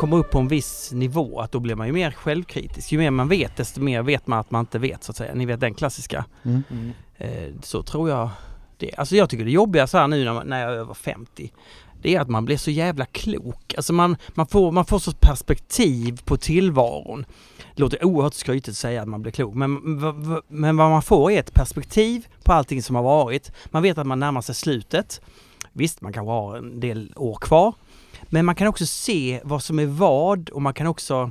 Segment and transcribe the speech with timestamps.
[0.00, 2.92] kommer upp på en viss nivå att då blir man ju mer självkritisk.
[2.92, 5.34] Ju mer man vet desto mer vet man att man inte vet så att säga.
[5.34, 6.24] Ni vet den klassiska.
[6.42, 6.92] Mm.
[7.18, 8.30] Eh, så tror jag
[8.76, 8.94] det.
[8.94, 11.52] Alltså jag tycker det jobbiga så här nu när, man, när jag är över 50
[12.02, 13.74] det är att man blir så jävla klok.
[13.76, 17.24] Alltså man, man, får, man får så perspektiv på tillvaron.
[17.74, 19.74] Det låter oerhört skrytigt att säga att man blir klok men,
[20.48, 23.52] men vad man får är ett perspektiv på allting som har varit.
[23.66, 25.20] Man vet att man närmar sig slutet.
[25.72, 27.74] Visst, man kan ha en del år kvar.
[28.30, 31.30] Men man kan också se vad som är vad och man kan också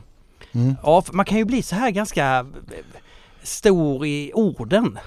[0.51, 0.75] Mm.
[0.83, 2.45] Ja, man kan ju bli så här ganska eh,
[3.43, 4.99] stor i orden.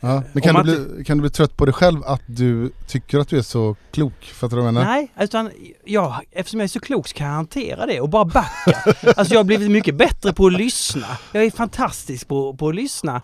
[0.00, 0.22] Ja.
[0.32, 3.28] Men kan du, bli, kan du bli trött på dig själv att du tycker att
[3.28, 4.24] du är så klok?
[4.24, 4.90] Fattar du vad jag menar?
[4.90, 5.50] Nej, utan
[5.84, 8.94] ja, eftersom jag är så klok så kan jag hantera det och bara backa.
[9.16, 11.06] alltså jag har blivit mycket bättre på att lyssna.
[11.32, 13.22] Jag är fantastisk på, på att lyssna.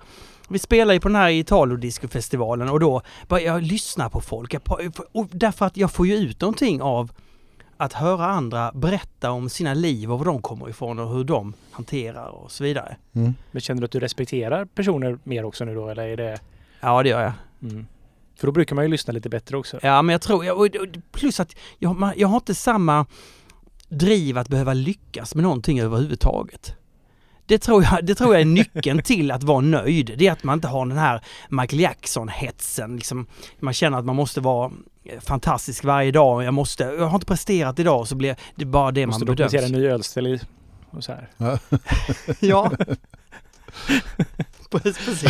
[0.49, 4.55] Vi spelar ju på den här Italodisco-festivalen och då bara jag lyssnar på folk.
[4.55, 4.63] Jag,
[5.31, 7.13] därför att jag får ju ut någonting av
[7.83, 11.55] att höra andra berätta om sina liv och var de kommer ifrån och hur de
[11.71, 12.97] hanterar och så vidare.
[13.13, 13.35] Mm.
[13.51, 16.39] Men känner du att du respekterar personer mer också nu då eller är det...
[16.81, 17.33] Ja, det gör jag.
[17.63, 17.87] Mm.
[18.37, 19.79] För då brukar man ju lyssna lite bättre också.
[19.83, 23.07] Ja, men jag tror, plus att jag, jag har inte samma
[23.89, 26.75] driv att behöva lyckas med någonting överhuvudtaget.
[27.47, 30.15] Det tror, jag, det tror jag är nyckeln till att vara nöjd.
[30.19, 32.97] Det är att man inte har den här Michael Jackson-hetsen.
[32.97, 33.27] Liksom,
[33.61, 34.73] man känner att man måste vara
[35.05, 36.45] eh, fantastisk varje dag.
[36.45, 39.53] Jag, måste, jag har inte presterat idag så blir det bara det Måste man bedöms.
[39.53, 40.41] dokumentera en ny ölställ i
[40.91, 41.29] och så här.
[41.37, 41.59] Ja.
[42.41, 42.71] Ja.
[44.71, 45.25] Precis.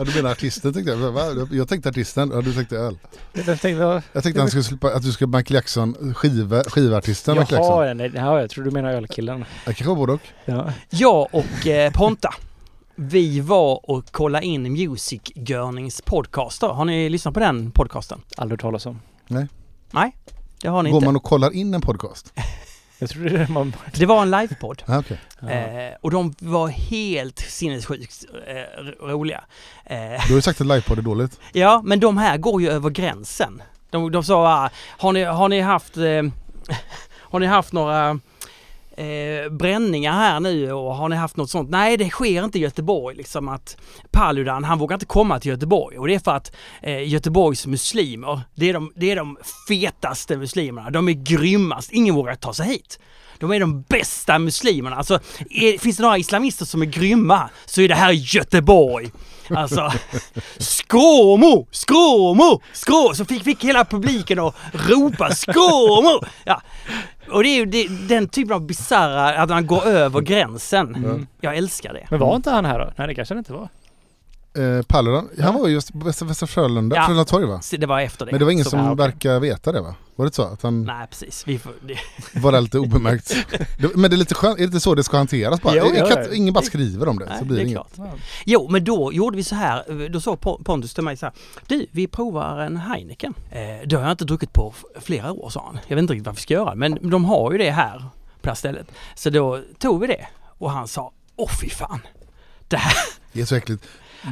[0.00, 1.12] Ja, du menar artisten tänkte jag.
[1.12, 1.46] Va?
[1.50, 2.98] Jag tänkte artisten, ja, du tänkte öl.
[3.32, 7.84] Jag tänkte, Jag han skulle slippa, att du skulle Michael Jackson, skiva, skivartisten Michael Jackson.
[7.84, 9.44] Jaha, nej, ja, jag tror du menar ölkillen.
[9.64, 10.20] Jag kanske var både och.
[10.44, 10.72] Ja.
[10.90, 12.34] Jag och eh, Ponta,
[12.94, 16.66] vi var och kollade in Music Görnings podcaster.
[16.66, 18.20] Har ni lyssnat på den podcasten?
[18.36, 19.00] Aldrig hört talas om.
[20.62, 21.06] Det har ni Går inte.
[21.06, 22.32] man och kollar in en podcast?
[23.00, 23.76] Jag tror det man...
[23.94, 24.82] Det var en livepodd.
[24.86, 25.16] Ah, okay.
[25.50, 29.44] Eh, och de var helt sinnessjukt eh, roliga.
[29.84, 31.40] Eh, Du har ju sagt att livepodd är dåligt.
[31.52, 33.62] ja, men de här går ju över gränsen.
[33.90, 36.02] De, de sa, ah, har ni, har ni haft, eh,
[37.12, 38.20] har ni haft några
[39.00, 41.70] eh, bränningar här nu och har ni haft något sånt?
[41.70, 43.76] Nej, det sker inte i Göteborg liksom att
[44.10, 48.40] Paludan, han vågar inte komma till Göteborg och det är för att eh, Göteborgs muslimer,
[48.54, 49.36] det är, de, det är de
[49.68, 50.90] fetaste muslimerna.
[50.90, 51.92] De är grymmast.
[51.92, 52.98] Ingen vågar ta sig hit.
[53.38, 54.96] De är de bästa muslimerna.
[54.96, 59.10] Alltså, är, finns det några islamister som är grymma så är det här Göteborg.
[59.56, 59.92] Alltså,
[60.58, 61.66] Skåmo!
[61.70, 62.60] Skåmo!
[62.72, 63.14] Skå!
[63.14, 66.20] Så fick, fick hela publiken att ropa Skåmo!
[66.44, 66.62] Ja.
[67.30, 70.94] Och det är ju det, den typen av bisarra, att man går över gränsen.
[70.94, 71.26] Mm.
[71.40, 72.06] Jag älskar det.
[72.10, 72.92] Men var inte han här då?
[72.96, 73.68] Nej det kanske det inte var.
[74.58, 77.02] Eh, Paludan, han var ju just på Västra, Västra Frölunda, Ja.
[77.02, 77.60] Frölunda torg va?
[77.78, 78.32] Det var efter det.
[78.32, 79.94] Men det var ingen Så- som ja, verkar veta det va?
[80.16, 80.42] Var det så?
[80.42, 81.44] Att han Nej precis.
[81.46, 81.94] Vi får, det,
[82.40, 83.36] var där lite obemärkt?
[83.78, 85.74] Det- Men det är lite skönt, är det inte så det ska hanteras bara?
[85.76, 87.94] Jo, kan, ingen bara skriver om det nej, så blir det det inget.
[87.96, 88.10] klart.
[88.46, 90.08] Jo, men då gjorde vi så här.
[90.08, 91.34] Då sa Pon- Pontus till mig så här.
[91.66, 93.34] Du, vi provar en Heineken.
[93.50, 95.78] Eh, det har jag inte druckit på flera år, sa han.
[95.88, 98.04] Jag vet inte riktigt vad vi ska göra, men de har ju det här på
[98.40, 98.86] det här stället.
[99.14, 100.26] Så då tog vi det
[100.58, 102.00] och han sa, åh fy fan.
[102.68, 102.92] Det här,
[103.32, 103.84] Det är så äckligt.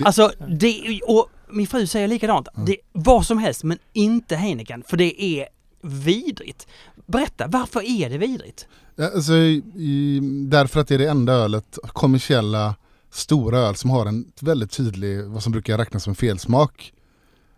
[0.04, 2.48] Alltså det, och min fru säger likadant.
[2.54, 2.66] Mm.
[2.66, 5.48] Det, vad som helst, men inte Heineken, för det är
[5.82, 6.66] vidrigt.
[7.06, 8.66] Berätta, varför är det vidrigt?
[8.96, 12.74] Ja, Alltså, i, därför att det är det enda ölet, kommersiella
[13.10, 16.92] stora öl som har en väldigt tydlig, vad som brukar räknas som felsmak.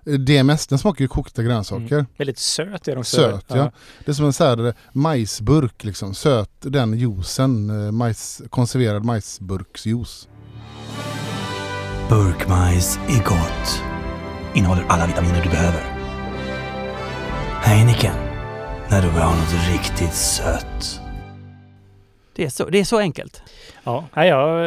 [0.05, 1.95] DMS, den smakar ju kokta grönsaker.
[1.95, 2.07] Mm.
[2.17, 3.05] Väldigt söt är de.
[3.05, 3.73] Söt ja.
[4.05, 10.29] Det är som en så här majsburk liksom, söt den juicen, eh, majs, konserverad majsburksjuice.
[12.11, 13.83] Burkmajs är gott.
[14.55, 15.81] Innehåller alla vitaminer du behöver.
[17.63, 18.15] Heineken.
[18.91, 21.01] När du vill ha något riktigt sött.
[22.37, 23.43] Det är så, det är så enkelt.
[23.85, 24.65] Ja, ja,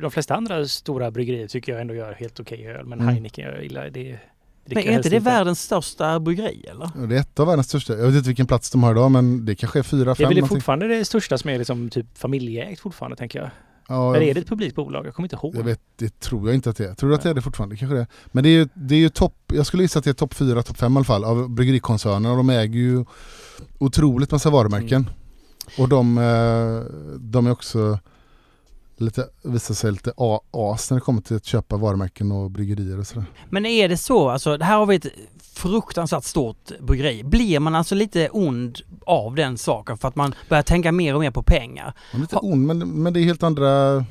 [0.00, 2.86] de flesta andra stora bryggerier tycker jag ändå gör helt okej öl.
[2.86, 3.14] Men Mm.
[3.14, 4.18] Heineken jag gillar det.
[4.64, 7.06] Men är inte det världens största bryggeri eller?
[7.08, 9.44] Det är ett av världens största, jag vet inte vilken plats de har idag men
[9.44, 12.18] det kanske är fyra, Det är fem väl fortfarande det största som är liksom typ
[12.18, 13.50] familjeägt fortfarande tänker jag.
[13.90, 15.06] Ja, Eller är det ett publikt bolag?
[15.06, 15.56] Jag kommer inte ihåg.
[15.56, 16.94] Jag vet, det tror jag inte att det är.
[16.94, 17.76] Tror du att det är det fortfarande?
[17.76, 18.06] Kanske det.
[18.26, 20.34] Men det är ju, det är ju topp, jag skulle gissa att det är topp
[20.34, 22.36] fyra, topp fem i alla fall av bryggerikoncernerna.
[22.36, 23.04] De äger ju
[23.78, 25.02] otroligt massa varumärken.
[25.02, 25.12] Mm.
[25.78, 27.98] Och de, eh, de är också
[29.00, 30.12] lite, visar sig lite
[30.50, 33.24] as när det kommer till att köpa varumärken och bryggerier och sådär.
[33.50, 35.06] Men är det så, alltså här har vi ett
[35.42, 37.24] fruktansvärt stort bryggeri.
[37.24, 41.20] Blir man alltså lite ond av den saken för att man börjar tänka mer och
[41.20, 41.94] mer på pengar?
[42.12, 44.04] Man är lite ond men, men det är helt andra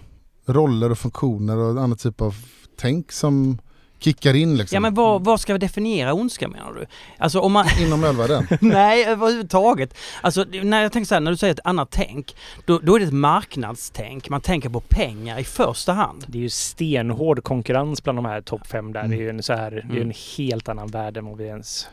[0.46, 2.36] roller och funktioner och en annan typ av
[2.78, 3.58] tänk som
[4.00, 4.76] kickar in liksom.
[4.76, 6.86] Ja men vad, vad ska vi definiera ondska menar du?
[7.18, 7.66] Alltså om man...
[7.82, 8.48] Inom ölvärlden.
[8.62, 9.94] Nej överhuvudtaget.
[10.22, 12.36] Alltså när jag tänker så här, när du säger ett annat tänk,
[12.66, 14.30] då, då är det ett marknadstänk.
[14.30, 16.26] Man tänker på pengar i första hand.
[16.28, 19.00] Det är ju stenhård konkurrens bland de här topp fem där.
[19.00, 19.12] Mm.
[19.12, 20.02] Det är ju en, så här, det är Mm.
[20.02, 21.88] en helt annan värld än vad vi ens...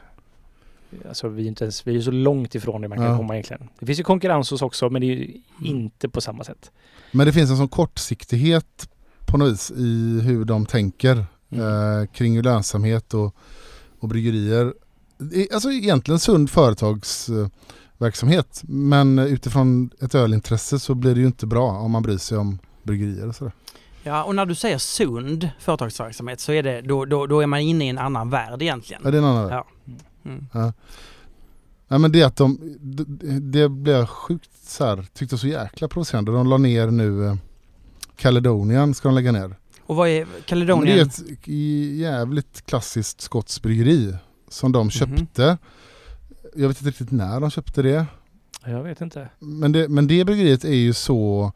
[1.09, 3.17] Alltså vi är inte ens, vi är ju så långt ifrån det man kan Ja.
[3.17, 3.69] komma egentligen.
[3.79, 5.41] Det finns ju konkurrens hos också men det är ju Mm.
[5.77, 6.71] inte på samma sätt.
[7.13, 8.89] Men det finns en sån kortsiktighet
[9.27, 11.25] på något vis i hur de tänker
[11.55, 12.07] Mm.
[12.07, 13.35] kring lönsamhet och,
[14.01, 14.75] och bryggerier.
[15.53, 21.91] Alltså egentligen sund företagsverksamhet men utifrån ett ölintresse så blir det ju inte bra om
[21.91, 23.53] man bryr sig om bryggerier och sådär.
[24.03, 27.61] Ja, och när du säger sund företagsverksamhet så är det, då, då, då är man
[27.61, 29.03] inne i en annan värld egentligen.
[29.05, 29.67] Ja, det är en annan Ja.
[30.25, 30.47] Mm.
[31.89, 36.33] Ja, men det att de, det, det blev sjukt så här, tyckte så jäkla provocerande.
[36.33, 37.37] De la ner nu eh,
[38.17, 39.57] Caledonian ska de lägga ner.
[39.87, 40.99] Och vad är Men det är Caledonian?
[40.99, 41.49] ett
[41.99, 44.15] jävligt klassiskt skotskt bryggeri
[44.49, 45.59] som de köpte.
[46.57, 48.07] Jag vet inte riktigt när de köpte det.
[48.65, 49.29] Jag vet inte.
[49.39, 51.53] Men det, men det bryggeriet är ju så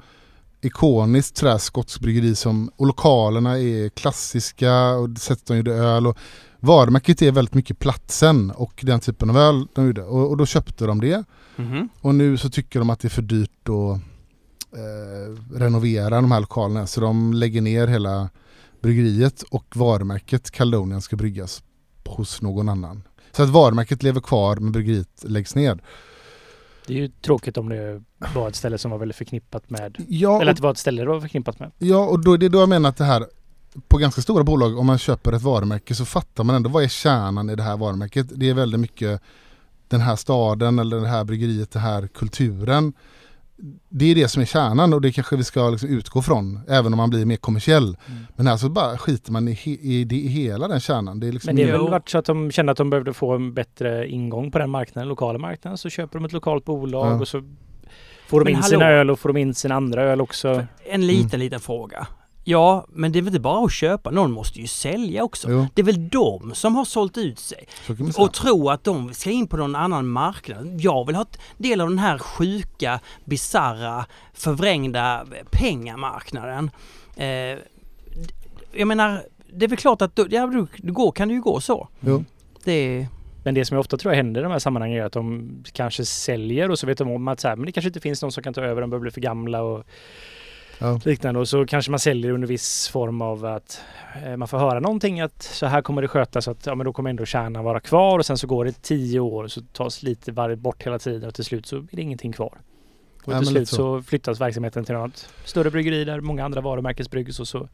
[0.60, 6.18] ikoniskt sådär skotskt bryggeri som, och lokalerna är klassiska och sättet de gjorde öl och
[6.60, 10.46] varumärket är väldigt mycket platsen och den typen av öl de gjorde och, och då
[10.46, 11.24] köpte de det
[11.56, 11.88] Mhm.
[12.00, 14.00] och nu så tycker de att det är för dyrt att
[14.72, 18.30] eh, renovera de här lokalerna så de lägger ner hela
[18.80, 21.62] bryggeriet och varumärket Caledonian ska bryggas
[22.06, 23.02] hos någon annan.
[23.32, 25.78] Så att varumärket lever kvar men bryggeriet läggs ner.
[26.86, 28.02] Det är ju tråkigt om det
[28.34, 30.04] var ett ställe som var väldigt förknippat med...
[30.08, 31.70] Ja, Eller att det var ett ställe det var förknippat med.
[31.78, 33.26] Ja, och då är det då jag menar att det här
[33.88, 36.88] på ganska stora bolag, om man köper ett varumärke så fattar man ändå vad är
[36.88, 38.26] kärnan i det här varumärket.
[38.30, 39.20] Det är väldigt mycket
[39.88, 42.92] den här staden eller det här bryggeriet, den här kulturen.
[43.88, 46.92] Det är det som är kärnan och det kanske vi ska liksom utgå från, även
[46.92, 47.96] om man blir mer kommersiell.
[48.36, 51.20] Men här så bara skiter man i, he- i, det, i hela den kärnan.
[51.20, 51.82] Det är liksom Men det är Jo.
[51.82, 54.70] väl varit så att de kände att de behövde få en bättre ingång på den
[54.70, 55.78] marknaden, lokala marknaden.
[55.78, 57.20] Så köper de ett lokalt bolag Ja.
[57.20, 57.42] och så
[58.26, 58.68] får de Men in hallå?
[58.68, 60.66] sina öl och får de in sina andra öl också.
[60.90, 62.06] En liten, liten fråga.
[62.50, 65.50] Ja, men det är väl inte bara att köpa, någon måste ju sälja också.
[65.50, 67.68] Jo, Det är väl de som har sålt ut sig
[68.12, 70.80] så och tro att de ska in på någon annan marknad.
[70.80, 76.70] Jag vill ha ett del av den här sjuka, bizarra, förvrängda pengamarknaden.
[77.16, 77.58] Eh,
[78.72, 79.22] jag menar,
[79.52, 81.88] det är väl klart att då, ja, då, det går, kan det ju gå så.
[82.00, 82.24] Jo.
[82.64, 83.06] Det är...
[83.44, 86.04] Men det som jag ofta tror händer i de här sammanhangen är att de kanske
[86.04, 88.32] säljer och så vet de om att så här, men det kanske inte finns någon
[88.32, 89.84] som kan ta över, de börjar bli för gamla och
[90.80, 91.00] Ja.
[91.04, 91.40] liknande.
[91.40, 93.80] Och så kanske man säljer under viss form av att
[94.24, 96.84] eh, man får höra någonting att så här kommer det skötas så att ja, men
[96.84, 99.60] då kommer ändå kärnan vara kvar och sen så går det tio år och så
[99.72, 102.58] tas lite varje bort hela tiden och till slut så är det ingenting kvar.
[103.24, 103.76] Och Ja, till slut så.
[103.76, 104.02] så.
[104.02, 107.68] flyttas verksamheten till något större bryggeri där många andra varumärkes bryggs och så.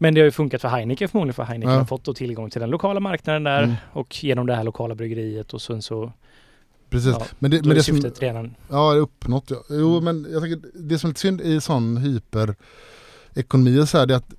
[0.00, 1.78] Men det har ju funkat för Heineken förmodligen för Heineken Ja.
[1.78, 3.74] har fått tillgång till den lokala marknaden där Mm.
[3.92, 6.12] och genom det här lokala bryggeriet och sen så
[6.90, 7.10] Precis.
[7.18, 9.50] ja, Men det, men är det som, syftet redan Ja, det är uppnått.
[9.50, 9.62] Ja.
[9.70, 10.04] Jo, Mm.
[10.04, 14.18] men jag tänker, det som är lite synd i sån hyperekonomi så här, det är
[14.18, 14.32] att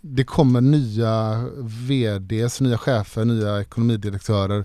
[0.00, 4.64] det kommer nya VDs, nya chefer, nya ekonomidirektörer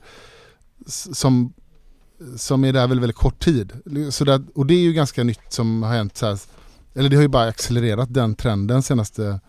[0.88, 1.54] som,
[2.38, 3.74] som är där väldigt, väldigt kort tid.
[4.10, 6.18] Så det, och det är ju ganska nytt som har hänt.
[6.18, 6.40] Så här,
[6.94, 9.40] eller det har ju bara accelererat den trenden senaste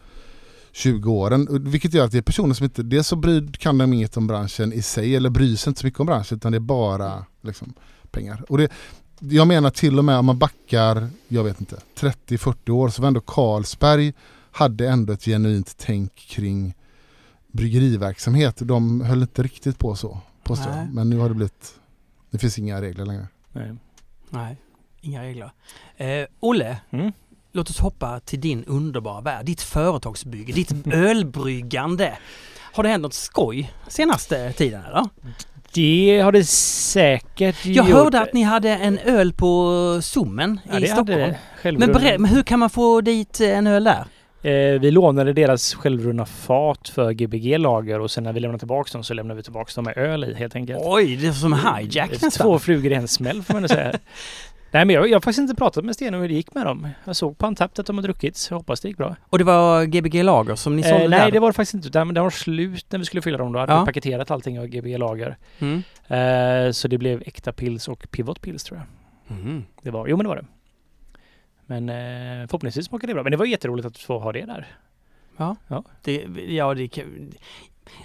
[0.76, 1.48] 20 åren.
[1.70, 4.26] Vilket gör att det är personer som inte, dels så bryr, kan de inget om
[4.26, 7.24] branschen i sig eller bryr sig inte så mycket om branschen utan det är bara
[7.42, 7.74] liksom,
[8.10, 8.44] pengar.
[8.48, 8.72] Och det,
[9.18, 13.08] jag menar till och med om man backar, jag vet inte, 30-40 år så var
[13.08, 14.12] ändå Carlsberg
[14.50, 16.74] hade ändå ett genuint tänk kring
[17.52, 18.56] bryggeriverksamhet.
[18.58, 20.94] De höll inte riktigt på så, påstår jag.
[20.94, 21.74] Men nu har det blivit,
[22.30, 23.28] det finns inga regler längre.
[23.52, 23.74] nej.
[24.30, 24.56] Nej,
[25.00, 25.52] inga regler.
[25.96, 27.12] Eh, Olle, Mm.
[27.56, 29.44] Låt oss hoppa till din underbara värld.
[29.46, 32.12] Ditt företagsbygge, ditt ölbryggande.
[32.72, 35.04] Har det hänt något skoj senaste tiden eller?
[35.72, 37.96] Det har det säkert Jag gjort.
[37.96, 41.20] hörde att ni hade en öl på Sommen ja, i det Stockholm.
[41.62, 44.04] hade Men, berä- men hur kan man få dit en öl där?
[44.42, 49.04] Eh, vi lånade deras självrunna fat för Gbg-lager och sen när vi lämnade tillbaka dem
[49.04, 50.78] så lämnade vi tillbaka dem med öl i helt enkelt.
[50.82, 52.30] Oj, det är som hijack nästan.
[52.30, 53.92] Två flugor i en smäll får man säga.
[54.70, 56.66] Nej men jag, jag har faktiskt inte pratat med Sten om hur det gick med
[56.66, 56.88] dem.
[57.04, 59.16] Jag såg på Antapt att de har druckit så jag hoppas det gick bra.
[59.30, 61.30] Och det var Gbg Lager som ni sålde Eh, nej där?
[61.30, 61.88] det var det faktiskt inte.
[61.88, 63.52] utan Det var slut när vi skulle fylla dem.
[63.52, 63.80] Då hade Ja.
[63.80, 65.36] vi paketerat allting av Gbg-lager.
[65.58, 65.82] Mm.
[66.08, 69.36] Eh, så det blev äkta pils och pivot pils tror jag.
[69.36, 69.64] Mhm.
[69.82, 70.44] Det var, jo men det var det.
[71.66, 73.22] Men eh, förhoppningsvis smakade det bra.
[73.22, 74.66] Men det var jätteroligt att få ha det där.
[75.36, 75.56] Ja.
[75.68, 75.84] Ja.
[76.02, 76.88] Det, ja, det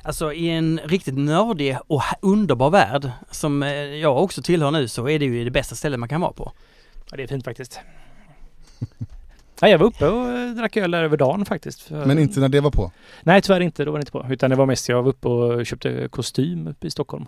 [0.04, 5.10] Alltså i en riktigt nördig och underbar värld som eh, jag också tillhör nu så
[5.10, 6.52] är det ju det bästa stället man kan vara på.
[7.12, 7.80] Ja, det är fint faktiskt.
[9.64, 11.90] Ja, jag var uppe och eh, drack öl där över dagen faktiskt.
[11.90, 12.92] Men inte när det var på.
[13.24, 13.86] Nej, tyvärr inte.
[13.86, 14.26] Då var det inte på.
[14.30, 17.26] Utan det var mest jag var uppe och köpte kostym uppe i Stockholm.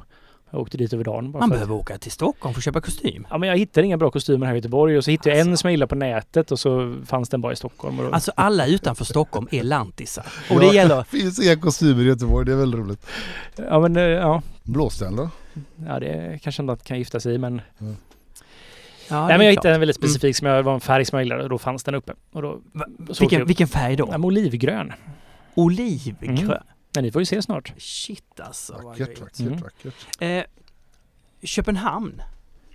[0.54, 2.64] Jag åkte dit över dagen bara Man för att- behöver åka till Stockholm för att
[2.64, 3.28] köpa kostym.
[3.30, 5.48] Ja, men jag hittade inga bra kostymer här i Göteborg och så hittade jag en
[5.50, 5.62] Alltså.
[5.62, 8.00] som jag gillade på nätet och så fanns den bara i Stockholm.
[8.00, 10.26] Och då, Alltså alla utanför Stockholm är lantisar.
[10.52, 10.96] Och det gäller...
[10.98, 13.06] Det finns inga kostymer i Göteborg, det är väldigt roligt.
[13.56, 15.30] ja, men eh, ja, Blåsten då?
[15.88, 17.62] ja, det kanske inte kan gifta sig i men...
[19.10, 19.64] Ja, Nej, men jag klart.
[19.64, 21.84] hittade en väldigt specifik som jag var en färg som jag gillade och då fanns
[21.84, 22.14] den uppe.
[22.32, 22.86] Och då, Va-
[23.20, 24.12] Vilken, vilken färg Ja, då?
[24.12, 24.92] men olivgrön.
[25.56, 26.38] Olivgrön.
[26.38, 26.58] Mm.
[26.96, 27.74] Men ni får ju se snart.
[27.78, 28.74] Shit alltså.
[28.84, 29.58] Vackert, vackert, Mm.
[29.60, 30.22] vackert.
[30.22, 30.44] Eh,
[31.44, 32.22] Köpenhamn.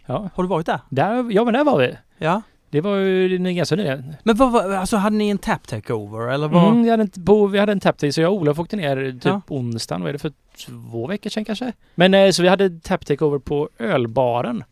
[0.06, 0.80] Ja, Har du varit där?
[0.88, 1.96] där, ja men där var vi.
[2.18, 2.42] Ja.
[2.70, 4.14] Det var ju ganska nyligen.
[4.22, 6.68] Men vad var, alltså hade ni en tap takeover eller vad?
[6.72, 9.12] Mm, vi, hade en, på, vi hade en tap så jag och Olof åkte ner
[9.12, 9.40] typ Ja.
[9.48, 10.32] onsdagen, vad är det för
[10.66, 11.72] två veckor sedan kanske?
[11.94, 14.64] Men eh, så vi hade tap takeover på ölbaren.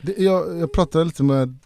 [0.00, 1.58] Det, jag, jag pratade lite med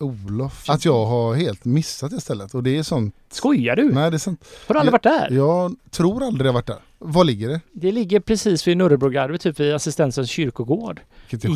[0.00, 2.54] Olof, att jag har helt missat det stället.
[2.54, 3.14] Och det är sånt.
[3.30, 3.92] Skojar du?
[3.92, 4.44] Nej, det är sant.
[4.66, 5.30] Har du aldrig varit där?
[5.30, 6.76] Jag tror aldrig jag varit där.
[6.98, 7.60] Var ligger det?
[7.72, 11.00] Det ligger precis vid Nurrebroggarvet, typ vid Assistensens kyrkogård.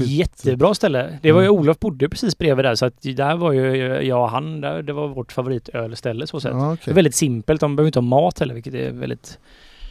[0.05, 1.19] Jättebra ställe.
[1.23, 1.61] Det var ju Mm.
[1.61, 4.93] Olof bodde precis bredvid där så att där var ju jag och han, där, det
[4.93, 6.53] var vårt favoritölställe så sett.
[6.53, 6.91] Ja, Det okej.
[6.91, 9.39] är väldigt simpelt, de behöver inte ha mat heller vilket är väldigt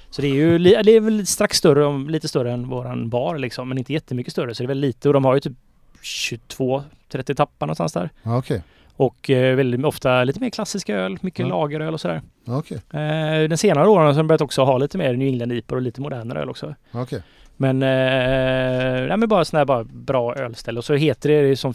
[0.10, 3.70] så det är ju det är väl strax större, lite större än våran bar liksom,
[3.70, 4.56] men inte jättemycket större.
[4.56, 5.54] Så det är väl lite och de har ju typ
[6.02, 8.10] 22-30 tappar någonstans där.
[8.24, 8.64] Ja, okej.
[8.96, 11.48] Och eh, väldigt ofta lite mer klassiska öl, mycket Ja.
[11.48, 12.22] lageröl och sådär.
[12.46, 12.78] Ja, okej.
[12.94, 15.82] Eh, den senare åren har de börjat också ha lite mer New England IPA och
[15.82, 16.76] lite modernare öl också.
[16.92, 17.24] Ja, okej.
[17.58, 20.78] Men, eh, nej, men bara sådana här bara bra ölställe.
[20.78, 21.74] Och så heter det, det, som,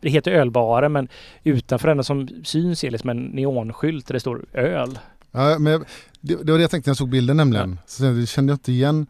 [0.00, 1.08] det heter ölbaren men
[1.44, 4.98] utanför den som syns är liksom en neonskylt där det står öl.
[5.32, 5.84] Ja, men jag-
[6.20, 7.78] det, det var det jag tänkte när jag såg bilden nämligen.
[7.86, 9.06] Så det kände jag inte igen.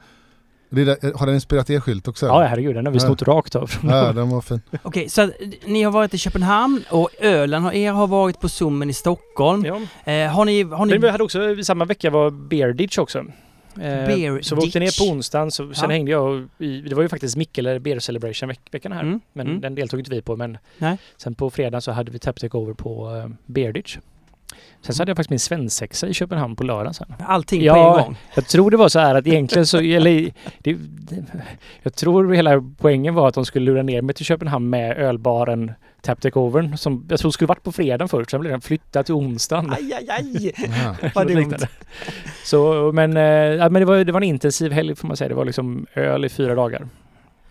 [0.71, 2.27] Där, har den inspirerat er skylt också?
[2.27, 3.07] Ja, herregud, den har vi Ja.
[3.07, 3.71] snott rakt av.
[3.83, 4.61] Ja, den var fin.
[4.83, 5.31] Okej, så att,
[5.67, 9.65] ni har varit i Köpenhamn och ölen har, er har varit på Zoomen i Stockholm.
[9.65, 9.81] Ja.
[10.13, 10.63] Eh, har ni...
[10.63, 13.19] Har Men ni vi hade också, samma vecka var Bear Ditch också.
[13.19, 15.97] Eh, Bear så vi åkte ner på onsdagen, så, sen Ja.
[15.97, 19.03] hängde jag i, det var ju faktiskt Mikkele Beer Celebration veck, veckan här.
[19.03, 19.61] Mm, Men mm.
[19.61, 20.37] den deltog inte vi på.
[20.37, 20.99] Men Nej.
[21.17, 23.99] sen på fredag så hade vi Tap Over på uh, Bear Ditch.
[24.81, 27.15] Sen så hade jag faktiskt min svensexa i Köpenhamn på lördagen sen.
[27.27, 27.99] allting på Ja.
[27.99, 28.17] en gång?
[28.35, 30.77] Jag tror det var så här att egentligen så, eller det,
[31.83, 35.73] jag tror hela poängen var att de skulle lura ner mig till Köpenhamn med ölbaren
[36.03, 39.15] Tap Takeovern som jag tror skulle varit på fredagen först, sen blev den flyttad till
[39.15, 39.71] onsdagen.
[39.73, 41.11] Aj, aj, aj!
[41.15, 41.55] Vad dumt.
[42.45, 45.29] Så, men, eh, ja, men det, var, det var en intensiv helg får man säga.
[45.29, 46.89] Det var liksom öl i fyra dagar.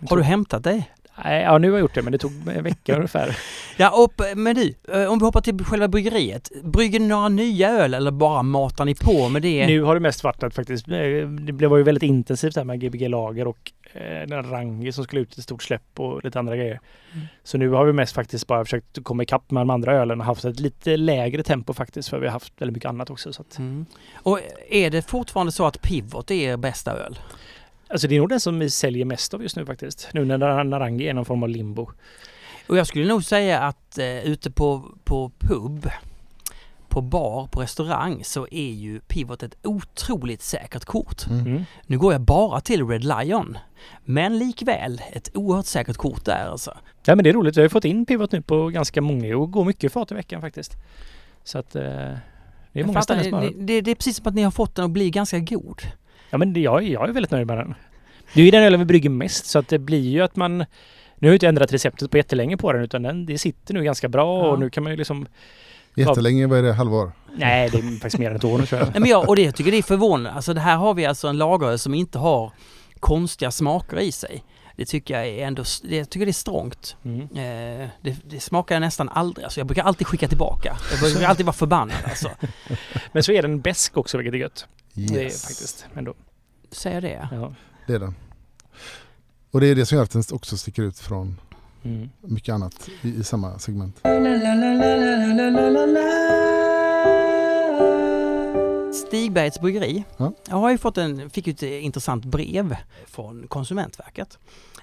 [0.10, 0.90] Har du hämtat dig?
[1.24, 3.38] Ja nu har jag gjort det men det tog en vecka ungefär.
[3.78, 6.50] Ja, och, men du, eh, om vi hoppar till själva bryggeriet.
[6.64, 9.68] Brygger ni några nya öl eller bara matar ni på med det?
[9.68, 10.94] Nu har det mest varit att faktiskt, eh,
[11.46, 15.04] det blev- var ju väldigt intensivt här med Gbg Lager och eh, den Rangi som
[15.04, 16.80] skulle ut i ett stort släpp och lite andra grejer.
[17.14, 17.26] Mm.
[17.44, 20.26] Så nu har vi mest faktiskt bara försökt komma ikapp med de andra ölen och
[20.26, 23.34] haft ett lite lägre tempo faktiskt för vi har haft väldigt mycket annat också.
[23.34, 23.86] Så att, Mm.
[24.16, 27.20] Och är det fortfarande så att Pivot är er bästa öl?
[27.96, 30.10] Alltså det är nog den som vi säljer mest av just nu faktiskt.
[30.14, 31.92] Nu när Narangi är någon form av limbo.
[32.68, 35.90] Och jag skulle nog säga att eh, ute på, på pub,
[36.90, 41.28] på bar, på restaurang så är ju Pivot ett otroligt säkert kort.
[41.28, 41.46] Mm.
[41.46, 41.64] Mm.
[41.86, 43.58] Nu går jag bara till Red Lion.
[44.04, 46.78] Men likväl ett oerhört säkert kort där alltså.
[47.06, 47.58] Ja men det är roligt.
[47.58, 50.16] Vi har ju fått in Pivot nu på ganska många och går mycket fat i
[50.16, 50.74] veckan faktiskt.
[51.44, 51.82] Så att eh,
[52.72, 54.52] det är många ställen som har det, det, det är precis som att ni har
[54.52, 55.82] fått den att bli ganska god.
[56.30, 57.74] Ja men det, jag, jag är väldigt nöjd med den.
[58.34, 60.58] Det är ju den ölen vi brygger mest så att det blir ju att man...
[60.58, 63.84] Nu har jag inte ändrat receptet på jättelänge på den utan den, det sitter nu
[63.84, 64.52] ganska bra Ja.
[64.52, 65.28] och nu kan man ju liksom...
[65.96, 66.74] Jättelänge, vad är det?
[66.74, 67.12] Halvår?
[67.38, 68.90] Nej det är faktiskt mer än ett år nu tror jag.
[68.92, 70.32] Nej, men jag, och det jag tycker det är förvånande.
[70.32, 72.52] Alltså det här har vi alltså en lageröl som inte har
[73.00, 74.44] konstiga smaker i sig.
[74.76, 76.96] Det tycker jag är ändå, det, jag tycker det är strångt.
[77.06, 77.22] Mm.
[77.22, 79.44] Eh, det, det smakar jag nästan aldrig.
[79.44, 80.78] Alltså jag brukar alltid skicka tillbaka.
[80.92, 82.30] Jag brukar alltid vara förbannad alltså.
[83.12, 84.68] Men så är den besk också vilket är gött.
[84.94, 85.42] Det är Yes.
[85.42, 86.14] faktiskt ändå.
[86.72, 87.28] Säger det.
[87.32, 87.54] Ja.
[87.88, 88.16] Det är den.
[89.52, 91.40] Och det är det som gör att den också sticker ut från
[91.84, 92.10] Mm.
[92.22, 93.96] mycket annat i, i samma segment.
[98.96, 100.04] Stigbergs bryggeri.
[100.18, 100.32] Ja.
[100.50, 102.76] Jag har ju fått en, fick ett intressant brev
[103.06, 104.40] från Konsumentverket.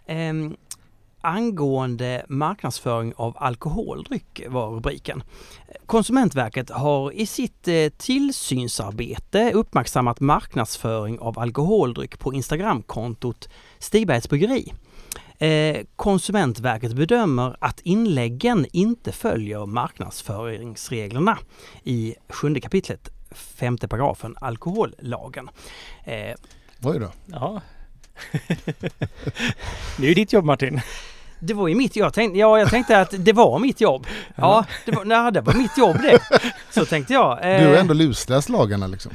[0.07, 0.57] Ehm,
[1.21, 5.23] angående marknadsföring av alkoholdryck var rubriken.
[5.87, 14.73] Konsumentverket har i sitt eh, tillsynsarbete uppmärksammat marknadsföring av alkoholdryck på Instagramkontot Stigbergs bryggeri.
[15.39, 21.39] Eh, Konsumentverket bedömer att inläggen inte följer marknadsföringsreglerna
[21.85, 25.51] i sjunde kapitlet femte paragrafen alkohollagen.
[26.05, 26.35] Eh,
[26.83, 27.11] Oj då.
[27.27, 27.61] ja.
[29.99, 30.81] det är ju ditt jobb Martin.
[31.39, 34.07] Det var ju mitt jag tänkte, Ja, jag tänkte att det var mitt jobb.
[34.35, 36.21] Ja, det var, nej, det var mitt jobb det.
[36.71, 37.39] Så tänkte jag.
[37.43, 39.13] Du har ändå lusläst lagarna liksom.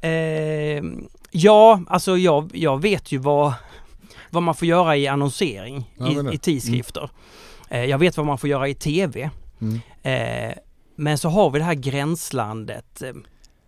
[0.00, 0.82] Eh,
[1.30, 3.52] ja, alltså jag, jag vet ju vad,
[4.30, 7.10] vad man får göra i annonsering i, i tidskrifter.
[7.68, 9.30] Eh, jag vet vad man får göra i TV.
[9.60, 9.80] Mm.
[10.02, 10.54] Eh,
[11.00, 13.12] men så har vi det här gränslandet eh,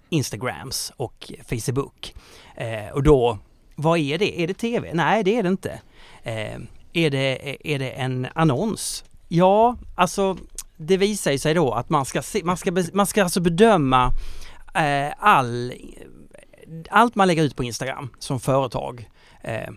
[0.09, 2.15] Instagrams och Facebook.
[2.57, 3.39] Eh, och då,
[3.75, 4.41] vad är det?
[4.41, 4.91] Är det TV?
[4.95, 5.81] Nej, det är det inte.
[6.23, 6.59] Eh,
[6.93, 9.05] är, det, är det en annons?
[9.29, 10.37] Ja, alltså
[10.77, 14.13] det visar sig då att man ska, se, man ska, man ska alltså bedöma
[14.75, 15.73] eh, all,
[16.91, 19.11] allt man lägger ut på Instagram som företag
[19.43, 19.71] eh,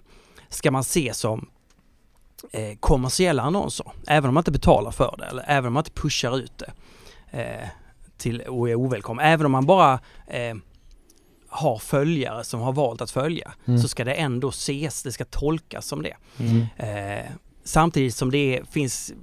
[0.50, 1.50] ska man se som
[2.52, 3.92] eh, kommersiella annonser.
[4.08, 6.72] Även om man inte betalar för det eller även om man inte pushar ut det
[7.34, 7.68] eh,
[8.18, 9.26] till och är ovälkommen.
[9.26, 10.56] Även om man bara eh,
[11.50, 13.80] har följare som har valt att följa Mm.
[13.80, 16.16] så ska det ändå ses, det ska tolkas som det.
[16.40, 16.66] Mm.
[16.78, 17.26] Eh,
[17.64, 19.14] samtidigt som det finns,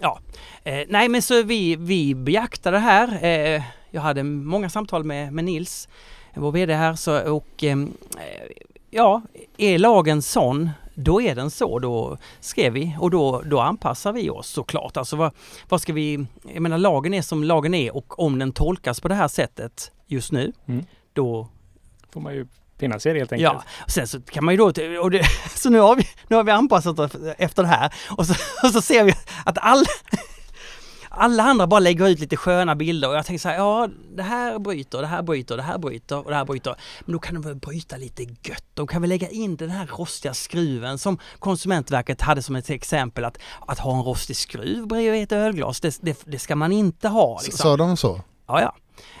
[0.00, 0.20] ja,
[0.64, 3.24] eh, nej men så vi, vi beaktar det här.
[3.24, 5.88] Eh, jag hade många samtal med, med Nils,
[6.34, 8.46] vår VD här, så, och ehm, eh,
[8.90, 9.22] ja,
[9.56, 10.70] är lagen sån,
[11.00, 14.96] då är den så, då skrev vi och då, då anpassar vi oss såklart.
[14.96, 15.32] Alltså vad,
[15.68, 19.08] vad ska vi, jag menar lagen är som lagen är och om den tolkas på
[19.08, 20.84] det här sättet just nu, Mm.
[21.12, 21.48] då
[22.12, 22.46] Får man ju
[22.78, 23.52] finna sig helt enkelt.
[23.54, 24.64] Ja, och sen så kan man ju då,
[25.02, 25.24] och det,
[25.56, 28.34] så nu har vi, nu har vi anpassat oss efter det här och så,
[28.66, 29.12] och så ser vi
[29.44, 29.84] att alla,
[31.12, 34.22] alla andra bara lägger ut lite sköna bilder och jag tänker så här, ja det
[34.22, 36.74] här bryter, det här bryter, det här bryter och det här bryter.
[37.00, 38.64] Men då kan de väl bryta lite gött.
[38.74, 43.24] De kan väl lägga in den här rostiga skruven som Konsumentverket hade som ett exempel
[43.24, 47.08] att, att ha en rostig skruv bredvid ett ölglas, det, det, det ska man inte
[47.08, 47.40] ha.
[47.44, 47.62] Liksom.
[47.62, 48.20] Sa de så?
[48.46, 48.74] Ja, ja.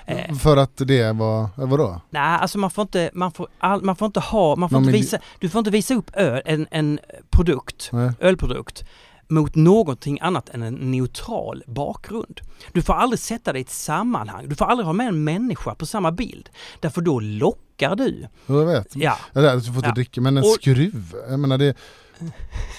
[0.06, 2.00] Eh, För att det var, eh, vadå?
[2.10, 4.84] Nej, alltså man får inte, man får, all, man får inte ha, man får Någon
[4.84, 7.00] inte visa, du får inte visa upp öl, en, en
[7.30, 8.12] produkt, Nej.
[8.20, 8.84] ölprodukt
[9.30, 12.40] mot någonting annat än en neutral bakgrund.
[12.72, 15.74] Du får aldrig sätta det i ett sammanhang, du får aldrig ha med en människa
[15.74, 16.48] på samma bild.
[16.80, 18.26] Därför då lockar du.
[18.46, 18.96] Jag vet.
[18.96, 19.94] Ja, Eller, du får inte Ja.
[19.94, 21.74] dricka, men en Och- skruv, jag menar det,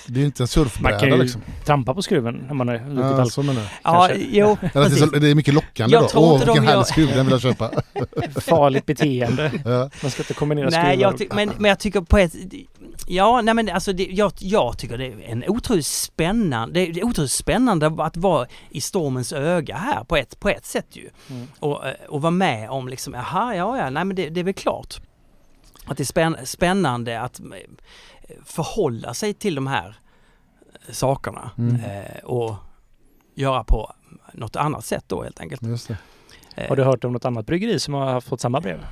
[0.07, 1.41] det är ju inte en Man surfbräda kan ju liksom.
[1.65, 3.31] trampa på skruven när man har druckit Ja, alkohol.
[3.31, 3.69] så menar jag.
[3.83, 4.99] ja jo, Eller att det, är precis.
[4.99, 6.07] så, det är mycket lockande Jag då.
[6.09, 7.71] tror Åh, inte de vilken gör- härlig skruv, den vill jag köpa.
[8.41, 9.51] Farligt beteende.
[9.65, 9.89] Ja.
[10.01, 11.15] Man ska inte kombinera Nej, skruvar.
[11.19, 12.33] jag men, men jag tycker på ett...
[13.07, 17.05] Ja, nej men alltså det, jag, jag tycker det är en otroligt spännande, det är
[17.05, 21.09] otroligt spännande att vara i stormens öga här på ett, på ett sätt ju.
[21.29, 21.47] Mm.
[21.59, 24.43] Och, eh, och vara med om liksom, jaha, ja, ja, nej men det, det är
[24.43, 25.01] väl klart.
[25.85, 27.39] Att det är spänn, spännande att
[28.45, 29.95] förhålla sig till de här
[30.87, 31.75] eh, sakerna Mm.
[31.75, 32.55] eh, och
[33.35, 33.93] göra på
[34.33, 35.61] något annat sätt då helt enkelt.
[35.63, 35.97] Just det.
[36.55, 38.85] Eh, Har du hört om något annat bryggeri som har fått samma brev?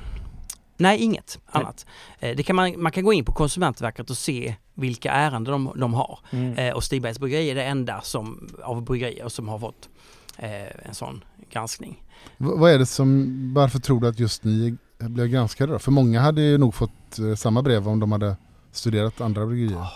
[0.76, 1.62] Nej, inget Nej.
[1.62, 1.86] annat.
[2.20, 5.80] Eh, Det kan man, man kan gå in på Konsumentverket och se vilka ärenden de,
[5.80, 6.18] de har.
[6.30, 6.52] Mm.
[6.54, 9.88] Eh, Och Stigbergs bryggeri är det enda som, av bryggerier som har fått
[10.36, 12.02] eh, en sån granskning.
[12.36, 15.78] V- vad är det som, varför tror du att just ni blev granskade då?
[15.78, 18.36] För många hade ju nog fått samma brev om de hade
[18.72, 19.86] studerat andra bryggerier.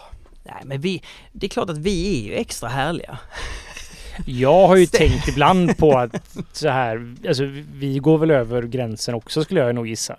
[0.44, 3.18] Nej, men vi, det är klart att vi är ju extra härliga.
[4.26, 9.14] Jag har ju tänkt ibland på att så här, alltså vi går väl över gränsen
[9.14, 10.16] också skulle jag nog gissa.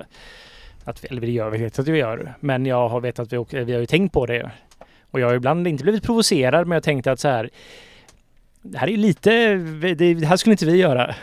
[0.84, 2.34] Att vi, eller det gör vi, vet att vi gör.
[2.40, 4.52] Men jag har vetat att vi, också- vi har ju tänkt på det.
[5.12, 7.50] Och jag har ibland inte blivit provocerad men jag tänkte att så här.
[8.62, 9.56] Det här är ju lite,
[9.96, 11.16] det, det här skulle inte vi göra.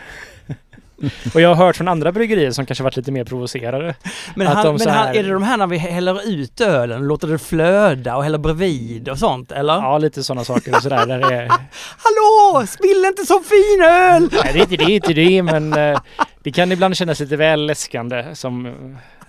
[1.35, 3.95] Och jag har hört från andra bryggerier som kanske varit lite mer provocerade.
[4.35, 7.01] Men, han, de men han, här- är det de här när vi häller ut ölen
[7.01, 9.75] och låter det flöda och häller bredvid och sånt eller?
[9.75, 11.07] Ja, lite sådana saker och sådär.
[11.07, 11.49] Där är,
[11.99, 12.67] Hallå!
[12.67, 14.29] Spill inte så fin öl!
[14.45, 16.01] nej, det är inte det, är inte det, men eh,
[16.43, 18.75] det kan ibland kännas lite väl läskande som,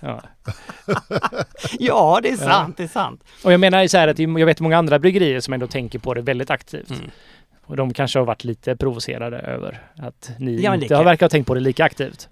[0.00, 0.22] ja.
[1.78, 3.24] Ja, det är sant, det är sant.
[3.44, 6.14] Och jag menar så här att jag vet många andra bryggerier som ändå tänker på
[6.14, 6.90] det väldigt aktivt.
[6.90, 7.10] Mm.
[7.66, 11.28] Och de kanske har varit lite provocerade över att ni Ja, inte har verkat ha
[11.28, 12.28] tänkt på det lika aktivt.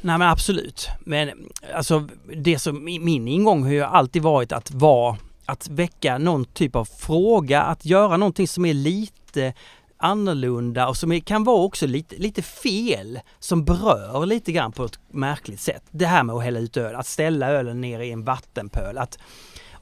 [0.00, 0.88] Nej men absolut.
[1.00, 1.30] Men
[1.74, 6.76] alltså det som min ingång har ju alltid varit att vara, att väcka någon typ
[6.76, 9.52] av fråga, att göra någonting som är lite
[9.98, 14.84] annorlunda och som är, kan vara också lite, lite fel, som berör lite grann på
[14.84, 15.82] ett märkligt sätt.
[15.90, 19.18] Det här med att hälla ut öl, att ställa ölen ner i en vattenpöl, att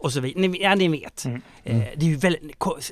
[0.04, 0.48] och så vidare.
[0.48, 1.24] Ni, ja, ni vet.
[1.24, 1.42] Mm.
[1.64, 2.42] Eh, det är ju väldigt,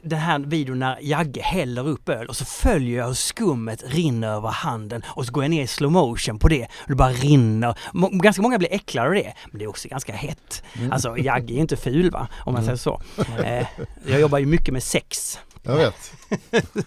[0.03, 4.29] den här videon när Jagge häller upp öl och så följer jag hur skummet rinner
[4.29, 7.13] över handen och så går jag ner i slow motion på det och det bara
[7.13, 7.79] rinner.
[8.23, 10.63] Ganska många blir äcklade av det, men det är också ganska hett.
[10.79, 10.93] Mm.
[10.93, 12.77] Alltså Jagge är inte ful va, om man Mm.
[12.77, 13.03] säger så.
[13.45, 13.67] Eh,
[14.07, 15.39] jag jobbar ju mycket med sex.
[15.63, 16.13] Jag vet,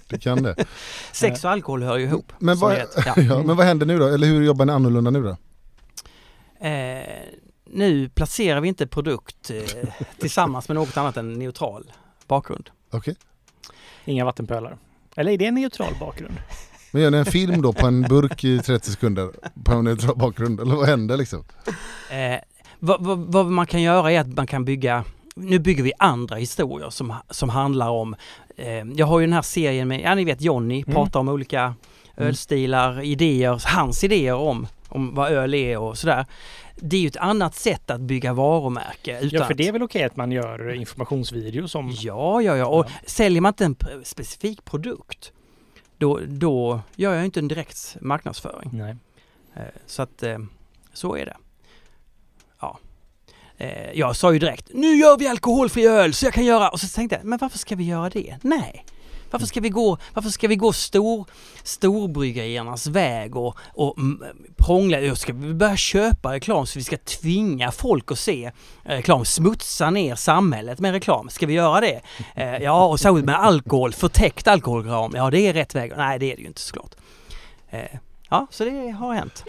[0.07, 0.55] du kan det.
[1.11, 2.31] Sex och alkohol hör ju ihop.
[2.39, 2.73] Men vad.
[3.05, 3.13] Ja.
[3.17, 4.07] ja, men vad händer nu då?
[4.07, 5.37] Eller hur jobbar ni annorlunda nu då?
[6.67, 7.03] Eh,
[7.65, 11.91] nu placerar vi inte produkt eh, tillsammans med något annat än neutral
[12.27, 12.69] bakgrund.
[12.91, 13.15] Okej.
[14.05, 14.77] Inga vattenpölar.
[15.15, 16.33] Eller är det en neutral bakgrund?
[16.91, 19.31] Men gör ni en film då på en burk i 30 sekunder
[19.63, 20.59] på en neutral bakgrund?
[20.59, 21.43] Eller vad händer liksom?
[22.11, 22.39] Eh,
[22.79, 25.03] vad, vad, vad man kan göra är att man kan bygga
[25.35, 28.15] nu bygger vi andra historier som, som handlar om
[28.57, 30.93] eh, Jag har ju den här serien med, ja ni vet Johnny Mm.
[30.95, 31.73] pratar om olika
[32.17, 32.27] Mm.
[32.29, 36.25] ölstilar, idéer, hans idéer om, om vad öl är och sådär.
[36.75, 39.19] Det är ju ett annat sätt att bygga varumärke.
[39.19, 41.91] Utan Ja, för det är väl okej att man gör informationsvideos om...
[41.91, 42.65] Ja, ja, ja.
[42.67, 42.91] Och Ja.
[43.09, 45.31] säljer man inte en specifik produkt
[45.97, 48.69] då, då gör jag inte en direkt marknadsföring.
[48.73, 48.95] Nej.
[49.55, 50.37] Eh, Så att eh,
[50.93, 51.37] så är det.
[52.59, 52.79] Ja.
[53.57, 56.69] Eh, Jag sa ju direkt, nu gör vi alkoholfri öl så jag kan göra...
[56.69, 58.37] Och så tänkte jag, men varför ska vi göra det?
[58.41, 58.85] Nej.
[59.35, 61.25] Varför ska vi gå, varför ska vi gå stor,
[61.63, 64.23] storbryggeriernas väg och, och mm,
[64.57, 65.15] prångla?
[65.15, 68.51] Ska vi börja köpa reklam så vi ska tvinga folk att se eh,
[68.89, 69.25] reklam?
[69.25, 71.29] Smutsa ner samhället med reklam?
[71.29, 72.01] Ska vi göra det?
[72.35, 75.11] Eh, Ja, och särskilt med alkohol, förtäckt alkoholreklam.
[75.15, 75.93] Ja, det är rätt väg.
[75.97, 76.91] Nej, det är det ju inte såklart.
[77.69, 77.79] Eh,
[78.29, 79.43] Ja, så det har hänt.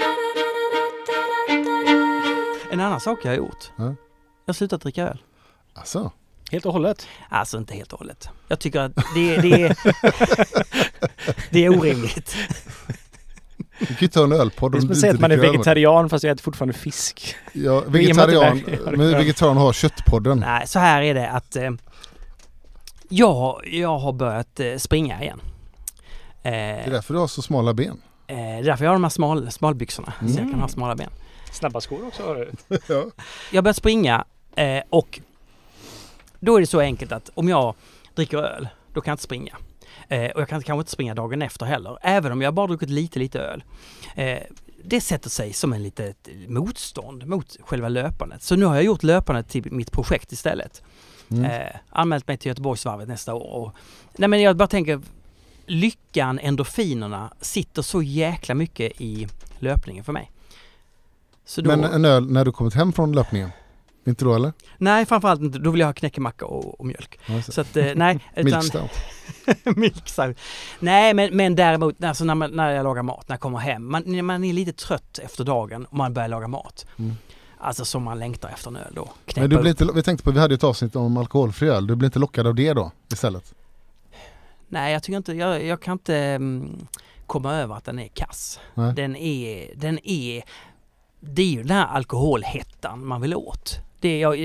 [2.70, 3.70] En annan sak jag har gjort.
[3.76, 3.84] Ja.
[3.84, 3.94] Jag
[4.46, 5.18] har slutat dricka öl.
[5.74, 6.10] Alltså,
[6.52, 7.06] Helt och hållet.
[7.28, 8.28] Alltså inte helt och hållet.
[8.48, 9.76] Jag tycker att det, det, är,
[11.50, 12.36] det är orimligt.
[13.78, 16.08] du kan ju ta en ölpodd om du att säga inte att man är vegetarian
[16.08, 17.36] fast jag äter fortfarande fisk.
[17.52, 20.38] Ja, vegetarian, men vegetarian har köttpodden.
[20.38, 21.70] Nej, så här är det att eh,
[23.08, 25.40] jag, jag har börjat eh, springa igen.
[26.42, 28.00] Eh, Det är därför du har så smala ben.
[28.26, 30.12] eh, det är därför jag har de här smal, smalbyxorna.
[30.20, 30.50] Så jag Mm.
[30.50, 31.10] kan ha smala ben.
[31.52, 32.50] Snabba skor också har du.
[32.86, 33.04] ja.
[33.50, 34.24] Jag har börjat springa
[34.56, 35.20] eh, och
[36.40, 37.74] då är det så enkelt att om jag
[38.14, 39.56] dricker öl, då kan jag inte springa.
[40.08, 42.90] Eh, och jag kan kanske inte springa dagen efter heller, även om jag bara druckit
[42.90, 43.64] lite, lite öl.
[44.14, 44.38] Eh,
[44.84, 48.42] det sätter sig som en litet motstånd mot själva löpandet.
[48.42, 50.82] Så nu har jag gjort löpandet till mitt projekt istället.
[51.28, 51.44] Mm.
[51.44, 53.50] Eh, anmält mig till Göteborgsvarvet nästa år.
[53.50, 53.72] Och,
[54.16, 55.00] nej men jag bara tänker,
[55.66, 60.30] lyckan, endorfinerna sitter så jäkla mycket i löpningen för mig.
[61.56, 63.50] Då, Men en öl när du kommit hem från löpningen?
[64.06, 64.52] Inte då eller?
[64.78, 65.58] Nej, framförallt inte.
[65.58, 67.20] Då vill jag ha knäckemacka och, och mjölk.
[67.26, 67.52] Det.
[67.52, 68.18] Så att, eh, nej.
[68.36, 68.90] utan, Milk stout.
[69.76, 70.38] Milk stout.
[70.80, 73.90] Nej, men, men däremot alltså när, man, när jag lagar mat, när jag kommer hem.
[73.90, 76.86] Man, man är lite trött efter dagen och man börjar laga mat.
[76.98, 77.16] Mm.
[77.58, 79.08] Alltså som man längtar efter en öl då.
[79.24, 81.68] Knäppa Men du blir inte, vi tänkte på, vi hade ju ett avsnitt om alkoholfri
[81.68, 81.86] öl.
[81.86, 83.54] Du blir inte lockad av det då istället?
[84.68, 86.86] Nej, jag tycker inte, jag, jag kan inte mm,
[87.26, 88.60] komma över att den är kass.
[88.74, 88.94] Nej.
[88.94, 90.42] Den är, den är,
[91.20, 93.78] det är ju den här alkoholhettan man vill åt.
[94.00, 94.36] Det är, jag,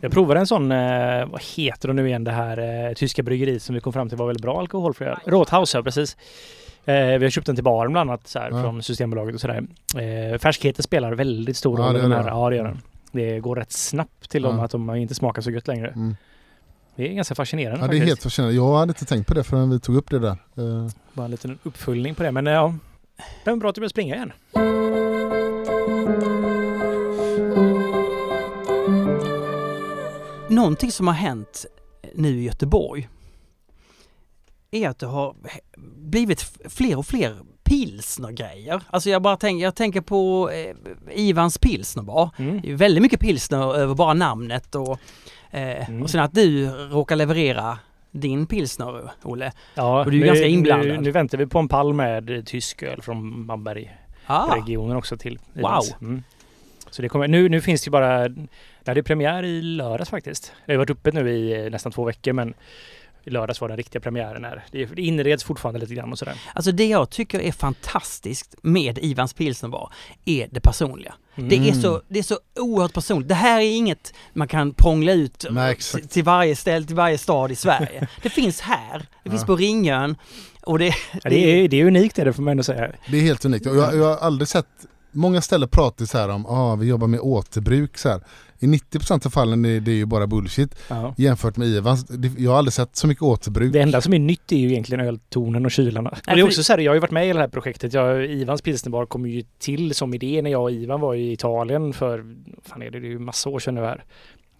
[0.00, 3.62] Jag provade en sån, eh, vad heter det nu igen, det här eh, tyska bryggeriet
[3.62, 5.16] som vi kom fram till var väldigt bra alkoholfri öl.
[5.26, 6.16] Rothaus, ja precis.
[6.84, 8.62] Eh, vi har köpt den till baren bland annat så här, Ja.
[8.62, 9.62] från Systembolaget och sådär.
[9.96, 11.92] Eh, färskheten spelar väldigt stor Ja, roll.
[11.92, 12.24] det i gör den här.
[12.24, 12.30] det.
[12.30, 12.80] Ja, det gör den.
[13.12, 14.64] Det går rätt snabbt till dem Ja.
[14.64, 15.88] att de inte smakar så gött längre.
[15.88, 16.16] Mm.
[16.96, 18.06] Det är ganska fascinerande Ja, det är faktiskt.
[18.08, 18.56] helt fascinerande.
[18.56, 20.30] Jag hade inte tänkt på det förrän vi tog upp det där.
[20.56, 22.32] Eh, Bara en liten uppföljning på det.
[22.32, 22.74] Men eh, ja,
[23.44, 24.32] det var bra att du började springa igen.
[30.48, 31.66] Någonting som har hänt
[32.14, 33.08] nu i Göteborg
[34.70, 35.34] är att det har
[35.96, 38.82] blivit fler och fler pilsnergrejer.
[38.90, 40.76] Alltså jag bara tänker, jag tänker på eh,
[41.18, 42.30] Ivans pilsnerbar.
[42.38, 42.60] Mm.
[42.60, 44.98] Det är väldigt mycket pilsner över bara namnet och,
[45.50, 46.02] eh, Mm.
[46.02, 47.78] och sen att du råkar leverera
[48.10, 49.52] din pilsner, Olle.
[49.74, 51.02] Ja, Och du är nu, ganska Nu, inblandad.
[51.02, 55.82] nu väntar vi på en pall med tysk öl från Bamberg-regionen Ah, också till Wow.
[56.00, 56.22] Mm.
[56.90, 58.46] Så det kommer, nu, nu finns det ju bara, det
[58.86, 60.52] hade premiär i lördags faktiskt.
[60.66, 62.54] Det har varit uppe nu i eh, nästan två veckor men
[63.24, 64.64] i lördags var den riktiga premiären här.
[64.70, 66.34] Det, inreds fortfarande lite grann och sådär.
[66.54, 69.92] alltså det jag tycker är fantastiskt med Ivans pilsnerbar
[70.24, 71.14] är det personliga.
[71.34, 71.82] Det, är Mm.
[71.82, 73.28] så, det är så oerhört personligt.
[73.28, 77.18] Det här är inget man kan prångla ut Nej, till, till varje ställe, till varje
[77.18, 78.08] stad i Sverige.
[78.22, 79.46] Det finns här, det finns Ja.
[79.46, 80.16] på Ringön
[80.62, 80.86] och det,
[81.22, 82.92] Ja, det, är, det är unikt är det får man ändå säga.
[83.08, 83.66] det är helt unikt.
[83.66, 84.66] Och jag, jag har aldrig sett,
[85.12, 87.98] många ställen pratar så här om ah, vi jobbar med återbruk.
[87.98, 88.20] Så här.
[88.60, 91.14] I 90% av fallen är det ju bara bullshit Ja.
[91.16, 92.04] jämfört med Ivans.
[92.04, 93.72] Det- Jag har aldrig sett så mycket återbruk.
[93.72, 96.10] Det enda som är nytt är ju egentligen öltonen och kylarna.
[96.10, 97.92] Och det är också så här, jag har ju varit med i det här projektet.
[97.92, 101.92] Jag, Ivans pilsnerbar kom ju till som idé när jag och Ivan var i Italien
[101.92, 102.24] för,
[102.64, 104.04] fan är det, det är ju massa år sedan nu här.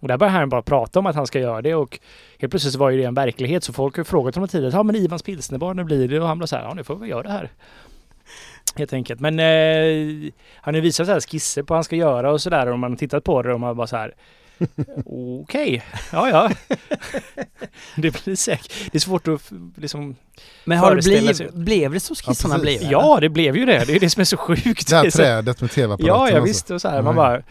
[0.01, 1.99] Och där började han bara prata om att han ska göra det och
[2.39, 4.83] helt plötsligt så var ju det en verklighet så folk har frågat honom tidigare, ja
[4.83, 6.21] men Ivans pilsnerbar, när blir det?
[6.21, 7.51] Och han blev så här, ja nu får vi göra det här.
[8.77, 9.21] Helt enkelt.
[9.21, 12.67] Men eh, han har visat så här skisser på vad han ska göra och sådär
[12.67, 14.15] och man har tittat på det och man bara så här
[15.43, 16.51] Okej, ja ja.
[17.97, 18.73] det blir säkert.
[18.93, 20.17] Det är svårt att liksom
[20.65, 22.83] Men har det blivit, blev det så skissarna Ja, blev?
[22.83, 23.85] Ja, det blev ju det.
[23.87, 24.91] Det är det som är så sjukt.
[24.91, 26.07] Det här trädet med tv-apparaten.
[26.07, 26.45] Ja, ja alltså.
[26.45, 26.71] visst.
[26.71, 27.43] Och så här, man bara...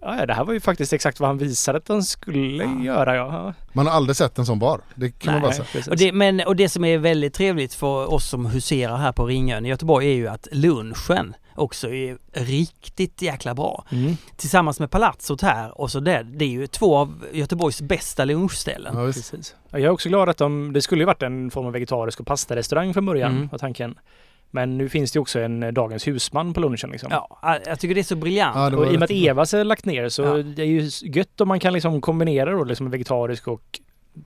[0.00, 2.82] Ja, det här var ju faktiskt exakt vad han visade att han skulle Ja.
[2.84, 3.16] göra.
[3.16, 3.54] Ja.
[3.72, 4.80] Man har aldrig sett en sån bar.
[4.94, 5.56] Det kan man bara Nej.
[5.56, 5.66] säga.
[5.72, 5.88] precis.
[5.88, 9.26] Och det, men, och det som är väldigt trevligt för oss som huserar här på
[9.26, 13.84] Ringön i Göteborg är ju att lunchen också är riktigt jäkla bra.
[13.92, 14.16] Mm.
[14.36, 16.22] Tillsammans med Palazzot här och så där.
[16.22, 18.96] Det är ju två av Göteborgs bästa lunchställen.
[18.98, 19.06] Ja.
[19.06, 19.54] Precis.
[19.70, 22.20] Ja, Jag är också glad att de, det skulle ju varit en form av vegetarisk
[22.20, 23.48] och pastarestaurang från början Mm.
[23.48, 23.94] var tanken.
[24.50, 27.08] Men nu finns det ju också en eh, Dagens husman på lunchen liksom.
[27.12, 28.56] Ja, jag tycker det är så briljant.
[28.56, 29.10] Ja, Och i och med att.
[29.10, 30.36] Evas är lagt ner så Ja.
[30.36, 33.80] det är ju gött om man kan liksom kombinera då liksom vegetarisk och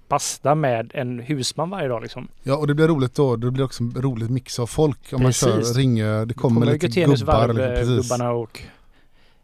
[0.08, 2.28] pasta med en husman varje dag liksom.
[2.42, 3.36] Ja och det blir roligt då.
[3.36, 5.46] Det blir också en rolig mix av folk om Precis.
[5.48, 6.24] man kör Ringö.
[6.24, 7.48] Det kommer, lite Götenius gubbar.
[7.48, 8.10] Eller, precis.
[8.10, 8.62] gubbarna och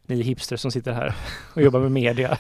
[0.07, 1.15] ni hipsters som sitter här
[1.55, 2.39] och jobbar med media.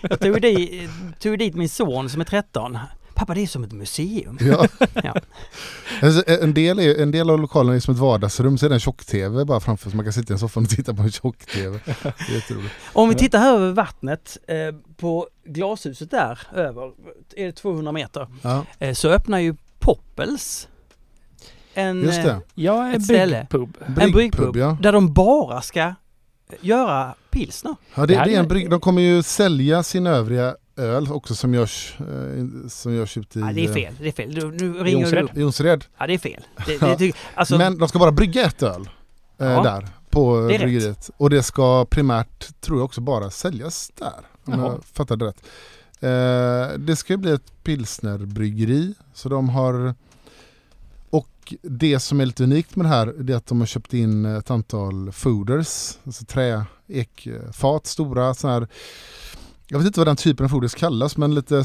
[0.00, 2.78] Jag tog, dit, tog dit min son som är 13.
[3.18, 4.38] Pappa det är som ett museum.
[4.40, 4.66] Ja.
[5.04, 5.14] Ja.
[6.02, 8.76] Alltså, en, del är, en del av lokalen är som ett vardagsrum så är det
[8.76, 11.10] en tjock-tv bara framför så man kan sitta i en soffan och titta på en
[11.10, 11.80] tjock-tv.
[12.92, 14.56] Om vi tittar här över vattnet eh,
[14.96, 16.92] på glashuset där över,
[17.36, 20.68] är det 200 meter, Ja, eh, så öppnar ju Poppels
[21.74, 22.40] en, just eh, det.
[22.54, 23.76] Ja, Ett en bryggpub.
[24.00, 24.76] en bryggpub ja.
[24.80, 25.94] där de bara ska
[26.60, 27.76] göra pilsner.
[27.94, 31.54] ja det, Det är en brygg, de kommer ju sälja sin övriga öl också som
[31.54, 33.94] görs, eh, som görs ute i Nej, det är eh, fel.
[34.00, 34.34] Det är fel.
[34.34, 35.28] Du, nu ringer Jonsered.
[35.34, 35.40] du.
[35.40, 35.84] Jonsered.
[35.98, 36.44] Ja, det är fel.
[36.66, 38.88] Det, det, alltså, Men de ska bara brygga ett öl
[39.38, 39.62] eh, Ja.
[39.62, 40.60] där på Det är rätt.
[40.60, 41.10] bryggeriet.
[41.16, 44.12] Och det ska primärt, tror jag också, bara säljas där.
[44.44, 44.66] Om Jaha.
[44.72, 45.42] jag fattade rätt.
[46.00, 48.94] Eh, det ska ju bli ett pilsnerbryggeri.
[49.14, 49.94] Så de har...
[51.10, 53.94] Och det som är lite unikt med det här det är att de har köpt
[53.94, 55.98] in ett antal fooders.
[56.06, 58.68] Alltså trä, ekfat, stora sådana här
[59.68, 61.64] jag vet inte vad den typen av fooders kallas men lite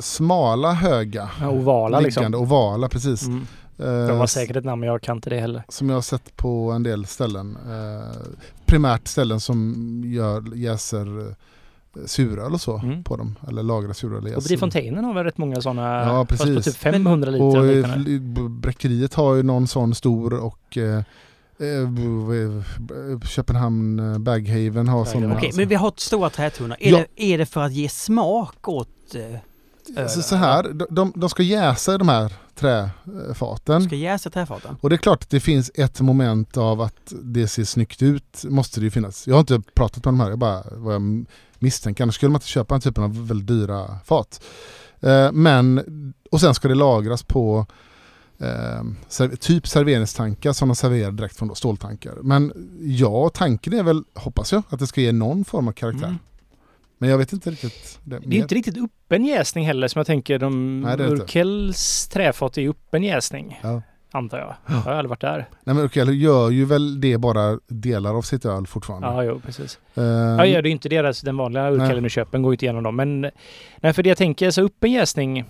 [0.00, 1.30] smala, höga.
[1.40, 2.34] Ja, ovala liksom.
[2.34, 3.26] ovala precis.
[3.26, 3.46] Mm.
[3.78, 5.62] Eh, De har säkert ett namn, jag kan inte det heller.
[5.68, 7.56] som jag har sett på en del ställen.
[7.70, 8.16] Eh,
[8.66, 9.74] primärt ställen som
[10.06, 11.34] gör, jäser eh,
[12.06, 13.04] suröl och så Mm.
[13.04, 13.36] på dem.
[13.48, 14.48] Eller lagrar suröl Och jäser.
[14.48, 16.64] Bryggfontänen har väl rätt många sådana, Ja, fast på precis.
[16.74, 17.44] typ 500 liter
[18.38, 21.02] Och och bräckeriet har ju någon sån stor och eh,
[23.28, 25.36] Köpenhamn eh, Baghaven har sådana.
[25.36, 26.76] Okej, men vi har stora trätunnor.
[26.80, 26.98] Är, Ja.
[27.16, 29.20] det, är det för att ge smak åt eh,
[29.86, 33.82] så, ölen, så här, de, de, ska jäsa de här träfaten.
[33.82, 34.76] Ska jäsa träfaten?
[34.80, 38.44] Och det är klart att det finns ett moment av att det ser snyggt ut,
[38.44, 39.26] måste det ju finnas.
[39.26, 41.26] Jag har inte pratat med de här, jag bara vad jag
[41.58, 42.04] misstänker.
[42.04, 44.42] Annars skulle man inte köpa den typen av väldigt dyra fat.
[45.00, 45.82] Eh, men,
[46.30, 47.66] och sen ska det lagras på
[48.40, 52.14] eh, serv- typ serveringstankar som de serverar direkt från då, ståltankar.
[52.22, 56.06] Men ja, tanken är väl, hoppas jag, att det ska ge någon form av karaktär.
[56.06, 56.18] Mm.
[56.98, 57.98] Men jag vet inte riktigt.
[58.04, 60.38] Det, Det är inte riktigt öppen jäsning heller som jag tänker.
[60.38, 61.10] De, Nej, det det.
[61.12, 63.60] Urkels träfat är ju öppen jäsning.
[63.62, 63.82] Ja.
[64.12, 64.54] Antar jag.
[64.66, 65.48] Jag har aldrig varit där.
[65.64, 69.06] Nej men Urkel gör ju väl det bara delar av sitt öl fortfarande.
[69.08, 69.78] Ja, jo, precis.
[69.94, 72.54] Eh, Ja, ja, det är ju inte deras, den vanliga urkällen i köpen går ju
[72.54, 72.96] inte igenom dem.
[72.96, 73.20] Men
[73.80, 75.44] nej, för det jag tänker, så öppen jäsning,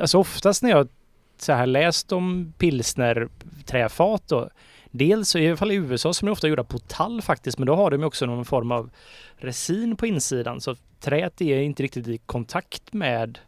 [0.00, 0.88] alltså oftast när jag
[1.38, 3.28] så här läst om pilsner
[3.64, 4.48] träfat då,
[4.90, 7.76] dels i alla fall i USA som är ofta gjorda på tall faktiskt, men då
[7.76, 8.90] har de också någon form av
[9.36, 10.60] resin på insidan.
[10.60, 13.38] Så träet är inte riktigt i kontakt med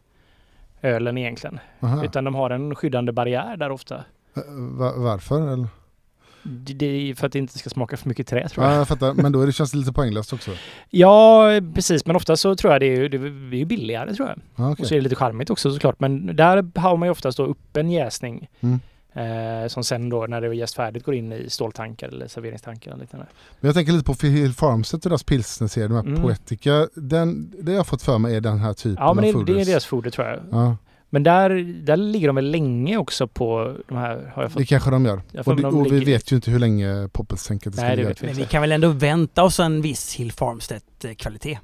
[0.81, 1.59] ölen egentligen.
[1.79, 2.03] aha.
[2.05, 4.03] Utan de har en skyddande barriär där ofta.
[4.77, 5.53] Va- varför?
[5.53, 5.67] Eller?
[6.47, 8.73] Det är för att det inte ska smaka för mycket trä tror jag.
[8.73, 9.13] Ja, jag fattar.
[9.13, 10.51] Men då är det, känns det lite poänglöst också.
[10.89, 12.05] Ja, precis.
[12.05, 13.17] Men ofta så tror jag det är, det
[13.61, 14.39] är billigare tror jag.
[14.55, 14.83] Ja, okej.
[14.83, 15.99] Och så är det lite charmigt också såklart.
[15.99, 18.49] Men där har man ju oftast då öppen jäsning.
[18.59, 18.79] Mm.
[19.13, 22.95] Eh, som sen då när det är jäst färdigt går in i ståltankar eller serveringstankar.
[23.11, 23.25] Men
[23.59, 26.21] jag tänker lite på Hill Farmstead och deras pilsnerserie, de här Mm.
[26.21, 26.87] Poetica.
[26.95, 29.45] Den, det jag har fått för mig är den här typen Ja men det, av
[29.45, 29.67] det är fooders.
[29.67, 30.39] deras foder tror jag.
[30.51, 30.77] Ja,
[31.09, 31.49] Men där,
[31.85, 34.59] där ligger de väl länge också på de här har jag fått.
[34.59, 35.21] det kanske de gör.
[35.45, 37.95] Och, de och vi vet ju inte hur länge Poppels tänker att det ska Nej,
[37.95, 38.09] det ligga.
[38.09, 41.59] vet vi Men vi kan väl ändå vänta oss en viss Hill Farmstead-kvalitet?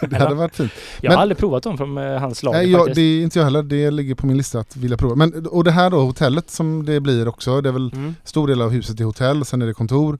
[0.10, 0.72] Det hade varit fint.
[1.00, 3.38] Jag men- har aldrig provat dem från eh, hans lager Nej, jag, det är inte
[3.38, 3.62] jag heller.
[3.62, 5.14] Det ligger på min lista att vilja prova.
[5.14, 7.60] Men, och det här då, hotellet som det blir också.
[7.60, 8.14] Det är väl Mm.
[8.24, 10.18] stor del av huset är hotell, sen är det kontor.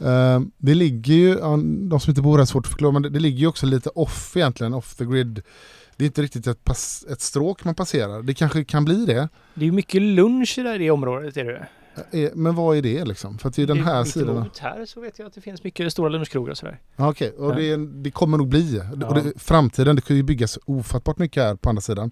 [0.00, 1.34] Eh, det ligger ju,
[1.88, 3.66] de som inte bor här är svårt att förklara, men det, det ligger ju också
[3.66, 5.42] lite off egentligen, off the grid.
[5.96, 8.22] Det är inte riktigt ett, pass, ett stråk man passerar.
[8.22, 9.28] Det kanske kan bli det.
[9.54, 11.36] Det är mycket lunch där i det området.
[11.36, 11.68] Är det.
[12.24, 13.38] Eh, Men vad är det liksom?
[13.38, 14.50] För att det är den här Mitt sidan.
[14.60, 16.80] här så vet jag att det finns mycket stora lunchkrogar och sådär.
[16.96, 17.54] Okej, och Ja.
[17.54, 18.82] det, det kommer nog bli.
[19.00, 19.06] Ja.
[19.06, 22.10] Och det, framtiden, det kan ju byggas ofattbart mycket här på andra sidan.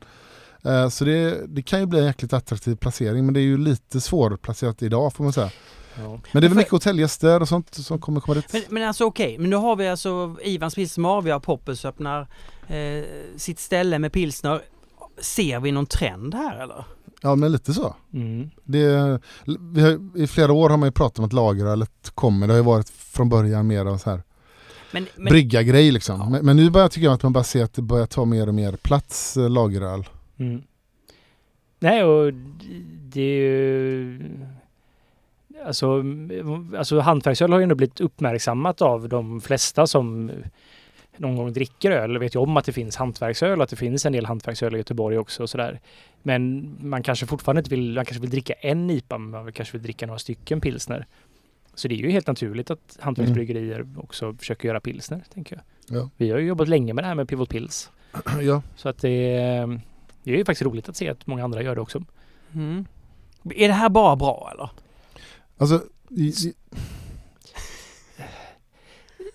[0.65, 3.59] Eh, Så det, det kan ju bli en jäkligt attraktiv placering men det är ju
[3.59, 5.51] lite svårplacerat idag får man säga.
[5.99, 6.21] Ja.
[6.33, 8.53] Men det är väl mycket hotellgäster och sånt som kommer komma dit.
[8.53, 12.27] Men, men alltså okej, men nu har vi alltså Ivans Pilsner, vi har Poppels öppnar
[12.67, 13.05] eh,
[13.37, 14.63] sitt ställe med pilsner.
[15.21, 16.85] Ser vi någon trend här eller?
[17.23, 17.97] Ja men lite så.
[18.13, 18.51] Mm.
[18.65, 19.21] Det,
[19.73, 22.47] vi har, I flera år har man ju pratat om att lagerölet kommer.
[22.47, 24.23] Det har ju varit från början mer av så här
[24.91, 26.21] Men, men brygga-grej liksom.
[26.21, 26.29] Ja.
[26.29, 28.49] Men, men nu börjar jag tycka att man bara ser att det börjar ta mer
[28.49, 30.09] och mer plats eh, lageröl.
[30.39, 30.63] Mm.
[31.79, 32.33] Nej, och
[33.03, 34.21] det är ju...
[35.67, 40.31] Alltså, mm, alltså hantverksöl har ju ändå blivit uppmärksammat av de flesta som
[41.17, 42.19] någon gång dricker öl.
[42.19, 45.19] Vet ju om att det finns hantverksöl, att det finns en del hantverksöl i Göteborg
[45.19, 45.81] också och sådär.
[46.23, 49.73] Men man kanske fortfarande inte vill, man kanske vill dricka en IPA, men man kanske
[49.73, 51.07] vill dricka några stycken pilsner.
[51.75, 55.99] Så det är ju helt naturligt att hantverksbryggerier också försöker göra pilsner, tänker jag.
[55.99, 56.11] Ja.
[56.17, 57.91] Vi har ju jobbat länge med det här med Pivot Pils.
[58.43, 58.63] ja.
[58.77, 59.81] Så att det, är-
[60.23, 62.03] det är ju faktiskt roligt att se att många andra gör det också.
[62.55, 62.87] mm.
[63.55, 64.71] Är det här bara bra eller?
[65.61, 65.83] Alltså,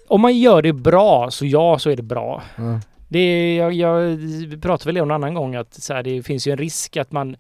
[0.08, 2.44] Om man gör det bra, så ja, så är det bra.
[2.58, 2.80] ja.
[3.08, 4.02] Det är, jag, jag
[4.48, 6.98] vi pratade väl om en annan gång att så här, det finns ju en risk
[6.98, 7.36] att man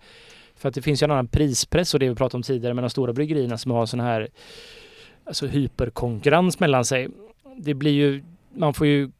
[0.55, 2.83] för att det finns ju en annan prispress och det vi pratade om tidigare med
[2.83, 4.29] de stora bryggerierna som har sån här
[5.25, 7.07] alltså hyperkonkurrens mellan sig.
[7.57, 8.23] Det blir ju,
[8.55, 9.11] man får ju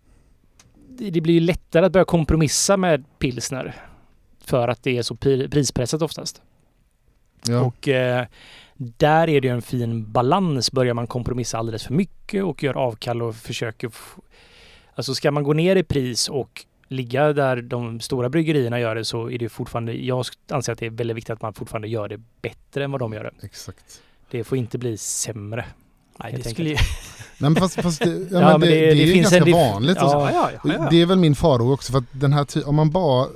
[0.88, 3.76] det blir ju lättare att börja kompromissa med pilsner
[4.40, 6.42] för att det är så pri- prispressat oftast.
[7.48, 7.62] ja.
[7.62, 8.26] Och eh,
[8.78, 10.72] där är det ju en fin balans.
[10.72, 13.92] Börjar man kompromissa alldeles för mycket och gör avkall och försöker...
[14.96, 19.06] Alltså ska man gå ner i pris och ligga där de stora bryggerierna gör det
[19.06, 19.94] så är det fortfarande...
[19.94, 23.02] Jag anser att det är väldigt viktigt att man fortfarande gör det bättre än vad
[23.02, 23.46] de gör det.
[23.46, 24.02] Exakt.
[24.32, 25.66] Det får inte bli sämre.
[26.24, 26.76] Nej, det skulle ju...
[27.38, 29.52] Nej, men fast, fast det, ja, Ja, men det, det- det, är finns ganska en
[29.52, 30.02] vanligt.
[30.02, 30.18] och så.
[30.18, 30.32] Ja.
[30.34, 30.88] ja, ja, ja.
[30.92, 33.28] Det är väl min farhåga också för att den här ty- om man bara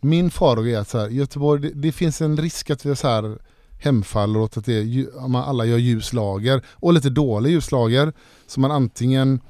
[0.00, 2.94] Min farhåga är att så här, Göteborg, det, det finns en risk att vi är
[2.94, 3.38] så här
[3.84, 8.12] hemfaller åt att det är, man alla gör ljuslager och lite dålig ljuslager
[8.46, 9.40] så man antingen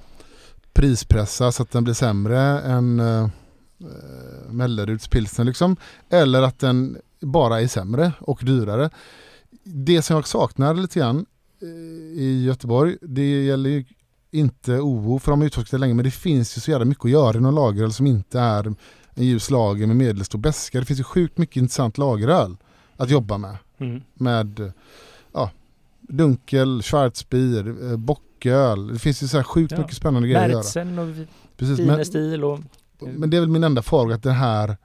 [0.72, 3.24] prispressar så att den blir sämre än eh, eh,
[3.84, 5.76] uh, Melleruds pilsner liksom
[6.10, 8.90] eller att den bara är sämre och dyrare.
[9.64, 11.26] Det som jag saknar lite grann
[11.62, 11.68] eh,
[12.22, 13.84] i Göteborg, det gäller ju
[14.30, 17.04] inte OO för de har utforskat det länge men det finns ju så jävla mycket
[17.04, 18.66] att göra i någon lageröl som inte är
[19.14, 20.80] en ljus lager med medelstor beska.
[20.80, 22.56] Det finns ju sjukt mycket intressant lageröl
[22.96, 23.56] att jobba med.
[23.78, 24.02] Mm.
[24.14, 24.72] Med
[25.32, 25.50] ja,
[26.00, 28.92] dunkel, schwarzbier, eh, bocköl.
[28.92, 29.78] Det finns ju så här sjukt Ja.
[29.78, 30.58] mycket spännande grejer att göra.
[30.62, 31.26] Märtsen och
[31.56, 32.60] Precis, men, och...
[32.98, 34.76] men det är väl min enda farhåga att det här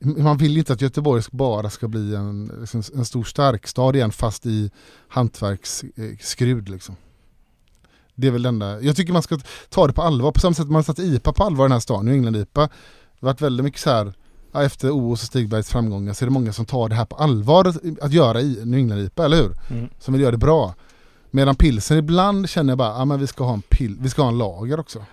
[0.00, 4.12] man vill inte att Göteborg bara ska bli en, liksom, en stor stark stad igen
[4.12, 4.70] fast i
[5.08, 6.96] hantverksskrud liksom.
[8.14, 8.80] Det är väl det enda.
[8.80, 11.44] Jag tycker man ska ta det på allvar på samma sätt man tagit IPA på
[11.44, 12.60] allvar i den här staden, New England-IPA.
[12.60, 12.70] Det
[13.20, 14.14] har varit väldigt mycket så här
[14.56, 17.16] ja, efter OS och Stigbergs framgångar så är det många som tar det här på
[17.16, 19.52] allvar att göra i New England-IPA, eller hur?
[19.70, 19.88] Mm.
[19.98, 20.74] Som vill göra det bra.
[21.30, 24.22] Medan pilsen ibland känner jag bara, ja men vi ska ha en pil, vi ska
[24.22, 25.04] ha en lager också.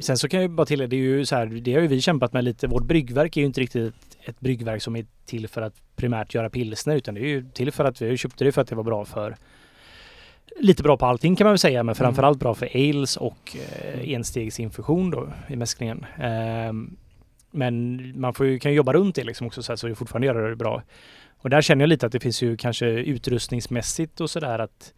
[0.00, 1.86] Sen så kan jag ju bara tillägga, det är ju så här, det har ju
[1.86, 2.66] vi kämpat med lite.
[2.66, 6.34] Vårt bryggverk är ju inte riktigt ett, ett bryggverk som är till för att primärt
[6.34, 8.74] göra pilsner utan det är ju till för att vi köpte det för att det
[8.74, 9.36] var bra för
[10.56, 14.12] lite bra på allting kan man väl säga men framförallt bra för ales och eh,
[14.12, 16.06] enstegsinfusion då i mäsklingen.
[16.18, 16.96] Ehm,
[17.52, 19.94] men man får ju, kan ju jobba runt det liksom också så, här, så vi
[19.94, 20.82] fortfarande gör det bra.
[21.38, 24.92] Och där känner jag lite att det finns ju kanske utrustningsmässigt och sådär att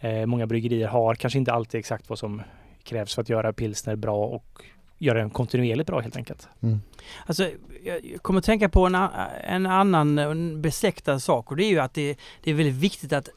[0.00, 2.42] eh, många bryggerier har kanske inte alltid exakt vad som
[2.82, 4.62] krävs för att göra pilsner bra och
[4.98, 6.48] göra den kontinuerligt bra helt enkelt.
[7.26, 7.50] Alltså,
[7.84, 8.94] jag kommer att tänka på en,
[9.44, 13.12] en annan en besläktad sak och det är ju att det, det är väldigt viktigt
[13.12, 13.28] att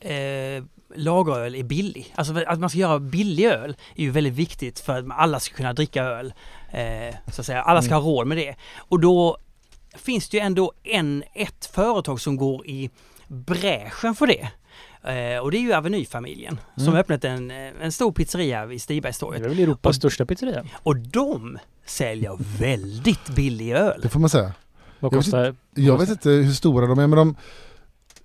[0.00, 2.12] eh, lageröl är billig.
[2.14, 5.54] Alltså att man ska göra billig öl är ju väldigt viktigt för att alla ska
[5.56, 6.32] kunna dricka öl.
[6.72, 7.62] Eh, så att säga.
[7.62, 8.54] Alla ska ha råd med det.
[8.78, 9.38] Och då
[9.96, 12.90] finns det ju ändå en, ett företag som går i
[13.28, 14.48] bräschen för det.
[15.02, 16.92] Eh, och det är ju Avenyfamiljen som Mm.
[16.94, 19.42] har öppnat en, eh, en stor pizzeria vid Det Stigbergstorget.
[19.44, 20.64] är väl Europas Och- största pizzeria.
[20.82, 24.00] Och de säljer väldigt billig öl.
[24.02, 24.52] Det får man säga.
[25.00, 25.54] Vad Jag vet kostar...
[25.74, 27.36] Jag vet inte hur stora de är men de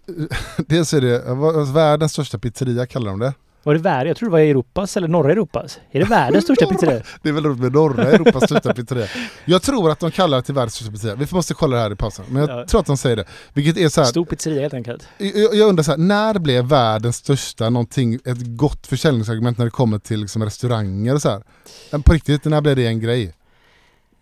[0.68, 3.34] Dels är det vad- världens största pizzeria kallar de det.
[3.66, 4.08] Var det värre?
[4.08, 5.80] Jag tror det var Europas eller norra Europas.
[5.92, 7.02] Är det världens största pizzeria?
[7.22, 9.08] Det är väl roligt med norra Europas största pizzeria.
[9.46, 11.16] Jag tror att de kallar det till världens största pizzeria.
[11.16, 12.26] Vi måste kolla det här i pausen.
[12.30, 12.66] Men jag Ja.
[12.68, 13.26] tror att de säger det.
[13.54, 15.08] Vilket är så här, Stor pizzeria helt enkelt.
[15.18, 19.72] jag, jag undrar så här, när blev världens största någonting ett gott försäljningsargument när det
[19.72, 21.44] kommer till liksom restauranger och så här?
[22.02, 23.34] På riktigt, när blev det en grej?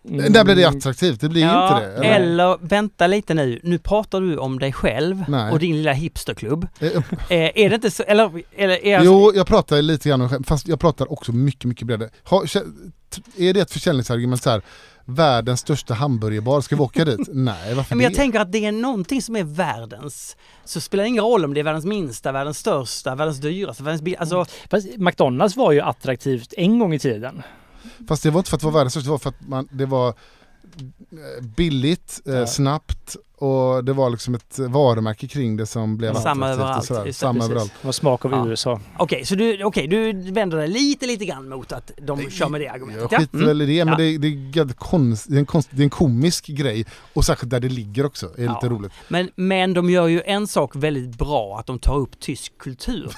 [0.10, 0.32] Mm.
[0.32, 1.22] När blev det attraktivt?
[1.22, 1.94] Det blir Ja, inte det.
[1.96, 2.16] eller?
[2.16, 3.60] eller vänta lite nu.
[3.64, 5.52] Nu pratar du om dig själv Nej.
[5.52, 6.68] och din lilla hipsterklubb.
[6.80, 6.92] Eh,
[7.30, 10.44] Eh, är det inte så, eller, eller är Jo, jag pratar lite grann om själv,
[10.44, 12.10] fast jag pratar också mycket, mycket bredare.
[12.30, 12.44] Ha,
[13.38, 14.62] är det ett försäljningsargument så här,
[15.06, 17.20] världens största hamburgerbar, ska vi åka dit?
[17.32, 18.16] Nej, varför men jag det?
[18.16, 21.60] tänker att det är någonting som är världens, så spelar det ingen roll om det
[21.60, 26.54] är världens minsta, världens största, världens dyraste, världens bil, alltså Fast McDonalds var ju attraktivt
[26.58, 27.42] en gång i tiden.
[28.08, 29.68] Fast det var inte för att det var världens största, det var för att man,
[29.72, 35.98] det var eh, billigt, eh, snabbt och det var liksom ett varumärke kring det som
[35.98, 37.06] blev Samma överallt, sådär.
[37.06, 37.50] det, Samma precis.
[37.52, 37.74] överallt.
[37.82, 38.48] Det var smak av Ja.
[38.48, 38.80] USA.
[38.98, 42.62] Okej, så du, okej, du vänder dig lite, lite grann mot att de kör med
[42.62, 43.12] det argumentet.
[43.12, 43.48] Jag skiter Mm.
[43.48, 43.98] väl i det, men Ja.
[43.98, 46.86] det, det, är konst, det, är en konst, det är en komisk grej.
[47.14, 48.54] Och särskilt där det ligger också, är Ja.
[48.54, 48.92] lite roligt.
[49.08, 53.12] Men, men de gör ju en sak väldigt bra, att de tar upp tysk kultur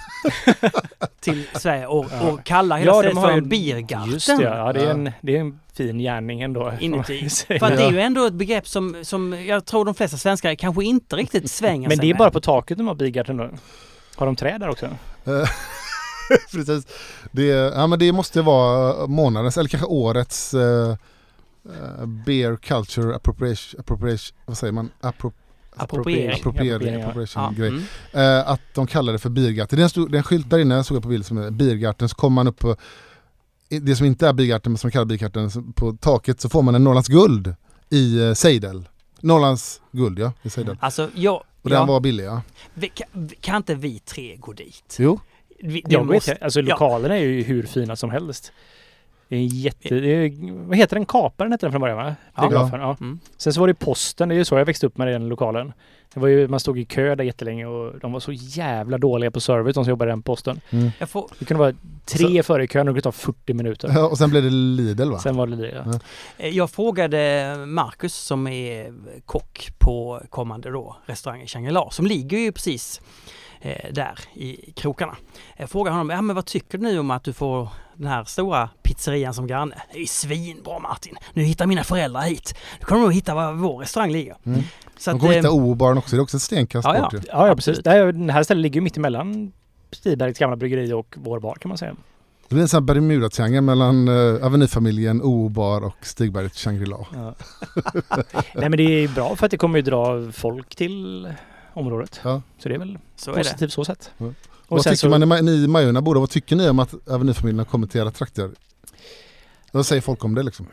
[1.21, 2.31] till Sverige och, Ja.
[2.31, 4.11] och kallar hela Ja, stället för en Biergarten.
[4.11, 4.91] Just det, ja, det är, Ja.
[4.91, 6.73] en, det är en fin gärning ändå.
[6.79, 7.29] Inuti.
[7.47, 10.55] För att det är ju ändå ett begrepp som, som jag tror de flesta svenskar
[10.55, 13.49] kanske inte riktigt svänger Men det är bara på taket de har Biergarten då?
[14.15, 14.85] Har de träd där också?
[14.85, 15.49] Eh,
[16.51, 16.87] Precis.
[17.31, 20.89] Det, ja, men det måste vara månadens, eller kanske årets eh,
[21.69, 24.89] eh, Beer Culture Appropriation, appropriation vad säger man?
[25.01, 25.31] Appro,
[25.75, 26.31] Appropriering.
[26.33, 27.07] appropriering, Appropriering, ja.
[27.07, 27.67] appropriation Ja, grej.
[27.69, 27.83] mm.
[28.39, 29.79] Eh, att de kallar det för Biergarten.
[29.79, 32.35] Det är en, skylt där inne, såg jag på bild som är Biergarten, så kommer
[32.35, 32.75] man upp på
[33.69, 36.75] det som inte är Biergarten men som kallar Biergarten, så på taket så får man
[36.75, 37.55] en Norrlands guld
[37.89, 38.89] i eh, Seidel.
[39.23, 40.77] Norrlands guld ja, i Seidel.
[40.79, 42.41] Alltså, jag, Och den ja, var billig ja.
[42.73, 44.97] vi, kan, kan inte vi tre gå dit?
[44.99, 45.19] Jo.
[45.59, 46.65] Vi, det Jag måste- vet, alltså ja.
[46.65, 48.51] lokalerna är ju hur fina som helst.
[49.29, 49.95] Det är en jätte...
[49.95, 51.05] Det är, vad heter den?
[51.05, 52.15] Kaparen hette den från början va?
[52.35, 52.69] Ja.
[52.71, 52.97] Ja.
[52.99, 53.19] Mm.
[53.37, 55.73] Sen så var det posten, det är ju så jag växte upp med den lokalen.
[56.13, 59.31] Det var ju, man stod i kö där jättelänge och de var så jävla dåliga
[59.31, 60.61] på service de som jobbade i den posten.
[60.69, 60.91] Mm.
[60.99, 61.73] Jag får, Det kunde vara
[62.05, 63.91] tre före i kön och det kunde ta 40 minuter.
[63.95, 65.19] Ja, Och sen blev det Lidl va?
[65.19, 65.83] Sen var det det.
[65.85, 65.99] Ja.
[66.37, 68.93] Eh, Jag frågade Marcus som är
[69.25, 73.01] kock på kommande då restaurangen Shangri-La som ligger ju precis
[73.61, 75.15] eh, där i krokarna.
[75.57, 78.23] Jag frågade honom, ja men vad tycker du nu om att du får den här
[78.23, 79.75] stora pizzerian som granne?
[79.91, 81.15] Det är ju svinbra Martin!
[81.33, 82.55] Nu hittar mina föräldrar hit.
[82.79, 84.35] Nu kommer de att hitta var vår restaurang ligger.
[84.45, 84.61] Mm.
[84.97, 87.01] Så De kommer eh, hitta O-baren också, det är också ett stenkast Ja, ja.
[87.01, 87.19] bort ju.
[87.27, 87.79] Ja, ja precis.
[87.79, 89.51] Det här, den här stället ligger ju mitt emellan
[89.91, 91.95] Stibergs gamla bryggeri och vår bar kan man säga.
[92.47, 97.07] Det blir en sån här Bermuda-triangel mellan uh, Avenyfamiljen, O-bar och Stigberget Shangri-La.
[97.13, 97.35] Ja.
[98.55, 101.27] Nej men det är bra för att det kommer ju dra folk till
[101.73, 102.19] området.
[102.23, 102.41] Ja.
[102.57, 103.43] Så det är väl så är det.
[103.43, 104.11] positivt så sätt.
[104.17, 104.25] Ja.
[104.25, 104.33] Och
[104.67, 107.65] Vad sen tycker så, man, ni Majorna borde, vad tycker ni om att Avenyfamiljen har
[107.65, 108.49] kommit till era trakter?
[109.71, 110.67] Vad säger folk om det liksom?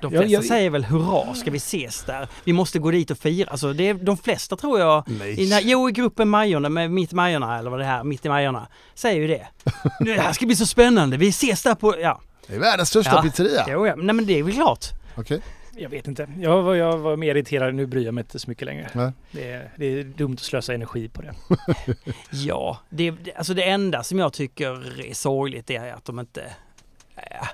[0.00, 2.28] De flesta jag- säger väl hurra, ska vi ses där?
[2.44, 3.50] Vi måste gå dit och fira.
[3.50, 5.40] Alltså det är, de flesta tror jag Nej.
[5.40, 8.28] I, när, jo, i gruppen Majorna med Mitt Majorna eller vad det här, Mitt i
[8.28, 9.46] Majorna, säger ju det.
[10.00, 12.20] Nu, det här ska bli så spännande, vi ses där på, ja.
[12.46, 13.22] Det är världens största Ja.
[13.22, 13.64] pizzeria.
[13.68, 13.94] Jo, ja.
[13.96, 14.84] Nej men det är väl klart.
[15.14, 15.40] Okej.
[15.76, 16.28] jag vet inte.
[16.38, 18.88] Jag var, jag var mer irriterad, nu bryr jag mig inte så mycket längre.
[18.92, 19.12] Nej.
[19.32, 21.34] Det är, det är dumt att slösa energi på det.
[22.30, 26.42] Ja, det, det, alltså det enda som jag tycker är sorgligt är att de inte,
[27.16, 27.48] äh,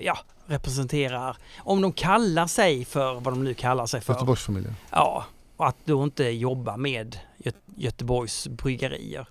[0.00, 4.12] ja, representerar, om de kallar sig för vad de nu kallar sig för.
[4.12, 4.76] Göteborgsfamiljen.
[4.90, 5.24] Ja,
[5.56, 9.26] och att då inte jobba med Gö Göteborgs bryggerier.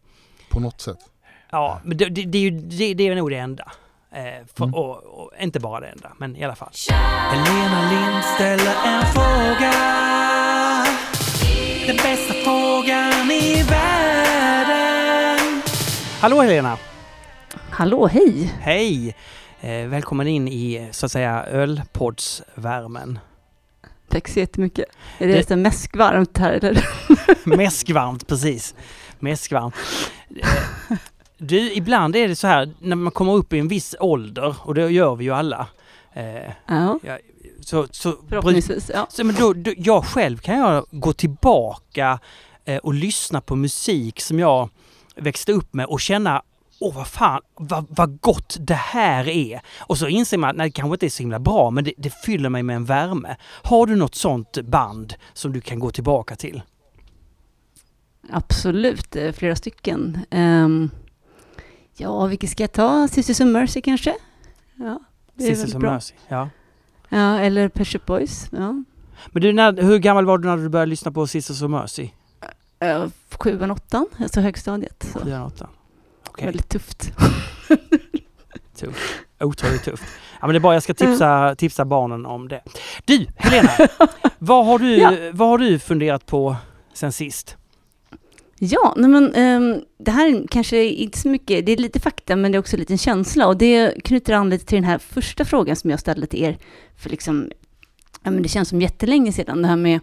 [0.49, 0.97] På något sätt.
[1.49, 3.72] Ja, men det, det, det, är ju, det, det är nog det enda.
[4.12, 4.74] Eh, för, Mm.
[4.76, 6.72] och, och, inte bara det enda, men i alla fall.
[6.89, 9.74] Helena Lind ställer en fråga.
[11.88, 15.62] Den bästa frågan i världen.
[16.20, 16.78] Hallå Helena!
[17.70, 18.53] Hallå, hej!
[18.62, 19.16] Hej!
[19.62, 23.20] Eh, välkommen in i så att säga ölpoddsvärmen.
[24.10, 24.86] Tack så jättemycket.
[25.18, 25.55] Är det, Det- det...
[25.55, 26.86] mäskvarmt här eller?
[27.58, 28.76] Mäskvarmt, precis.
[29.20, 29.76] Mäskvarmt.
[30.89, 30.97] Eh,
[31.38, 34.74] Du, ibland är det så här när man kommer upp i en viss ålder, och
[34.76, 35.68] det gör vi ju alla.
[36.14, 37.18] Eh, Ja, ja,
[37.62, 38.91] så, så, förhoppningsvis.
[38.93, 39.08] Ja.
[39.10, 42.20] Så, men då, då, jag själv kan jag gå tillbaka
[42.66, 44.70] eh, och lyssna på musik som jag
[45.16, 46.41] växte upp med och känna
[46.80, 49.62] Åh vad fan, vad, vad gott det här är!
[49.80, 51.94] Och så inser man att nej, det kanske inte är så himla bra men det,
[51.98, 53.36] det fyller mig med en värme.
[53.64, 56.62] Har du något sånt band som du kan gå tillbaka till?
[58.30, 60.20] Absolut, eh, flera stycken.
[60.30, 60.90] Ehm,
[61.98, 63.08] ja, vilket ska jag ta?
[63.08, 64.16] Sisters of Mercy kanske?
[64.76, 65.00] Ja,
[65.38, 65.82] Sisters of.
[65.82, 66.14] Mercy.
[66.28, 66.50] Ja.
[67.10, 68.48] Ja, eller Pet Shop Boys.
[68.52, 68.84] Ja.
[69.28, 72.10] Men du, när, hur gammal var du när du började lyssna på Sisters of Mercy?
[72.84, 73.10] Uh,
[73.40, 75.10] sjuan, åttan, alltså högstadiet.
[75.14, 75.20] Så.
[75.20, 75.68] Sjuan, åttan?
[76.38, 77.12] Okej, Väldigt tufft.
[79.40, 80.04] otroligt tufft.
[80.42, 82.62] Ja men det är bara jag ska tipsa, tipsa barnen om det.
[83.06, 83.70] Du, Helena!
[84.40, 85.12] vad, har du, Ja.
[85.34, 86.56] vad har du funderat på
[86.94, 87.58] sen sist?
[88.60, 92.36] Ja, nej men, ehm, det här är kanske inte så mycket, det är lite fakta
[92.36, 94.98] men det är också en liten känsla och det knyter an lite till den här
[94.98, 96.58] första frågan som jag ställde till er
[96.98, 97.52] för liksom,
[98.24, 100.00] ja men det känns som jättelänge sedan det här med,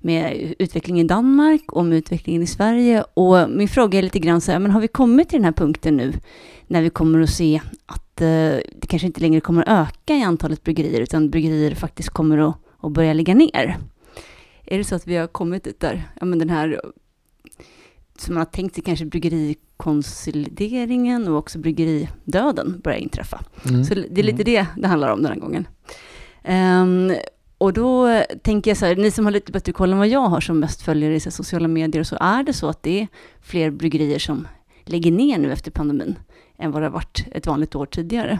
[0.00, 4.40] med utvecklingen i Danmark och med utvecklingen i Sverige och min fråga är lite grann
[4.40, 6.12] så här, men har vi kommit till den här punkten nu
[6.66, 10.22] när vi kommer att se att eh, det kanske inte längre kommer att öka i
[10.22, 13.76] antalet bryggerier utan bryggerier faktiskt kommer att, att börja lägga ner?
[14.64, 16.80] Är det så att vi har kommit dit där, ja men den här
[18.18, 23.40] som man har tänkt sig kanske bryggerikonsolideringen och också bryggeridöden börjar inträffa.
[23.68, 23.84] Mm.
[23.84, 25.66] Så det är lite det det handlar om den här gången.
[26.42, 27.12] Ehm,
[27.60, 30.20] och då tänker jag så här, ni som har lite bättre koll än vad jag
[30.28, 33.08] har som mest följer i sociala medier och så, är det så att det är
[33.40, 34.48] fler bryggerier som
[34.84, 36.18] lägger ner nu efter pandemin
[36.58, 38.38] än vad det har varit ett vanligt år tidigare?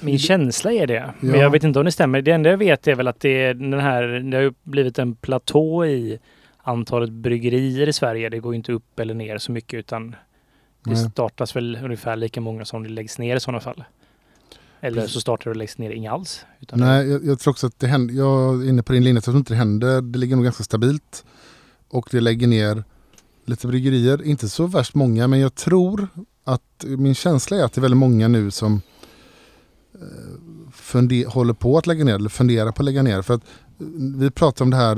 [0.00, 1.14] Min känsla är det.
[1.20, 1.36] Men Ja.
[1.36, 2.22] jag vet inte om det stämmer.
[2.22, 5.14] Det enda jag vet är väl att det, är den här, det har blivit en
[5.14, 6.18] platå i
[6.56, 8.28] antalet bryggerier i Sverige.
[8.28, 10.10] Det går inte upp eller ner så mycket utan
[10.84, 10.96] det Nej.
[11.10, 13.84] startas väl ungefär lika många som det läggs ner i sådana fall.
[14.84, 16.44] Eller så startar det och läggs ner inga alls.
[16.60, 19.16] Utan Nej, jag, jag tror också att det händer, jag är inne på din linje,
[19.16, 21.24] jag tror inte det händer, det ligger nog ganska stabilt.
[21.88, 22.84] Och det lägger ner
[23.44, 26.08] lite bryggerier, inte så värst många, men jag tror
[26.44, 28.82] att min känsla är att det är väldigt många nu som
[29.94, 30.00] eh,
[30.72, 33.22] funde, håller på att lägga ner eller funderar på att lägga ner.
[33.22, 33.42] För att
[33.80, 34.96] eh, vi pratade om det här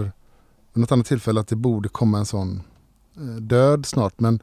[0.72, 2.62] vid något annat tillfälle att det borde komma en sån
[3.16, 4.20] eh, död snart.
[4.20, 4.40] Men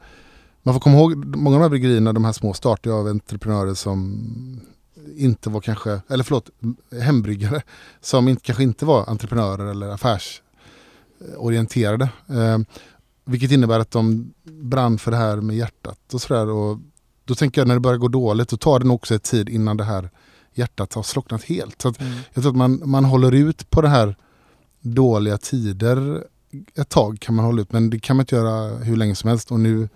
[0.62, 3.74] man får komma ihåg, många av de här bryggerierna, de här små, startade av entreprenörer
[3.74, 4.26] som
[5.16, 6.50] inte var kanske, eller förlåt,
[7.02, 7.62] hembryggare
[8.00, 12.08] som inte, kanske inte var entreprenörer eller affärsorienterade.
[12.28, 12.58] Eh,
[13.24, 16.50] vilket innebär att de brann för det här med hjärtat och sådär.
[16.50, 16.78] Och
[17.24, 19.48] då tänker jag när det börjar gå dåligt, då tar det nog också ett tid
[19.48, 20.10] innan det här
[20.54, 21.82] hjärtat har slocknat helt.
[21.82, 22.12] Så att Mm.
[22.34, 24.16] jag tror att man, man håller ut på det här
[24.80, 26.24] dåliga tider
[26.74, 29.30] ett tag kan man hålla ut men det kan man inte göra hur länge som
[29.30, 29.88] helst och nu,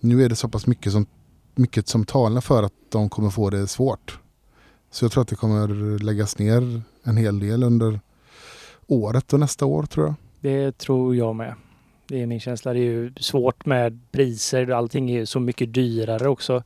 [0.00, 1.06] nu är det så pass mycket som,
[1.54, 4.18] mycket som talar för att de kommer få det svårt.
[4.96, 8.00] Så jag tror att det kommer läggas ner en hel del under
[8.86, 10.14] året och nästa år tror jag.
[10.40, 11.54] Det tror jag med.
[12.06, 12.72] Det är min känsla.
[12.72, 14.70] Det är ju svårt med priser.
[14.70, 16.62] Allting är ju så mycket dyrare också.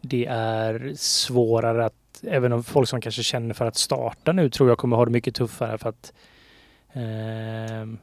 [0.00, 4.68] Det är svårare att, även om folk som kanske känner för att starta nu tror
[4.68, 6.12] jag kommer ha det mycket tuffare för att
[6.92, 7.98] eh,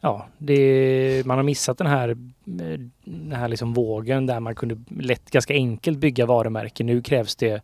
[0.00, 5.30] Ja, det, man har missat den här, den här liksom vågen där man kunde lätt,
[5.30, 6.86] ganska enkelt bygga varumärken.
[6.86, 7.62] Nu krävs det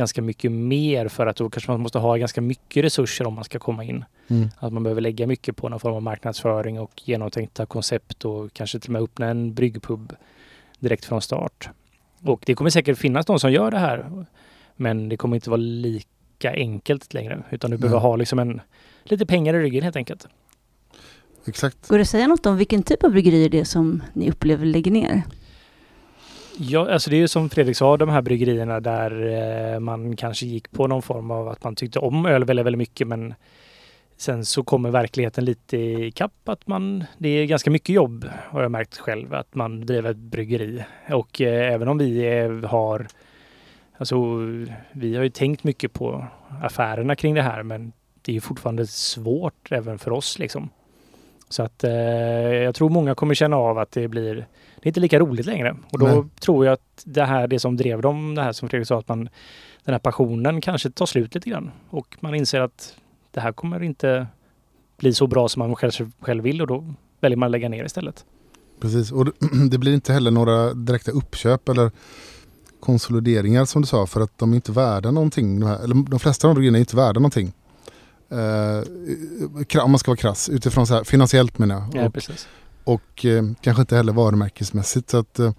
[0.00, 3.44] ganska mycket mer för att då kanske man måste ha ganska mycket resurser om man
[3.44, 4.04] ska komma in.
[4.28, 4.48] Mm.
[4.58, 8.78] Att man behöver lägga mycket på någon form av marknadsföring och genomtänkta koncept och kanske
[8.78, 10.12] till och med öppna en bryggpub
[10.78, 11.68] direkt från start.
[12.22, 14.24] Och det kommer säkert finnas de som gör det här.
[14.76, 17.42] Men det kommer inte vara lika enkelt längre.
[17.50, 18.08] Utan du behöver Nej.
[18.08, 18.60] ha liksom en,
[19.04, 20.28] lite pengar i ryggen helt enkelt.
[21.44, 21.88] Exakt.
[21.88, 24.66] Går det att säga något om vilken typ av bryggerier det är som ni upplever
[24.66, 25.22] lägger ner?
[26.62, 29.26] Ja, alltså det är ju som Fredrik sa, de här bryggerierna där
[29.74, 32.78] eh, man kanske gick på någon form av att man tyckte om öl väldigt, väldigt
[32.78, 33.34] mycket men
[34.16, 38.62] sen så kommer verkligheten lite i kapp att man, det är ganska mycket jobb har
[38.62, 43.06] jag märkt själv att man driver ett bryggeri och eh, även om vi är, har
[43.98, 44.16] Alltså
[44.92, 46.26] vi har ju tänkt mycket på
[46.62, 47.92] affärerna kring det här men
[48.22, 50.70] det är ju fortfarande svårt även för oss liksom.
[51.50, 51.92] Så att eh,
[52.64, 55.76] jag tror många kommer känna av att det blir det är inte lika roligt längre.
[55.92, 56.22] Och då Nej.
[56.40, 59.08] tror jag att det här, det som drev dem, det här som Fredrik sa, att
[59.08, 59.28] man,
[59.84, 61.70] den här passionen kanske tar slut lite grann.
[61.90, 62.94] Och man inser att
[63.30, 64.26] det här kommer inte
[64.98, 67.84] bli så bra som man själv, själv vill och då väljer man att lägga ner
[67.84, 68.24] istället.
[68.80, 69.24] Precis, och
[69.70, 71.90] det- blir inte heller några direkta uppköp eller
[72.80, 75.60] konsolideringar som du sa för att de är inte värda någonting.
[75.60, 77.52] De, här, eller de flesta av de grejerna är inte värda någonting.
[78.30, 82.02] Eh, om man ska vara krass, utifrån så här, finansiellt menar jag.
[82.02, 82.48] Ja, Och, precis.
[82.84, 85.10] och eh, kanske inte heller varumärkesmässigt.
[85.10, 85.52] Så att, eh,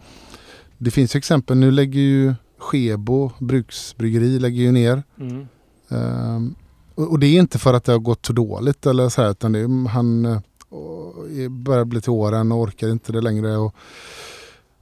[0.78, 5.04] det finns ju exempel, nu lägger ju Skebo bruksbryggeri lägger ju ner.
[5.20, 5.48] Mm.
[5.90, 6.56] Ehm,
[6.96, 9.32] och, och det är inte för att det har gått så dåligt eller så här,
[9.32, 13.22] utan det är, han eh, och är- börjar bli till åren och orkar inte det
[13.22, 13.58] längre.
[13.58, 13.76] Och,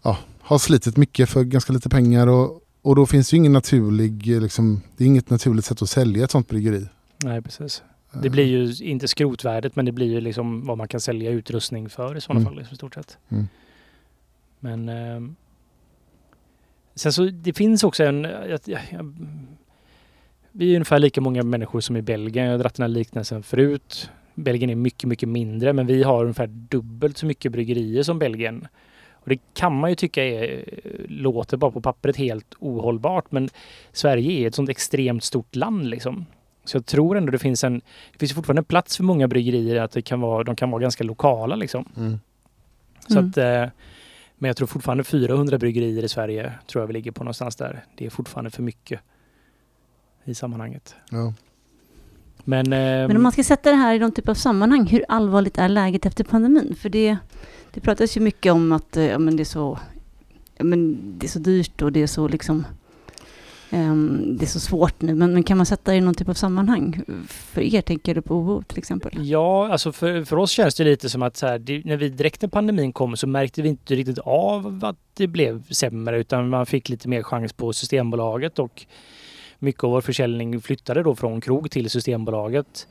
[0.03, 4.27] ja, har slitit mycket för ganska lite pengar och, och då finns ju ingen naturlig,
[4.27, 6.87] liksom, det är inget naturligt sätt att sälja ett sånt bryggeri.
[7.23, 7.83] Nej, precis.
[8.23, 11.89] Det blir ju inte skrotvärdet men det blir ju liksom vad man kan sälja utrustning
[11.89, 12.45] för i sådana Mm.
[12.45, 13.17] fall liksom, i stort sett.
[13.29, 13.47] Mm.
[14.59, 15.35] Men ehm,
[16.95, 18.23] sen så det finns också en...
[18.23, 19.13] Jag, jag, jag,
[20.51, 22.45] vi är ungefär lika många människor som i Belgien.
[22.45, 24.09] Jag har dragit den här liknelsen förut.
[24.35, 28.67] Belgien är mycket, mycket mindre men vi har ungefär dubbelt så mycket bryggerier som Belgien.
[29.11, 30.63] Och det kan man ju tycka är,
[31.07, 33.49] låter bara på pappret helt ohållbart men
[33.91, 36.25] Sverige är ett sånt extremt stort land liksom.
[36.69, 39.91] Så jag tror ändå det finns en, det finns fortfarande plats för många bryggerier att
[39.91, 41.85] det kan vara, de kan vara ganska lokala liksom.
[41.97, 42.19] Mm.
[43.07, 43.29] Så Mm.
[43.29, 43.73] att, eh,
[44.37, 47.83] men jag tror fortfarande 400 bryggerier i Sverige tror jag vi ligger på någonstans där.
[47.95, 48.99] Det är fortfarande för mycket
[50.23, 50.95] i sammanhanget.
[51.11, 51.33] Ja.
[52.43, 55.05] Men, ehm, Men om man ska sätta det här i någon typ av sammanhang, hur
[55.07, 56.75] allvarligt är läget efter pandemin?
[56.75, 57.17] För det,
[57.73, 59.79] det pratas ju mycket om att eh, ja, men det, är så,
[60.57, 62.65] ja, men det är så dyrt och det är så liksom
[63.71, 66.29] Ehm, det är så svårt nu, men, men kan man sätta det i någon typ
[66.29, 67.01] av sammanhang?
[67.27, 69.11] För er tänker du på OO till exempel?
[69.15, 72.09] Ja, alltså för, för oss känns det lite som att så här, det, när vi
[72.09, 76.49] direkt när pandemin kom så märkte vi inte riktigt av att det blev sämre utan
[76.49, 78.85] man fick lite mer chans på Systembolaget och
[79.59, 82.87] mycket av vår försäljning flyttade då från krog till Systembolaget.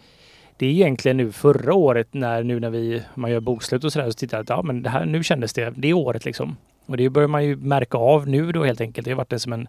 [0.56, 4.10] Det är egentligen nu förra året när nu när vi, man gör bokslut och sådär
[4.10, 6.56] så tittar jag att ja men det här, nu kändes det, det året liksom.
[6.86, 9.04] Och det börjar man ju märka av nu då helt enkelt.
[9.04, 9.68] Det har varit det som en,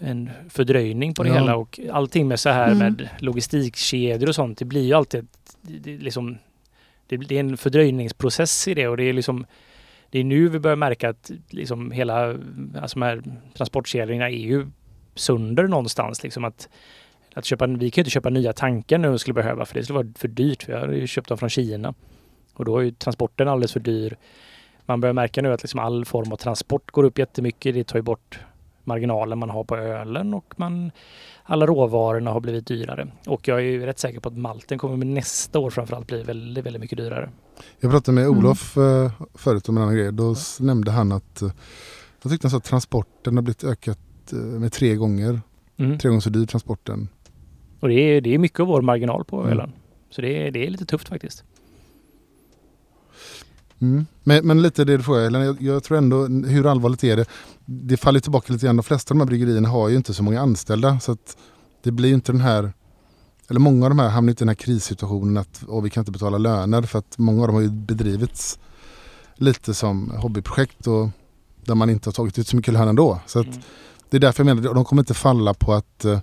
[0.00, 1.34] en fördröjning på det Ja.
[1.34, 2.78] hela och allting med så här Mm.
[2.78, 4.58] med logistikkedjor och sånt.
[4.58, 6.38] Det blir ju alltid ett, det, liksom,
[7.06, 9.46] det, det är en fördröjningsprocess i det och det är liksom
[10.10, 12.36] det är nu vi börjar märka att liksom hela
[12.80, 13.22] alltså här
[13.54, 14.66] transportkedjorna är ju
[15.14, 16.22] sönder någonstans.
[16.22, 16.68] Liksom att,
[17.34, 19.74] att köpa, vi kan ju inte köpa nya tankar nu om vi skulle behöva för
[19.74, 20.68] det skulle vara för dyrt.
[20.68, 21.94] Vi har ju köpt dem från Kina.
[22.54, 24.16] Och då är ju transporten alldeles för dyr.
[24.86, 27.74] Man börjar märka nu att liksom all form av transport går upp jättemycket.
[27.74, 28.38] Det tar ju bort
[28.86, 30.90] marginalen man har på ölen och man,
[31.42, 33.08] alla råvarorna har blivit dyrare.
[33.26, 36.22] Och jag är ju rätt säker på att malten kommer med nästa år framförallt bli
[36.22, 37.30] väldigt, väldigt mycket dyrare.
[37.80, 38.38] Jag pratade med Mm.
[38.38, 40.12] Olof eh, förut om en annan grej.
[40.12, 41.50] Då s- nämnde han att eh,
[42.22, 43.98] jag tyckte han sa att transporten har blivit ökat
[44.32, 45.40] eh, med tre gånger.
[45.76, 45.98] Mm.
[45.98, 47.08] Tre gånger så dyr transporten.
[47.80, 49.52] Och det är, det är mycket av vår marginal på Mm.
[49.52, 49.72] ölen.
[50.10, 51.44] Så det är, det är lite tufft faktiskt.
[53.80, 54.06] Mm.
[54.22, 57.24] Men, men lite det du frågar jag, jag tror ändå, hur allvarligt är det?
[57.64, 60.22] Det faller tillbaka lite grann, de flesta av de här bryggerierna har ju inte så
[60.22, 61.36] många anställda så att
[61.82, 62.72] det blir ju inte den här,
[63.48, 66.00] eller många av de här hamnar inte i den här krissituationen att åh, vi kan
[66.00, 68.58] inte betala löner för att många av dem har ju bedrivits
[69.34, 71.08] lite som hobbyprojekt och
[71.64, 73.20] där man inte har tagit ut så mycket lön ändå.
[73.26, 73.60] Så att Mm.
[74.10, 76.18] det är därför jag menar, de kommer inte falla på att eh,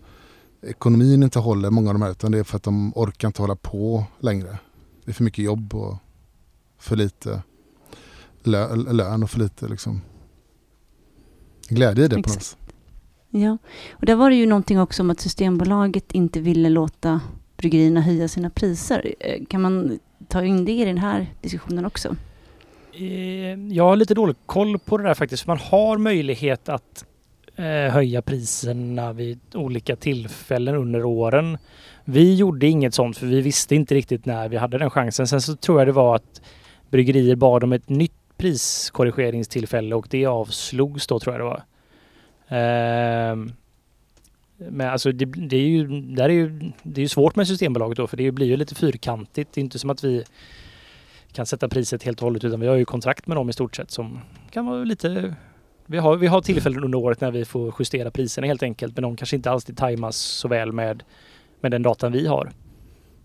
[0.67, 3.41] ekonomin inte håller många av de här utan det är för att de orkar inte
[3.41, 4.57] hålla på längre.
[5.05, 5.95] Det är för mycket jobb och
[6.84, 7.41] för lite
[8.43, 10.01] lö, lön och för lite liksom
[11.69, 12.45] glädje i det på något Exakt.
[12.45, 12.59] sätt.
[13.29, 13.57] Ja,
[13.91, 17.21] och där var det ju någonting också om att Systembolaget inte ville låta
[17.57, 19.13] bryggerierna höja sina priser.
[19.19, 22.15] Eh, Kan man ta in det i den här diskussionen också?
[22.93, 23.05] Eh,
[23.75, 25.47] Jag har lite dålig koll på det där faktiskt.
[25.47, 27.05] Man har möjlighet att
[27.55, 31.57] eh, höja priserna vid olika tillfällen under åren.
[32.05, 35.27] Vi gjorde inget sånt för vi visste inte riktigt när vi hade den chansen.
[35.27, 36.41] Sen så tror jag det var att
[36.93, 41.63] bryggerier bad om ett nytt priskorrigeringstillfälle och det avslogs då tror jag det var.
[42.47, 43.51] Ehm,
[44.57, 47.97] Men alltså det, det är ju, där är ju, det är ju svårt med Systembolaget
[47.97, 49.53] då för det blir ju lite fyrkantigt.
[49.53, 50.23] Det är inte som att vi
[51.31, 53.75] kan sätta priset helt och hållet utan vi har ju kontrakt med dem i stort
[53.75, 54.19] sett som
[54.51, 55.35] kan vara lite
[55.85, 59.01] vi har, vi har tillfällen under året när vi får justera priserna helt enkelt men
[59.01, 61.03] de kanske inte alltid tajmas så väl med,
[61.61, 62.51] med den datan vi har.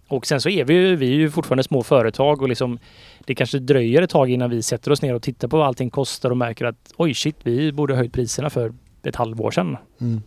[0.08, 2.78] Och sen så är vi ju, vi är ju fortfarande små företag och liksom
[3.24, 5.90] det kanske dröjer ett tag innan vi sätter oss ner och tittar på vad allting
[5.90, 9.76] kostar och märker att oj shit, vi borde ha höjt priserna för ett halvår sedan.
[10.00, 10.22] Mm.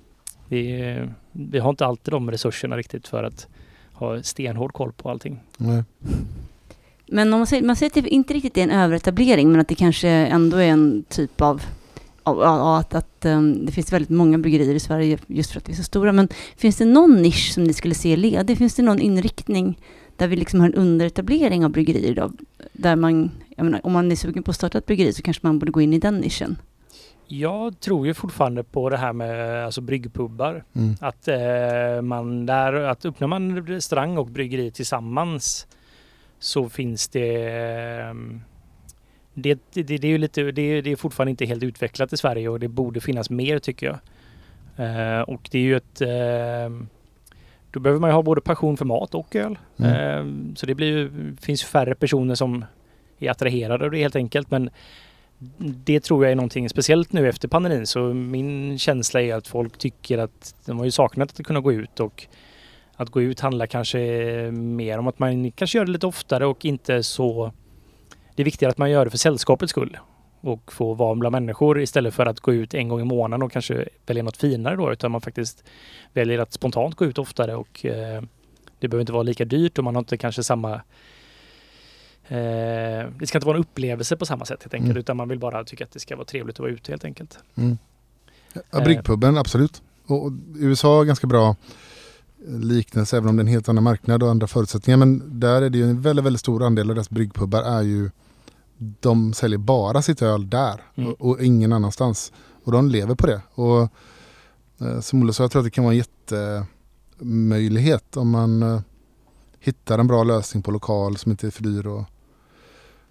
[0.47, 0.97] Vi,
[1.32, 3.47] vi har inte alltid de resurserna riktigt för att
[3.93, 5.39] ha stenhård koll på allting.
[5.57, 5.84] Nej.
[7.07, 9.67] Men om man säger, man säger att det inte riktigt är en överetablering, men att
[9.67, 11.61] det kanske ändå är en typ av
[12.24, 15.78] att, att um, det finns väldigt många bryggerier i Sverige just för att vi är
[15.78, 16.11] så stora.
[16.11, 18.57] Men finns det någon nisch som ni skulle se ledig?
[18.57, 19.80] Finns det någon inriktning
[20.17, 22.34] där vi liksom har en underetablering av bryggerier idag?
[22.74, 25.47] Där man, jag menar, om man är sugen på att starta ett bryggeri så kanske
[25.47, 26.57] man borde gå in i den nischen.
[27.28, 30.63] Jag tror ju fortfarande på det här med alltså bryggpubbar.
[30.74, 30.95] Mm.
[30.99, 35.67] Att eh, man där, att öppnar man restaurang och bryggeri tillsammans
[36.39, 37.45] så finns det
[37.99, 38.13] eh,
[39.34, 42.49] det, det, det, är ju lite, det, det är fortfarande inte helt utvecklat i Sverige
[42.49, 43.99] och det borde finnas mer tycker jag.
[44.75, 46.88] Eh, och det är ju ett eh,
[47.71, 49.57] då behöver man ju ha både passion för mat och öl.
[49.77, 49.91] Mm.
[49.91, 52.65] Eh, så det blir ju, finns färre personer som
[53.19, 54.51] är attraherade av det helt enkelt.
[54.51, 54.69] Men
[55.57, 57.88] det tror jag är någonting speciellt nu efter pandemin.
[57.88, 61.73] Så min känsla är att folk tycker att de har ju saknat att kunna gå
[61.73, 62.27] ut och
[62.95, 63.99] att gå ut handlar kanske
[64.51, 67.51] mer om att man kanske gör det lite oftare och inte så...
[68.36, 69.97] Det är viktigare att man gör det för sällskapets skull
[70.41, 73.51] och få vara bland människor istället för att gå ut en gång i månaden och
[73.51, 75.63] kanske välja något finare då utan man faktiskt
[76.13, 78.23] väljer att spontant gå ut oftare och eh,
[78.79, 80.82] det behöver inte vara lika dyrt och man har inte kanske samma
[82.32, 84.99] Eh, det ska inte vara en upplevelse på samma sätt helt enkelt Mm.
[84.99, 87.38] utan man vill bara tycka att det ska vara trevligt att vara ute helt enkelt.
[87.55, 87.77] Mm.
[88.53, 88.61] Eh.
[88.71, 89.82] Ja, bryggpuben, absolut.
[90.07, 91.55] Och, och USA har ganska bra
[92.47, 94.97] eh, liknelse även om det är en helt annan marknad och andra förutsättningar.
[94.97, 98.09] Men där är det ju en väldigt, väldigt stor andel av deras bryggpubbar är ju
[98.99, 101.11] de säljer bara sitt öl där Mm.
[101.13, 102.32] och, och ingen annanstans.
[102.63, 103.41] Och de lever på det.
[103.53, 103.82] Och
[104.88, 105.97] eh, som Olle sa, jag tror att det kan vara en
[107.17, 108.82] jättemöjlighet om man eh,
[109.59, 112.03] hittar en bra lösning på lokal som inte är för dyr och,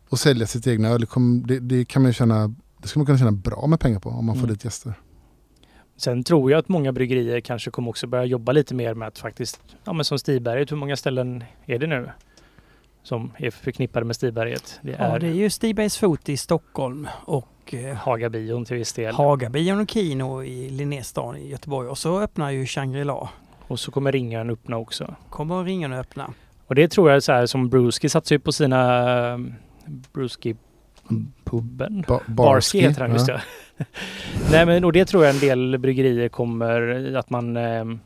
[0.09, 1.07] och sälja sitt egna öl.
[1.45, 4.25] Det, det, kan man känna, det ska man kunna tjäna bra med pengar på om
[4.25, 4.55] man får Mm.
[4.55, 4.95] dit gäster.
[5.97, 9.19] Sen tror jag att många bryggerier kanske kommer också börja jobba lite mer med att
[9.19, 12.11] faktiskt, ja men som Stiberget, hur många ställen är det nu?
[13.03, 14.79] Som är förknippade med Stiberget?
[14.83, 18.93] Det Ja, är, det är ju Stibergs Fot i Stockholm och eh, Hagabion till viss
[18.93, 19.15] del.
[19.15, 21.89] Hagabion och Kino i Linnéstan i Göteborg.
[21.89, 23.29] Och så öppnar ju Shangri-La.
[23.67, 25.15] Och så kommer Ringön öppna också.
[25.31, 26.31] Kommer ringen att öppna.
[26.67, 29.55] Och det tror jag är så här som Bruski satsar ju på sina um,
[30.13, 30.57] Bruski
[31.45, 32.05] På Bubben.
[32.09, 33.41] ba Barski heter han, just ja.
[33.77, 33.85] det.
[34.53, 37.99] Nej men och det tror jag en del bryggerier kommer att man ehm, eh,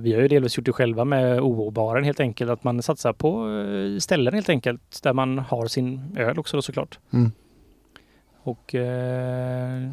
[0.00, 2.50] vi har ju delvis gjort det själva med OO-baren helt enkelt.
[2.50, 6.62] Att man satsar på eh, ställen helt enkelt där man har sin öl också då
[6.62, 6.98] såklart.
[7.10, 7.32] Mm.
[8.42, 9.88] Och eh,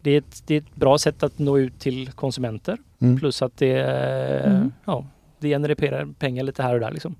[0.00, 2.78] det, är ett, det är ett bra sätt att nå ut till konsumenter.
[2.98, 3.18] Mm.
[3.18, 4.72] Plus att det, eh, Mm.
[4.84, 5.06] ja,
[5.38, 7.14] det genererar pengar lite här och där liksom.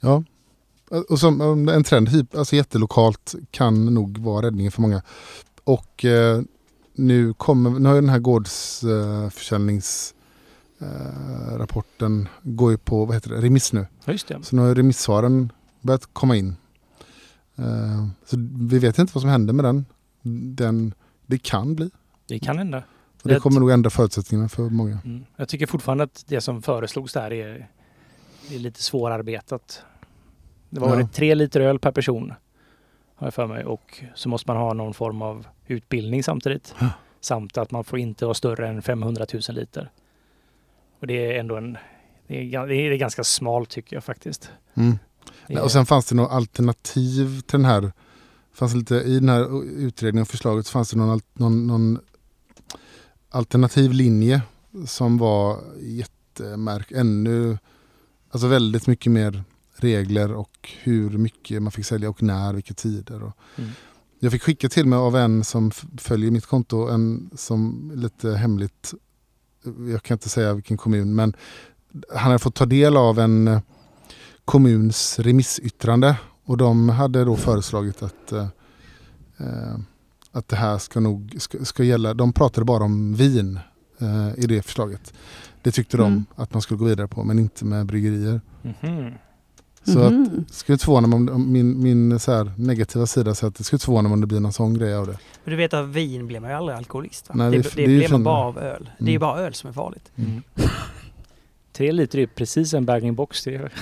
[0.00, 0.24] Ja.
[1.08, 5.02] Och som en trend, hyp- alltså jättelokalt kan nog vara räddningen för många.
[5.64, 6.40] Och eh,
[6.94, 10.13] nu kommer, nu har ju den här gårdsförsäljningsrapporten
[10.84, 13.86] eh, rapporten går ju på, vad heter det, remiss nu.
[14.06, 14.38] Just det.
[14.42, 16.56] Så nu har remissvaren börjat komma in.
[17.56, 19.84] Eh, så vi vet inte vad som händer med den.
[20.56, 20.94] den
[21.26, 21.90] det kan bli.
[22.28, 22.78] Det kan hända.
[23.22, 24.98] Och det Det- kommer nog ändra förutsättningarna för många.
[25.04, 25.24] Mm.
[25.36, 27.68] Jag tycker fortfarande att det som föreslogs där är,
[28.50, 29.82] är lite svårarbetat.
[30.70, 30.94] Det var Ja.
[30.96, 32.32] väl tre liter öl per person
[33.16, 36.74] har jag för mig och så måste man ha någon form av utbildning samtidigt.
[36.80, 36.88] Ja.
[37.20, 39.90] Samt att man får inte vara större än 500 000 liter.
[41.04, 41.76] Och det är ändå en
[42.28, 44.50] det är, det är ganska smalt tycker jag faktiskt.
[44.74, 44.98] Mm.
[45.46, 47.92] Är- och sen fanns det något alternativ till den här.
[48.54, 51.98] Fanns lite, I den här utredningen och förslaget fanns det någon, någon, någon
[53.30, 54.42] alternativ linje
[54.86, 57.58] som var jättemärk, ännu,
[58.30, 59.44] alltså väldigt mycket mer
[59.76, 63.22] regler och hur mycket man fick sälja och när, vilka tider.
[63.22, 63.70] Och Mm.
[64.18, 68.94] Jag fick skicka till mig av en som följer mitt konto, en som lite hemligt,
[69.92, 71.36] jag kan inte säga vilken kommun, men
[72.10, 73.60] han hade fått ta del av en eh,
[74.44, 78.46] kommuns remissyttrande och de hade då föreslagit att, eh,
[79.38, 79.76] eh,
[80.32, 83.58] att det här ska nog ska, ska gälla, de pratade bara om vin
[83.98, 85.12] eh, i det förslaget.
[85.62, 86.24] Det tyckte de Mm.
[86.34, 88.40] att man skulle gå vidare på men inte med bryggerier.
[88.62, 89.12] Mhm.
[89.84, 90.44] Så att, Mhm.
[90.50, 93.64] skulle inte förvåna mig om, om min, min så här negativa sida säger att det
[93.64, 95.18] skulle inte förvåna mig om det blir någon sån grej av det.
[95.44, 97.34] Men du vet att vin blir man ju aldrig alkoholist va?
[97.38, 98.90] Nej, det, det är det, det blir man bara av öl.
[98.98, 99.20] Det är ju Mm.
[99.20, 100.12] bara öl som är farligt.
[100.16, 100.42] Mm.
[101.72, 103.44] Tre liter är precis en bag-in-box.
[103.44, 103.72] Det är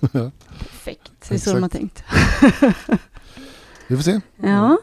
[0.58, 2.02] Perfekt, det är så de har tänkt.
[3.88, 4.20] Vi får se.
[4.42, 4.78] Ja,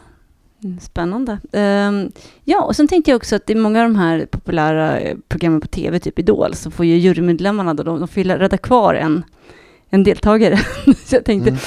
[0.63, 1.39] mm, spännande.
[1.51, 2.11] Ehm,
[2.43, 5.61] ja, och sen tänkte jag också att i många av de här populära eh, programmen
[5.61, 8.93] på tv, typ Idol, så får ju jurymedlemmarna då, de, de får ju rädda kvar
[8.93, 9.23] en,
[9.89, 10.57] en deltagare.
[11.05, 11.57] så jag tänkte,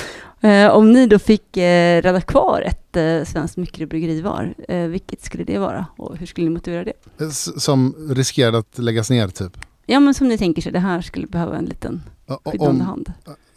[0.41, 0.67] Mm.
[0.67, 5.25] eh, om ni då fick eh, rädda kvar ett eh, svenskt mikrobryggeri var, eh, vilket
[5.25, 6.93] skulle det vara och hur skulle ni motivera det?
[7.25, 9.53] S- Som riskerade att läggas ner typ.
[9.87, 12.03] Ja, men som ni tänker sig, det här skulle behöva en liten
[12.45, 13.13] skyddande hand.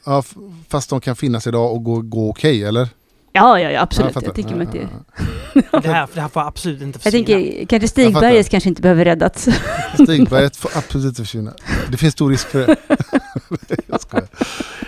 [0.06, 0.24] ja,
[0.70, 2.90] fast de kan finnas idag och gå, gå okej eller?
[3.36, 4.14] Ja, ja, ja, absolut.
[4.14, 4.28] fattar.
[4.28, 4.88] jag tänker mig att det...
[5.72, 7.26] Ja, Det här, det här får absolut inte Jag försvinna.
[7.28, 8.52] tänker, kanske Jag Stigbergets fattar.
[8.52, 9.48] kanske inte behöver räddats.
[9.48, 9.54] ja.
[10.06, 11.54] Stigberget får absolut inte försvinna.
[11.92, 12.76] Det finns stor risk för det.
[13.88, 14.28] jag skojar.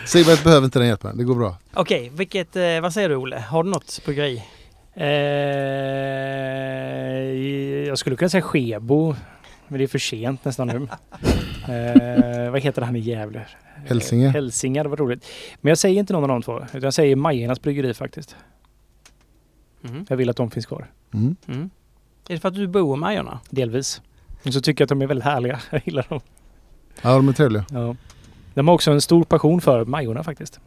[0.06, 1.58] Stigberget behöver inte den hjälpen, det går bra.
[1.74, 3.43] Okej, vilket, eh, vad säger du Olle?
[3.50, 4.43] Har du något bryggeri?
[4.95, 5.08] Eh,
[7.88, 9.16] jag skulle kunna säga Skebo.
[9.68, 10.88] Men det är för sent nästan nu.
[11.68, 13.45] Eh, vad heter han i Gävle?
[13.86, 14.30] Hälsinge.
[14.30, 15.26] Hälsinge, det var roligt.
[15.61, 16.59] Men jag säger inte någon av de två.
[16.63, 18.36] Utan jag säger Majornas bryggeri faktiskt.
[19.82, 20.05] Mhm.
[20.09, 20.91] Jag vill att de finns kvar.
[21.13, 21.36] Mm.
[21.47, 21.70] Mm.
[22.30, 23.39] Är det för att du bor i Majorna?
[23.49, 24.01] Delvis.
[24.45, 25.59] Och så tycker jag att de är väldigt härliga.
[25.72, 26.20] Jag gillar dem.
[27.01, 27.65] Ja, de är trevliga.
[27.72, 27.95] Ja.
[28.53, 30.59] De har också en stor passion för Majorna faktiskt.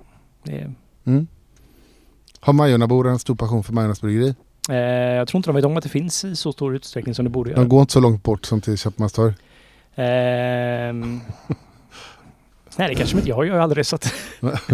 [0.43, 0.75] Det är,
[1.05, 1.27] Mm.
[2.41, 4.35] Har Majornabor en stor passion för Majornas bryggeri?
[4.71, 4.77] Eh,
[5.17, 7.31] jag tror inte de vet om att det finns i så stor utsträckning som det
[7.31, 7.61] borde göra.
[7.61, 9.35] De går inte så långt bort som till Köpmanstorg.
[9.95, 11.21] Ehm,
[12.77, 13.29] nej, det kanske de inte.
[13.29, 14.15] Jag gör ju aldrig att...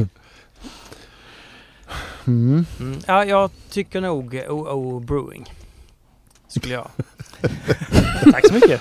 [2.26, 2.66] Mm.
[2.80, 2.98] Mm.
[3.06, 5.52] Ja, jag tycker nog OO Brewing.
[6.48, 6.88] Skulle jag.
[8.32, 8.80] Tack så mycket.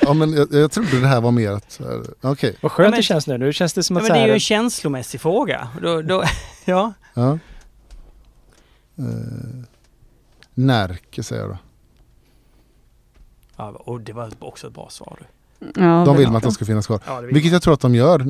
[0.00, 1.80] Ja, men jag, jag trodde det här var mer att...
[1.84, 3.38] här, Okej, Vad skönt Ja, men- det känns nu.
[3.38, 5.68] Nu känns det som Ja, att men det är ju en känslomässig fråga.
[5.82, 6.24] Då, då,
[6.64, 6.92] ja.
[7.14, 7.38] ja.
[8.98, 9.64] Uh,
[10.66, 11.58] Närke säger jag då.
[13.56, 13.68] ja.
[13.70, 15.18] Och det var också ett bra svar.
[15.58, 17.00] Ja, De vill man att de ska finnas kvar.
[17.06, 18.26] Ja, Vilket jag tror att de gör.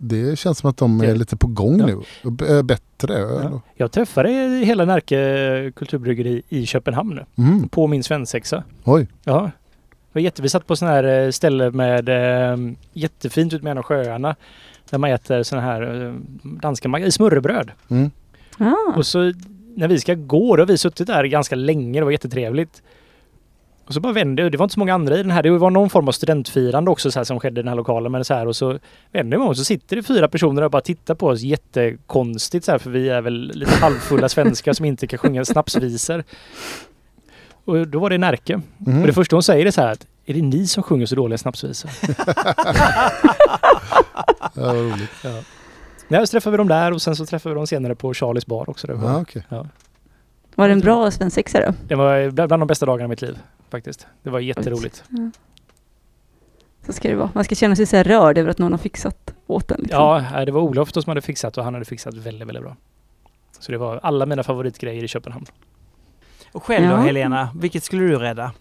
[0.00, 1.86] Det känns som att de är lite på gång Ja.
[1.86, 2.56] nu.
[2.56, 3.48] Äh, Bättre öl.
[3.52, 3.60] Ja.
[3.74, 4.28] Jag träffade
[4.64, 7.44] hela Närke kulturbryggeri i Köpenhamn nu.
[7.44, 7.68] Mm.
[7.68, 8.64] På min svensexa.
[8.84, 9.08] Oj.
[9.24, 9.40] Ja.
[9.42, 9.50] Det
[10.12, 12.56] var jätte, vi satt på sån här eh, ställe med eh,
[12.92, 14.36] jättefint ut med en av sjöarna.
[14.90, 17.70] Där man äter såna här eh, danska smörrebröd.
[17.88, 18.10] Mm.
[18.58, 18.96] Ah.
[18.96, 19.32] Och så
[19.78, 22.00] när vi ska gå, då har vi suttit där ganska länge.
[22.00, 22.82] Det var jättetrevligt.
[23.86, 25.70] Och så bara vände, det var inte så många andra i den här, det var
[25.70, 28.12] någon form av studentfirande också så här, som skedde i den här lokalen.
[28.12, 28.78] Men så här, och så
[29.12, 32.70] vänder man och så sitter det fyra personer och bara tittar på oss jättekonstigt så
[32.70, 36.24] här, för vi är väl lite halvfulla svenskar som inte kan sjunga snapsvisor.
[37.64, 38.60] Och då var det Närke.
[38.78, 39.00] Mhm.
[39.00, 41.14] Och det första hon säger är så här att är det ni som sjunger så
[41.14, 41.90] dåliga snapsvisor?
[44.54, 45.24] Ja, vad roligt.
[46.08, 48.46] Nej, så träffade vi dem där och sen så träffade vi dem senare på Charlies
[48.46, 48.86] bar också.
[48.86, 49.42] Det var, Ja, okej.
[50.54, 51.74] Var det en bra svensexa då?
[51.88, 53.38] det var bland de bästa dagarna i mitt liv
[53.70, 54.06] faktiskt.
[54.22, 55.04] Det var jätteroligt.
[56.86, 57.30] Så ska det vara.
[57.34, 59.80] Man ska känna sig så här rörd över att någon har fixat åt en.
[59.80, 60.00] Liksom.
[60.00, 62.64] Ja, nej, det var Olof då som hade fixat och han hade fixat väldigt, väldigt
[62.64, 62.76] bra.
[63.60, 65.44] Så det var alla mina favoritgrejer i Köpenhamn.
[66.52, 66.96] Och själv då Ja.
[67.00, 68.52] Helena, vilket skulle du rädda?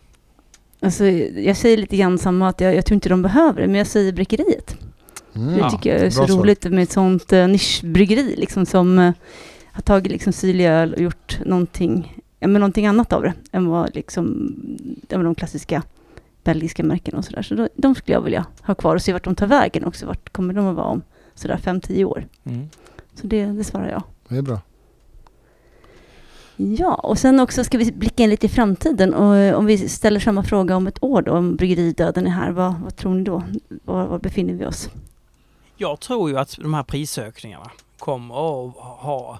[0.79, 3.75] Alltså, jag säger lite grann samma att jag, jag tror inte de behöver det, men
[3.75, 4.77] jag säger bräckeriet.
[5.37, 5.57] Mm.
[5.57, 6.37] Det tycker jag är så bra svar.
[6.37, 9.13] roligt med ett sånt uh, nischbryggeri liksom som eh,
[9.71, 13.67] har tagit liksom syrlig öl och gjort någonting, ja, men någonting annat av det än
[13.67, 14.55] vad liksom,
[15.07, 15.83] ja, de klassiska
[16.43, 17.41] belgiska märkena och sådär.
[17.41, 20.05] Så då, de skulle jag vilja ha kvar och se vart de tar vägen också.
[20.05, 21.01] Vart kommer de att vara om
[21.35, 22.27] sådär 5-10 år?
[22.43, 22.69] Mm.
[23.15, 24.03] Så det, det svarar jag.
[24.27, 24.59] Det är bra.
[26.57, 29.13] Ja, och sen också ska vi blicka in lite i framtiden.
[29.13, 32.51] Och eh, om vi ställer samma fråga om ett år då, om bryggeridöden är här,
[32.51, 33.43] vad, vad tror ni då?
[33.85, 34.89] Var, var befinner vi oss?
[35.77, 38.35] Jag tror ju att de här prisökningarna kommer
[38.67, 39.39] att ha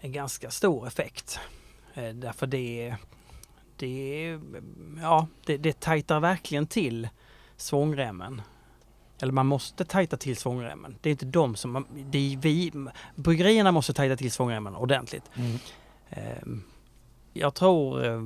[0.00, 1.38] en ganska stor effekt.
[1.94, 2.94] Eh, Därför det,
[3.76, 4.38] det,
[5.00, 7.08] ja, det, det tajtar verkligen till
[7.56, 8.42] svångremmen.
[9.22, 10.96] Eller man måste tajta till svångremmen.
[11.00, 11.86] Det är inte de som...
[11.94, 12.72] Det är vi,
[13.14, 15.24] bryggerierna måste tajta till svångremmen ordentligt.
[15.34, 15.58] Mm.
[16.10, 16.62] Ehm,
[17.32, 18.20] Jag tror eh,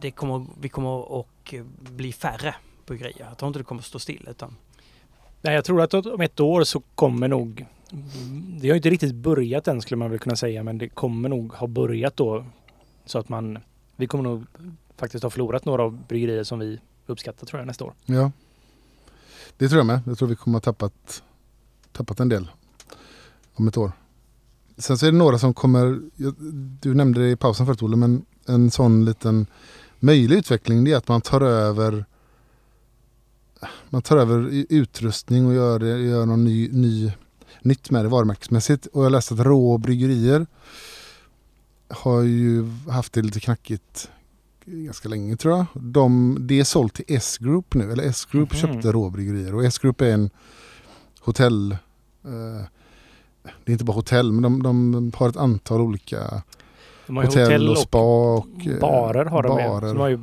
[0.00, 1.26] det kommer, vi kommer att
[1.78, 2.54] bli färre
[2.86, 3.26] bryggerier.
[3.28, 4.26] Jag tror inte det kommer att stå still.
[4.30, 4.56] Utan,
[5.42, 7.66] Nej, jag tror att om ett år så kommer nog...
[8.60, 11.28] Det har ju inte riktigt börjat än skulle man väl kunna säga, men det kommer
[11.28, 12.44] nog ha börjat då.
[13.04, 13.58] Så att man...
[13.96, 14.46] Vi kommer nog
[14.96, 17.94] faktiskt ha förlorat några av bryggerier som vi uppskattar tror jag nästa år.
[18.06, 18.32] Ja.
[19.56, 20.00] Det tror jag med.
[20.06, 21.22] Jag tror vi kommer ha tappat,
[21.92, 22.48] tappat en del
[23.54, 23.92] om ett år.
[24.78, 26.00] Sen så är det några som kommer,
[26.80, 29.46] du nämnde det i pausen förut Olle, men en sån liten
[29.98, 32.04] möjlig utveckling det är att man tar över
[33.90, 37.12] man tar över utrustning och gör, gör någon ny, ny,
[37.62, 38.86] nytt med det varumärkesmässigt.
[38.86, 40.46] Och jag läste att Rå bryggerier
[41.88, 44.10] har ju haft det lite knackigt
[44.64, 45.66] ganska länge tror jag.
[45.74, 48.60] De, det är sålt till S-Group nu, eller S-Group Mhm.
[48.60, 50.30] köpte Rå bryggerier och S-Group är en
[51.20, 51.72] hotell
[52.24, 52.64] eh,
[53.64, 56.42] det är inte bara hotell men de, de har ett antal olika
[57.06, 59.70] hotell, hotell och spa och eh, barer har de med.
[59.70, 59.88] barer.
[59.88, 60.16] Så de har ju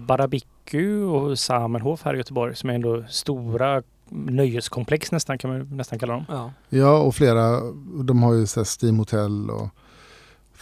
[0.72, 5.99] Barabiku och Samenhof här i Göteborg som är ändå stora nöjeskomplex nästan kan man nästan
[5.99, 6.26] kalla dem.
[6.30, 6.51] ja.
[6.70, 7.61] Ja och flera,
[8.03, 9.70] de har ju så här Steam Hotel och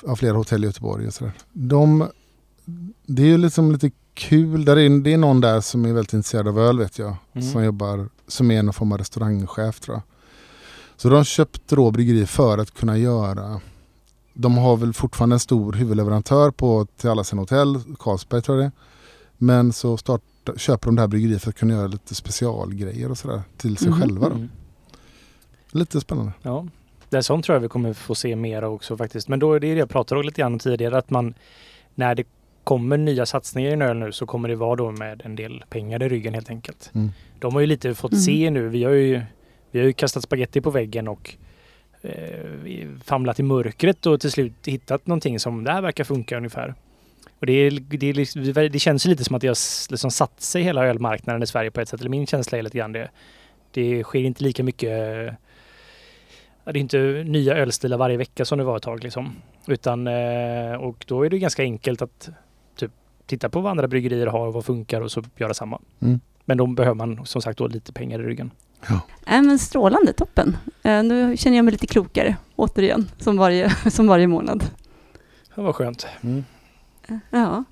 [0.05, 1.33] ja, flera hotell i Göteborg och sådär.
[1.53, 2.07] De,
[3.05, 6.13] det är ju liksom lite kul, där är, det är någon där som är väldigt
[6.13, 7.15] intresserad av öl vet jag.
[7.33, 7.51] Mm.
[7.51, 10.03] Som jobbar, som är någon form av restaurangchef tror jag.
[10.97, 13.61] Så de har köpt Rå bryggeri för att kunna göra
[14.37, 18.63] de har väl fortfarande en stor huvudleverantör på till alla sina hotell, Carlsberg tror jag
[18.63, 18.71] det är.
[19.37, 20.21] Men så start,
[20.57, 23.89] köper de det här bryggeriet för att kunna göra lite specialgrejer och sådär till sig
[23.89, 23.99] Mhm.
[24.01, 24.29] själva.
[24.29, 24.35] Då.
[24.35, 24.49] Mm.
[25.71, 26.31] Lite spännande.
[26.41, 26.67] Ja,
[27.09, 29.27] det är sånt tror jag vi kommer få se mer av också faktiskt.
[29.27, 31.33] Men då är det det jag pratade om lite grann tidigare att man
[31.95, 32.23] när det
[32.63, 36.03] kommer nya satsningar i öl nu så kommer det vara då med en del pengar
[36.03, 36.91] i ryggen helt enkelt.
[36.93, 37.09] Mm.
[37.39, 38.21] De har ju lite fått Mm.
[38.21, 38.69] se nu.
[38.69, 39.21] Vi har ju,
[39.71, 41.35] vi har ju kastat spaghetti på väggen och
[42.01, 46.75] eh, famlat i mörkret och till slut hittat någonting som det här verkar funka ungefär.
[47.45, 50.85] Och det, det, liksom- det känns lite som att det har liksom satt sig hela
[50.85, 51.99] ölmarknaden i Sverige på ett sätt.
[51.99, 53.09] Eller min känsla är lite grann det.
[53.71, 54.89] Det sker inte lika mycket
[56.63, 59.35] Ja, det är inte nya ölstilar varje vecka som det var ett tag liksom.
[59.67, 62.29] Utan, eh, och då är det ganska enkelt att
[62.75, 62.91] typ,
[63.25, 65.81] titta på vad andra bryggerier har och vad funkar och så göra samma.
[66.01, 66.19] Mm.
[66.45, 68.51] Men då behöver man som sagt då lite pengar i ryggen.
[69.27, 70.57] Äh, men strålande, toppen.
[70.83, 74.63] Eh, nu känner jag mig lite klokare, återigen, som varje, som varje månad.
[75.55, 76.07] Det var skönt.
[76.21, 76.29] Eh,
[77.29, 77.63] Ja.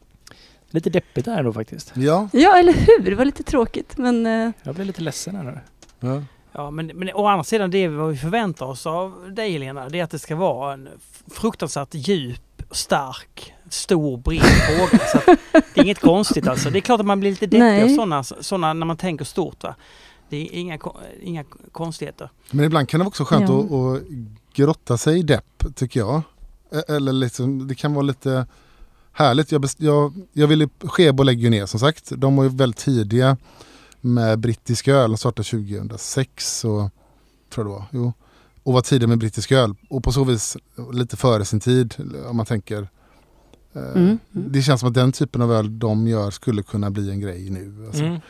[0.70, 1.92] Lite deppigt där då faktiskt.
[1.96, 3.10] Ja, ja, eller hur?
[3.10, 5.60] Det var lite tråkigt, men eh, Jag blev lite ledsen här nu.
[6.00, 6.22] ja.
[6.56, 10.00] Ja, men, men å andra sidan, det vad vi förväntar oss av dig Helena, det
[10.00, 10.90] är att det ska vara en
[11.32, 15.04] fruktansvärt djup, stark, stor, bred fråga.
[15.12, 16.70] Så att det är inget konstigt alltså.
[16.70, 17.84] Det är klart att man blir lite deppig Nej.
[17.84, 19.64] av sådana, sådana när man tänker stort.
[19.64, 19.76] Va?
[20.30, 22.30] Det är inga, ko- inga konstigheter.
[22.52, 23.60] Men ibland kan det vara också skönt Ja.
[23.60, 24.02] att, att
[24.54, 26.22] grotta sig i depp tycker jag.
[26.72, 28.46] E- Eller liksom, det kan vara lite
[29.14, 29.52] härligt.
[29.52, 32.12] Jag, jag, jag ville, Skebo lägger ju ner som sagt.
[32.18, 33.38] De var ju väldigt tidiga
[34.02, 35.10] med brittisk öl.
[35.12, 36.90] De startade 2006 och, tror
[37.56, 37.86] jag det var.
[37.92, 38.14] Jo.
[38.64, 39.76] Och var tidiga med brittisk öl.
[39.90, 40.58] Och på så vis
[40.94, 41.96] lite före sin tid
[42.30, 42.88] om man tänker
[43.76, 44.20] Eh, Mm, mm.
[44.32, 47.50] Det känns som att den typen av öl de gör skulle kunna bli en grej
[47.50, 47.86] nu.
[47.88, 48.02] Alltså.
[48.04, 48.12] Mm.
[48.14, 48.22] Men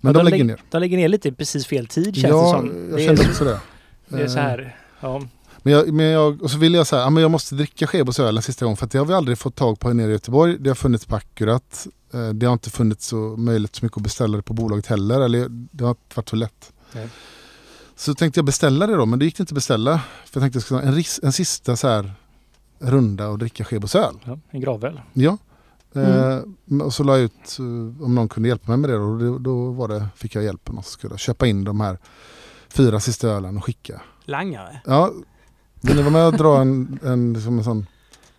[0.00, 0.62] Ja, de lägger lägg- ner.
[0.70, 2.88] De lägger ner lite precis fel tid känns ja, det som.
[2.90, 3.60] jag Det kände är, också det.
[4.08, 4.76] det är så Eh, här.
[5.00, 5.22] Ja.
[5.62, 8.18] Men jag, men jag, och så vill jag säga, ja, men jag måste dricka Skebos
[8.20, 10.08] öl en sista gång för att det har vi aldrig fått tag på här nere
[10.08, 10.56] i Göteborg.
[10.60, 11.86] Det har funnits på Akkurat.
[12.14, 15.20] Eh, Det har inte funnits så möjligt så mycket att beställa det på bolaget heller.
[15.20, 16.72] Eller det har inte varit så lätt.
[16.92, 17.08] Nej.
[17.96, 20.00] Så tänkte jag beställa det då, men det gick inte att beställa.
[20.24, 22.12] För jag tänkte jag skulle ha en, ris- en sista så här
[22.78, 24.14] runda och dricka Skebos öl.
[24.24, 25.00] Ja, en gravöl.
[25.12, 25.38] Ja.
[25.94, 26.38] Mm.
[26.80, 28.96] Eh, och så la jag ut eh, om någon kunde hjälpa mig med det.
[28.96, 31.80] Och då, då var det, fick jag hjälpen och så skulle jag köpa in de
[31.80, 31.98] här
[32.68, 34.00] fyra sista ölen och skicka.
[34.24, 34.80] Langare.
[34.86, 35.12] Ja,
[35.80, 37.86] vill ni vara med och dra en, en, som en sån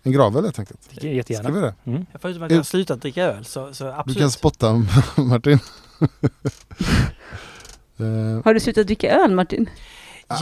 [0.04, 0.80] en gravöl helt enkelt?
[0.98, 1.52] Ska Jättegärna.
[1.52, 1.74] vi det?
[1.86, 2.06] Mm.
[2.12, 4.18] Jag har slutat dricka öl så, så Du absolut.
[4.18, 4.86] kan spotta
[5.18, 5.60] Martin.
[8.00, 9.70] Eh, Har du slutat dricka öl Martin?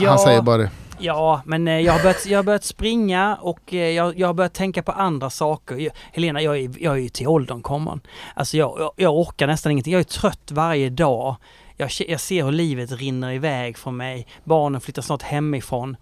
[0.00, 0.08] Ja.
[0.08, 0.70] Han säger bara det.
[0.98, 4.34] Ja, men eh, jag har börjat, jag har börjat springa och eh, jag, jag har
[4.34, 5.76] börjat tänka på andra saker.
[5.76, 8.00] Jag, Helena, jag är, jag är ju till åldern kommen.
[8.34, 9.92] Alltså jag, jag, jag orkar nästan ingenting.
[9.92, 11.36] Jag är trött varje dag.
[11.76, 14.26] Jag, jag ser hur livet rinner iväg från mig.
[14.44, 15.96] Barnen flyttar snart hemifrån.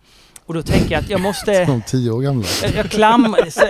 [0.49, 1.65] Och då tänker jag att jag måste...
[1.67, 2.47] De tio år gamla.
[2.63, 3.49] Jag, jag, klamrar,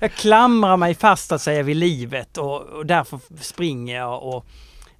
[0.00, 4.46] jag klamrar mig fast att säga vid livet och, och därför springer jag och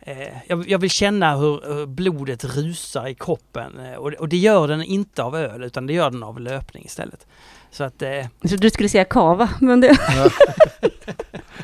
[0.01, 4.37] eh, jag, jag vill känna hur, hur blodet rusar i kroppen eh, och, och det
[4.37, 7.27] gör den inte av öl utan det gör den av löpning istället.
[7.71, 9.99] Så att eh, trodde du skulle säga kava, men det...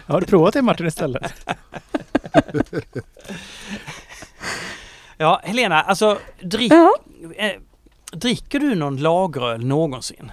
[0.07, 1.33] Har du provat det Martin istället?
[5.17, 6.95] ja Helena, alltså drick, Ja.
[7.37, 7.53] eh,
[8.13, 10.33] dricker du någon lageröl någonsin?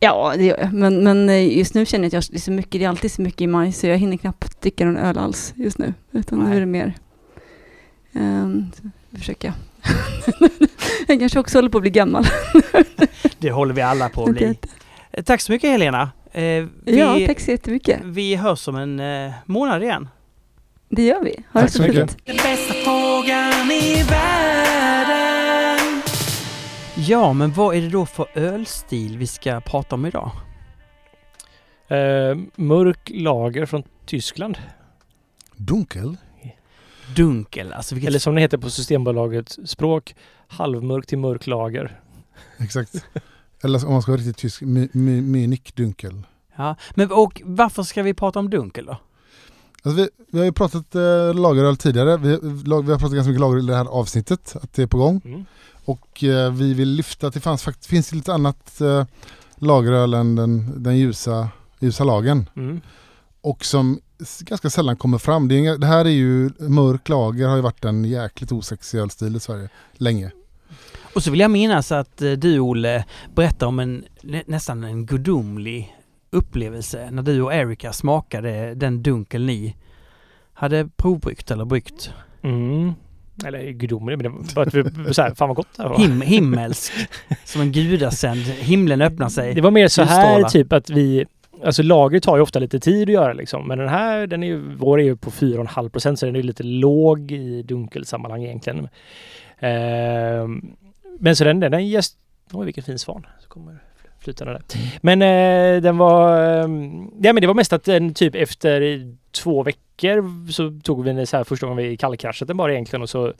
[0.00, 0.72] Ja, det gör jag.
[0.72, 2.88] Men, men eh, just nu känner jag att jag, det, är så mycket, det är
[2.88, 5.94] alltid så mycket i maj så jag hinner knappt dricka någon öl alls just nu.
[6.12, 6.56] Utan nu Nej.
[6.56, 6.94] är det mer...
[8.12, 8.70] Um,
[9.18, 9.54] försöka.
[11.08, 12.24] jag kanske också håller på att bli gammal.
[13.38, 14.58] Det håller vi alla på att bli.
[15.10, 16.10] Eh, Tack så mycket Helena.
[16.32, 18.00] Eh, vi, Ja, tack så jättemycket.
[18.04, 20.08] vi hörs om en eh, månad igen.
[20.88, 21.44] Det gör vi.
[21.52, 22.16] Ha Tack det så så mycket.
[27.08, 30.30] Ja, men vad är det då för ölstil vi ska prata om idag?
[31.88, 34.58] Eh, mörk lager från Tyskland.
[35.56, 36.16] Dunkel.
[37.16, 38.08] Dunkel, alltså vilket...
[38.08, 40.14] Eller som det heter på Systembolagets språk,
[40.48, 42.00] halvmörk till mörk lager.
[42.58, 43.04] Exakt.
[43.62, 46.26] Eller om man ska vara riktigt tysk, Munich Dunkel.
[46.56, 48.96] Ja, men och varför ska vi prata om Dunkel då?
[49.82, 52.16] Alltså vi, vi har ju pratat eh, lageröl tidigare.
[52.16, 54.56] Vi, lag, vi har pratat ganska mycket lageröl i det här avsnittet.
[54.62, 55.20] Att det är på gång.
[55.24, 55.44] Mm.
[55.84, 59.04] Och eh, vi vill lyfta att det fanns, fakt- finns lite annat eh,
[59.56, 61.48] lageröl än den, den ljusa,
[61.80, 62.50] ljusa lagen.
[62.56, 62.80] Mm.
[63.40, 64.00] Och som
[64.40, 65.48] ganska sällan kommer fram.
[65.48, 69.36] Det, är det här är ju, mörk lager har ju varit en jäkligt osexig ölstil
[69.36, 70.30] i Sverige länge.
[71.14, 73.04] Och så vill jag minnas att eh, du Olle
[73.34, 75.94] berättar om en nä, nästan en gudomlig
[76.30, 79.76] upplevelse när du och Erika smakade den Dunkel ni
[80.52, 82.12] hade provbryggt eller bryggt.
[82.42, 82.92] Mm.
[83.44, 85.98] Eller gudomlig, men det var bara att vi så här, fan vad gott det var.
[85.98, 86.92] Him, himmelsk.
[87.44, 88.40] som en gudasänd.
[88.40, 89.54] Himlen öppnar sig.
[89.54, 91.26] Det var mer så här typ att vi
[91.64, 93.68] Alltså lager tar ju ofta lite tid att göra liksom.
[93.68, 96.42] Men den här, den är ju, vår är ju på 4,5 procent så den är
[96.42, 98.88] lite låg i dunkelsammanhang egentligen.
[99.58, 100.76] Ehm,
[101.18, 102.18] men så den, den är just,
[102.52, 103.26] oj vilken fin svan.
[103.40, 103.82] Så kommer
[104.20, 104.62] flytande där.
[105.00, 109.62] Men eh, den var, ehm, ja men det var mest att den typ efter två
[109.62, 113.10] veckor så tog vi den så här första gången vi kallkraschade den bara egentligen och
[113.10, 113.32] så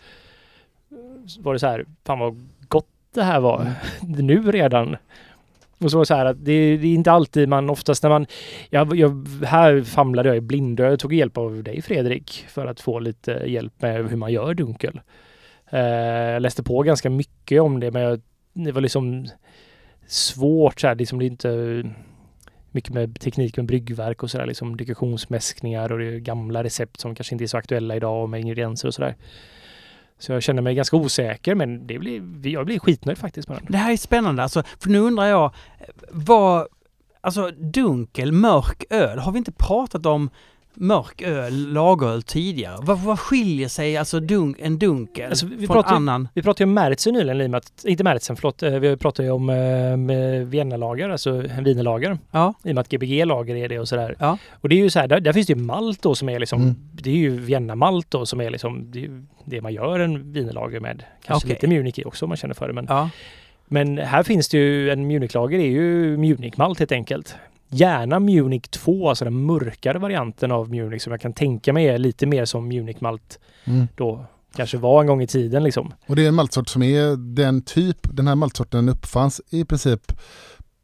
[1.39, 4.97] var det så här, fan vad gott det här var nu redan.
[5.79, 8.11] Och så var det så här att det, det är inte alltid man oftast när
[8.11, 8.27] man...
[8.71, 10.83] Jag, jag, här famlade jag i blindo.
[10.83, 14.55] Jag tog hjälp av dig Fredrik för att få lite hjälp med hur man gör
[14.55, 15.01] dunkel.
[15.71, 18.21] Eh, jag läste på ganska mycket om det men jag,
[18.53, 19.27] det var liksom
[20.09, 21.83] svårt så här, liksom det är inte
[22.71, 27.15] mycket med teknik med bryggverk och sådär liksom dekorationsmäskningar och det är gamla recept som
[27.15, 29.17] kanske inte är så aktuella idag och med ingredienser och sådär.
[30.19, 33.67] Så jag känner mig ganska osäker men det blir, jag blir skitnöjd faktiskt med den.
[33.69, 35.45] Det här är spännande alltså, för nu undrar jag
[35.79, 36.67] eh, vad,
[37.21, 40.31] alltså dunkel, mörk öl, har vi inte pratat om
[40.81, 42.77] mörk öl, lageröl tidigare?
[42.83, 46.29] Vad, vad skiljer sig alltså dunk, en dunkel Alltså, vi från pratar annan?
[46.35, 48.63] Vi pratade ju om Märzen nyligen, i och med att, inte Märzen, förlåt.
[48.63, 52.19] eh, Vi pratade ju om eh, Vienna-lager, alltså en wienerlager.
[52.31, 54.17] Ja, I och med att Gbg-lager är det och sådär.
[54.19, 54.39] Ja.
[54.53, 56.41] Och det är ju så här, där, där finns det ju malt då som är
[56.41, 56.75] liksom, Mm.
[56.93, 59.09] det är ju Vienna-malt då som är liksom, det,
[59.45, 61.03] det man gör en wienerlager med.
[61.25, 61.55] Kanske Okej.
[61.55, 62.75] lite Munich i också om man känner för det.
[62.75, 63.11] Men, ja.
[63.69, 67.35] men här finns det ju, en Munich-lager är ju Munich-malt helt enkelt.
[67.69, 71.99] Gärna Munich 2, alltså den mörkare varianten av Munich som jag kan tänka mig är
[71.99, 73.87] lite mer som Munich-malt Mm.
[73.97, 74.25] då
[74.57, 75.93] kanske var en gång i tiden liksom.
[76.07, 80.13] Och det är en maltsort som är den typ, den här maltsorten uppfanns i princip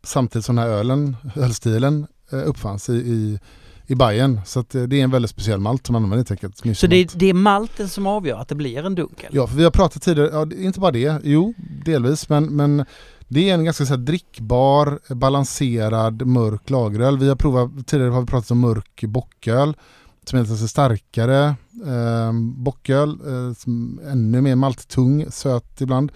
[0.02, 3.38] samtidigt som den här ölen, ölstilen eh, uppfanns i, i,
[3.86, 4.40] i Bayern.
[4.46, 6.56] Så att, eh, det är en väldigt speciell malt som man använder helt enkelt.
[6.56, 7.12] Så det, Münchenmalt.
[7.18, 9.30] det är malten som avgör att det blir en dunkel?
[9.32, 11.54] Ja, för vi har pratat tidigare, ja, det är inte bara det, jo
[11.84, 12.84] delvis, men, men
[13.28, 17.18] det är en ganska så här, drickbar, balanserad, mörk lageröl.
[17.18, 19.76] Vi har provat, tidigare har vi pratat om mörk bocköl
[20.24, 21.44] som är lite starkare
[21.86, 26.12] eh, bocköl, eh, som är ännu mer malttung, söt ibland.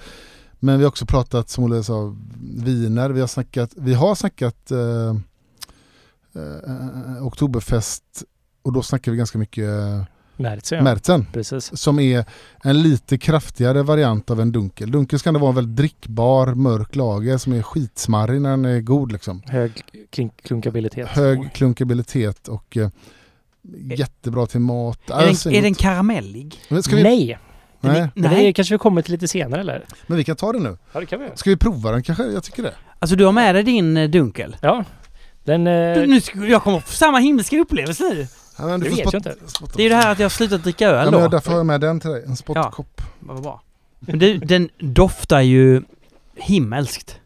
[0.60, 2.16] Men vi har också pratat, som Olle sa,
[2.56, 3.10] viner.
[3.10, 8.24] Vi har snackat, vi har snackat eh, eh, eh, eh Oktoberfest
[8.62, 9.70] och då snackar vi ganska mycket
[10.38, 10.82] Märts ja.
[10.82, 11.76] Märten Precis.
[11.80, 12.24] som är
[12.64, 14.90] en lite kraftigare variant av en dunkel.
[14.90, 18.80] Dunkel ska det vara en väldigt drickbar mörk lager som är skitsmarrig när den är
[18.80, 19.12] god.
[19.12, 19.42] Liksom.
[19.46, 19.72] Hög
[20.42, 21.08] klunkabilitet.
[21.08, 22.88] Hög klunkabilitet och eh,
[23.98, 25.10] jättebra till mat.
[25.10, 26.54] Är, Alltså, den, är den karamellig?
[26.68, 27.38] Vi, Nej!
[27.80, 29.84] nej, Men det kanske vi kommer till lite senare eller?
[30.06, 30.78] men vi kan ta det nu.
[30.92, 31.26] Ja det kan vi.
[31.34, 32.24] Ska vi prova den kanske?
[32.24, 32.74] Jag tycker det.
[32.98, 34.56] Alltså du har med dig din eh, dunkel?
[34.60, 34.84] Ja.
[35.44, 35.66] Den...
[35.66, 38.26] Eh, Du, nu, ska- jag kommer få samma himmelska upplevelse nu.
[38.58, 39.34] Ja, men Det vet spot- jag inte.
[39.76, 41.28] Det är ju det här att jag har slutat dricka Ja, öl men då.
[41.28, 42.24] därför har jag med den till dig.
[42.26, 43.00] En spottkopp.
[43.20, 43.62] Vad bra.
[44.00, 45.82] Men du, den doftar ju
[46.36, 47.20] himmelskt.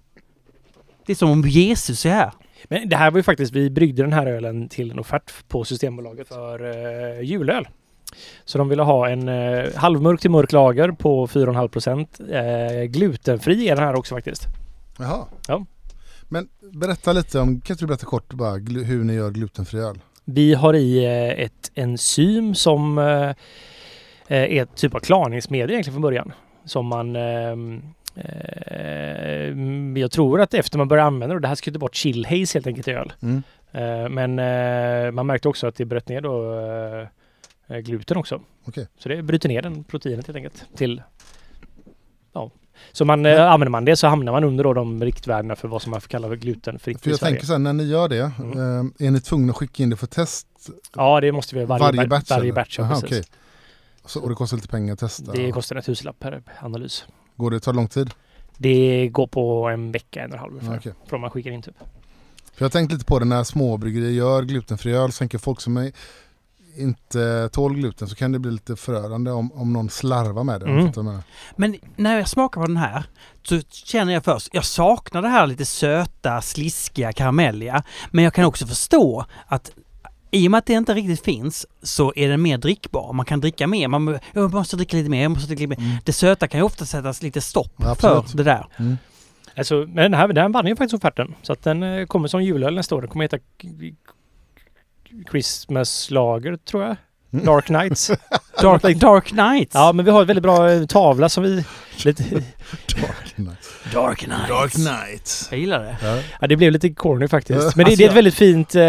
[1.06, 2.32] Det är som om Jesus är här.
[2.68, 5.64] Men det här var ju faktiskt, vi bryggde den här ölen till en offert på
[5.64, 6.64] Systembolaget för
[7.18, 7.68] eh, julöl.
[8.44, 12.20] Så de ville ha en eh, halvmörk till mörk lager på 4,5 procent.
[12.30, 14.46] Eh, glutenfri är den här också faktiskt.
[14.98, 15.24] Jaha.
[15.48, 15.66] Ja.
[16.28, 18.52] Men berätta lite om, kan inte du berätta kort bara
[18.84, 19.98] hur ni gör glutenfri öl?
[20.24, 23.28] Vi har i eh, ett enzym som eh,
[24.26, 26.32] eh, är ett typ av klarningsmedel egentligen från början.
[26.64, 27.82] Som man ehm,
[28.14, 32.56] eh, jag tror att efter man började använda det, det här skulle bort chill haze
[32.58, 33.12] helt enkelt i öl.
[33.22, 33.42] Mm.
[34.14, 34.34] Men
[35.14, 36.56] man märkte också att det bröt ner då
[37.80, 38.40] gluten också.
[38.64, 38.88] Okej.
[38.98, 41.02] Så det bryter ner den proteinet helt enkelt till
[42.32, 42.50] Ja.
[42.92, 45.82] Så man, eh, använder man det så hamnar man under då de riktvärdena för vad
[45.82, 47.32] som man får kalla för glutenfritt För i jag Sverige.
[47.34, 48.58] tänker så här, när ni gör det, Mm.
[48.98, 50.46] eh, är ni tvungna att skicka in det för test
[50.96, 52.30] Ja det måste vi varje, varje, batch?
[52.30, 53.22] Varje batch Aha, okej.
[54.04, 55.32] Så, och det kostar lite pengar att testa?
[55.32, 57.04] Det kostar en tusenlapp per analys.
[57.36, 58.10] Går det, tar det lång tid?
[58.58, 60.78] Det går på en vecka, en och en halv ungefär.
[60.78, 60.92] okej.
[61.06, 61.78] Från man skickar in typ.
[62.54, 65.60] För jag har tänkt lite på det när småbryggerier gör glutenfri öl, så tänker folk
[65.60, 65.92] som är,
[66.76, 70.66] inte tål gluten så kan det bli lite förödande om, om någon slarvar med det.
[70.66, 71.22] Mm.
[71.56, 73.04] Men när jag smakar på den här
[73.42, 77.82] så känner jag först, jag saknar det här lite söta, sliskiga, karamelliga.
[78.10, 79.70] Men jag kan också förstå att
[80.30, 83.12] i och med att det inte riktigt finns så är den mer drickbar.
[83.12, 83.88] Man kan dricka mer.
[83.88, 85.88] Man, jag måste dricka lite mer, jag måste dricka lite mer.
[85.88, 85.98] Mm.
[86.04, 88.66] Det söta kan ju ofta sättas lite stopp Ja, för det där.
[88.76, 88.98] Mm.
[89.56, 91.34] Alltså, men den här den vann ju faktiskt offerten.
[91.42, 93.00] Så att den eh, kommer som julöl nästa år.
[93.00, 93.38] Den kommer heta
[95.12, 96.96] K- Christmas Lager tror jag.
[97.32, 97.44] Mm.
[97.46, 98.10] Dark Nights.
[98.62, 99.74] Dark, Dark Knights!
[99.74, 101.64] ja men vi har en väldigt bra eh, tavla som vi...
[102.04, 103.68] Lite, Dark Knight.
[103.94, 104.74] Dark Knights!
[104.74, 105.48] Knight.
[105.50, 105.96] Jag gillar det.
[106.02, 106.18] Ja.
[106.40, 107.76] ja det blev lite corny faktiskt.
[107.76, 108.74] Men det, Alltså, det är ett jag- väldigt fint...
[108.74, 108.80] Eh,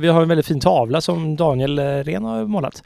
[0.00, 2.82] vi har en väldigt fin tavla som Daniel eh, Ren har målat.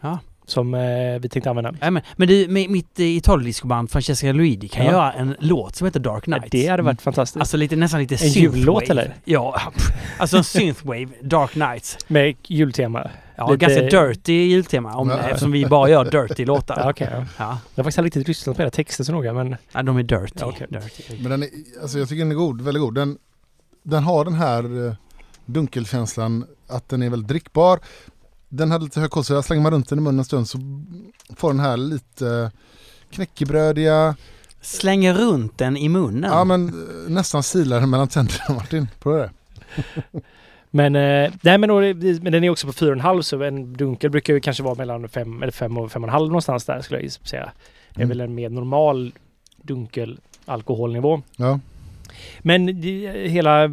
[0.00, 0.18] Ja.
[0.46, 0.80] Som eh,
[1.20, 1.70] vi tänkte använda.
[1.80, 4.92] Nej, men, men du, mi- mitt eh, Italodiscoband Francesca Luigi kan Ja.
[4.92, 6.48] göra en låt som heter Dark Ja, Knights.
[6.50, 7.40] det hade varit fantastiskt.
[7.40, 8.58] Alltså lite, nästan lite En synthwave.
[8.58, 9.14] jullåt, eller?
[9.24, 9.60] Ja,
[10.18, 11.98] alltså en synthwave, Dark Knights.
[12.08, 13.10] Med jultema.
[13.36, 15.18] Ja, Lite- ganska dirty jultema om, Ja.
[15.18, 16.76] eftersom vi bara gör dirty låtar.
[16.84, 17.16] Ja, okej, ja.
[17.18, 19.56] Ja, Jag har faktiskt aldrig riktigt lyssnat på era texter så noga men...
[19.72, 20.32] ja de är dirty.
[20.40, 20.66] Ja, okej.
[20.70, 21.02] dirty.
[21.22, 21.48] Men den är,
[21.82, 22.94] alltså jag tycker den är god, väldigt god.
[22.94, 23.18] Den,
[23.82, 24.94] den har den här eh,
[25.46, 27.78] dunkelkänslan att den är väldigt drickbar.
[28.56, 30.58] Den hade lite hög kolsyra, slänger man runt den i munnen en stund så
[31.36, 32.50] får den här lite
[33.10, 34.16] knäckebrödiga,
[34.60, 36.30] Slänger runt den i munnen.
[36.30, 38.88] ja men eh, nästan silar den mellan tänderna Martin.
[39.00, 39.30] Prova det.
[40.70, 41.70] Men, eh, nej, men,
[42.22, 45.42] men den är också på 4,5 så en dunkel brukar ju kanske vara mellan 5
[45.42, 47.52] eller 5 och 5,5 någonstans där skulle jag säga.
[47.94, 48.08] Det är Mm.
[48.08, 49.12] väl en mer normal
[49.62, 51.22] dunkel alkoholnivå.
[51.36, 51.60] Ja.
[52.42, 53.70] Men det, hela...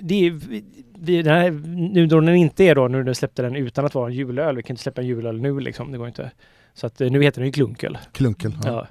[0.00, 1.50] Det är, vi, den här,
[1.92, 4.14] nu då den inte är då, nu när du släppte den utan att vara en
[4.14, 4.56] julöl.
[4.56, 6.30] Vi kan inte släppa en julöl nu liksom, det går inte.
[6.74, 7.98] Så att eh, nu heter den ju klunkel.
[8.12, 8.56] Klunkel.
[8.64, 8.70] Ja.
[8.70, 8.86] Ja.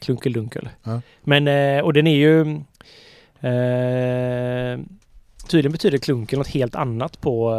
[0.00, 0.68] Klunkeldunkel.
[0.82, 1.00] Ja.
[1.22, 2.40] Men, eh, och den är ju...
[3.40, 4.78] Eh,
[5.48, 7.54] tydligen betyder klunkel något helt annat på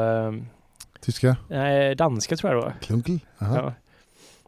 [1.01, 1.35] Tyska?
[1.49, 2.73] eh, danska tror jag det var.
[2.81, 3.19] Klunkel?
[3.37, 3.55] Jaha.
[3.55, 3.73] Ja.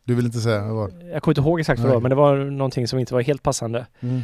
[0.03, 0.91] Du vill inte säga vad?
[1.13, 1.95] Jag kommer inte ihåg exakt vad det Nej.
[1.95, 3.85] var, men det var någonting som inte var helt passande.
[3.99, 4.21] Mm.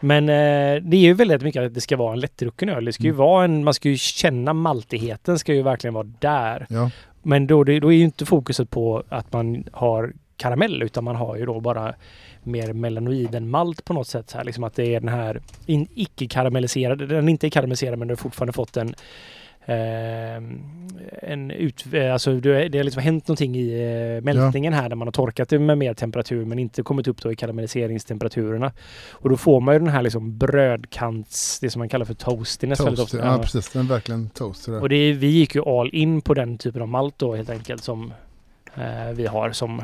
[0.00, 2.84] Men eh, det är ju väldigt mycket att det ska vara en lättdrucken öl.
[2.84, 3.18] Det ska ju Mm.
[3.18, 6.66] vara en, man ska ju känna maltigheten ska ju verkligen vara där.
[6.68, 6.90] Ja.
[7.22, 11.36] Men då, då är ju inte fokuset på att man har karamell utan man har
[11.36, 11.94] ju då bara
[12.42, 14.30] mer melanoiden malt på något sätt.
[14.30, 18.08] Så här, liksom att det är den här in, icke-karamelliserade, den är inte karamelliserad men
[18.08, 18.94] den har fortfarande fått en
[21.22, 23.82] en ut, alltså det det har liksom hänt någonting i
[24.16, 27.22] eh, mältningen här där man har torkat det med mer temperatur men inte kommit upp
[27.22, 28.72] då i karamelliseringstemperaturerna.
[29.10, 32.80] Och då får man ju den här liksom brödkants, det som man kallar för toastiness
[32.80, 33.26] väldigt Toast, ofta.
[33.26, 33.42] ja Ja.
[33.42, 34.68] precis, den är verkligen toast.
[34.68, 37.84] Och det, vi gick ju all in på den typen av malt då helt enkelt
[37.84, 38.12] som
[38.74, 39.82] eh, vi har som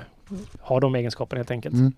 [0.61, 1.75] har de egenskaperna helt enkelt.
[1.75, 1.93] Mm.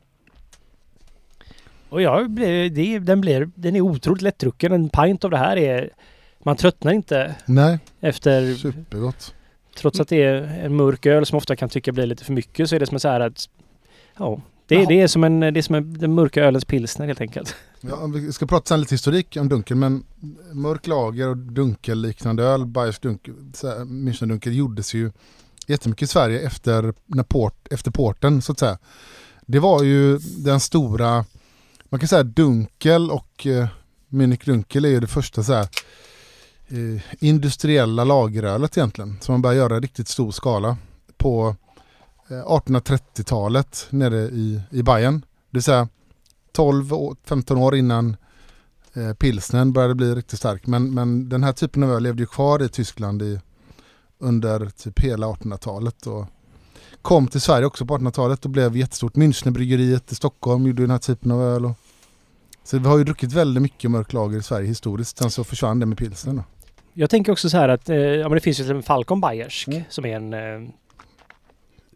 [1.88, 4.72] Och blev, det, den, blir, den är otroligt lättdrucken.
[4.72, 5.90] En pint av det här är...
[6.44, 8.54] Man tröttnar inte Nej, efter...
[8.54, 9.34] supergott.
[9.76, 10.34] Trots att det är
[10.64, 13.00] en mörk öl som ofta kan tycka blir lite för mycket så är det som
[13.00, 13.48] så här att...
[14.16, 14.86] Ja, det, Jaha.
[14.88, 17.54] det är som en, det är som en, den mörka ölens pilsner helt enkelt.
[17.80, 20.04] Ja, vi ska prata sen lite historik om Dunkel men
[20.52, 23.34] mörk lager och dunkelliknande öl, Bayers dunkel,
[23.86, 25.10] Münchendunkel gjordes ju
[25.66, 28.78] jättemycket i Sverige efter, när port, efter porten så att säga.
[29.46, 31.24] Det var ju den stora,
[31.88, 33.66] man kan säga Dunkel och eh,
[34.08, 35.68] Munich Dunkel är ju det första så här,
[36.68, 40.76] eh, industriella lagerölet egentligen som man började göra i riktigt stor skala
[41.16, 41.56] på
[42.28, 45.20] eh, 1830-talet nere i, i Bayern.
[45.20, 45.88] Det vill säga
[46.56, 48.16] 12-15 år innan
[48.94, 50.66] eh, pilsnen började bli riktigt stark.
[50.66, 53.40] Men, men den här typen av öl levde ju kvar i Tyskland i,
[54.18, 56.06] under typ hela 1800-talet.
[56.06, 56.26] Och
[57.02, 59.14] kom till Sverige också på 1800-talet och blev jättestort.
[59.14, 61.64] Münchenbryggeriet i Stockholm gjorde den här typen av öl.
[61.64, 61.72] Och,
[62.64, 65.18] så vi har ju druckit väldigt mycket mörk lager i Sverige historiskt.
[65.18, 66.42] Sen så försvann det med pilsen.
[66.98, 69.68] Jag tänker också så här att eh, ja, men det finns ju en Falcon Bayersk
[69.68, 69.82] Mm.
[69.88, 70.32] som är en...
[70.34, 70.70] Eh,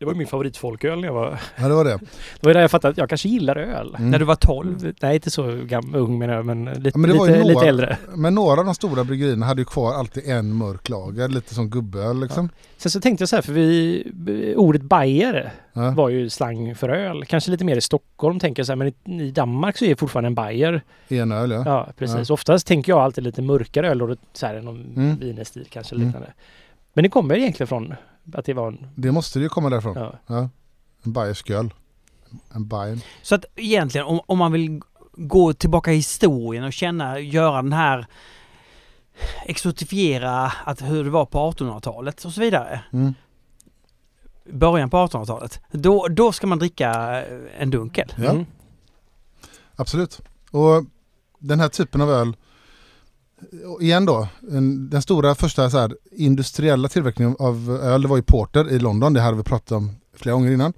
[0.02, 1.40] det var ju min favoritfolköl när jag var...
[1.56, 1.98] Ja det var det.
[2.40, 3.94] Det var där jag fattade att jag kanske gillar öl.
[3.98, 4.10] Mm.
[4.10, 4.92] När du var 12.
[5.00, 7.42] Nej, inte så gam, ung menar jag, men lite, Ja, men det var ju lite,
[7.44, 7.96] några- lite äldre.
[8.14, 11.28] Men några av de stora bryggerierna hade ju kvar alltid en mörk lager.
[11.28, 12.48] Lite som gubböl liksom.
[12.76, 15.90] Sen så tänkte jag så här, för vi, ordet Bayer Ja.
[15.90, 17.24] var ju slang för öl.
[17.24, 19.88] Kanske lite mer i Stockholm tänker jag så här, men i, i Danmark så är
[19.88, 20.82] det fortfarande en Bayer.
[21.08, 21.62] En öl ja.
[21.66, 22.30] Ja, precis.
[22.30, 25.16] Oftast tänker jag alltid lite mörkare öl och så här någon Mm.
[25.18, 26.06] vinestil kanske Mm.
[26.06, 26.32] liknande.
[26.94, 27.94] Men det kommer egentligen från
[28.34, 28.86] att det var en...
[28.94, 29.96] Det måste ju komma därifrån.
[29.96, 30.18] Ja.
[30.26, 30.48] Ja.
[31.02, 31.74] En bayersk öl.
[32.54, 33.00] En Bayern.
[33.22, 34.80] Så att egentligen om, om man vill
[35.12, 38.06] gå tillbaka i historien och känna, göra den här
[39.44, 42.80] exotifiera att hur det var på 1800-talet och så vidare.
[42.92, 43.14] Mm.
[44.44, 45.60] Början på 1800-talet.
[45.70, 48.14] Då, då ska man dricka eh, en dunkel.
[48.16, 48.30] Ja.
[48.30, 48.46] Mm.
[49.76, 50.20] Absolut.
[50.50, 50.84] Och
[51.38, 52.36] den här typen av öl,
[53.80, 58.22] igen då, en, den stora första så här, industriella tillverkningen av öl, det var ju
[58.22, 60.72] Porter i London, det hade vi pratat om flera gånger innan.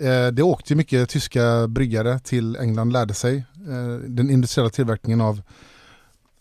[0.00, 3.36] Eh, det åkte mycket tyska bryggare till England, lärde sig
[3.68, 5.42] eh, den industriella tillverkningen av,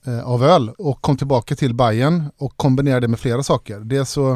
[0.05, 3.79] eh, av öl och kom tillbaka till Bayern och kombinerade det med flera saker.
[3.79, 4.31] Dels så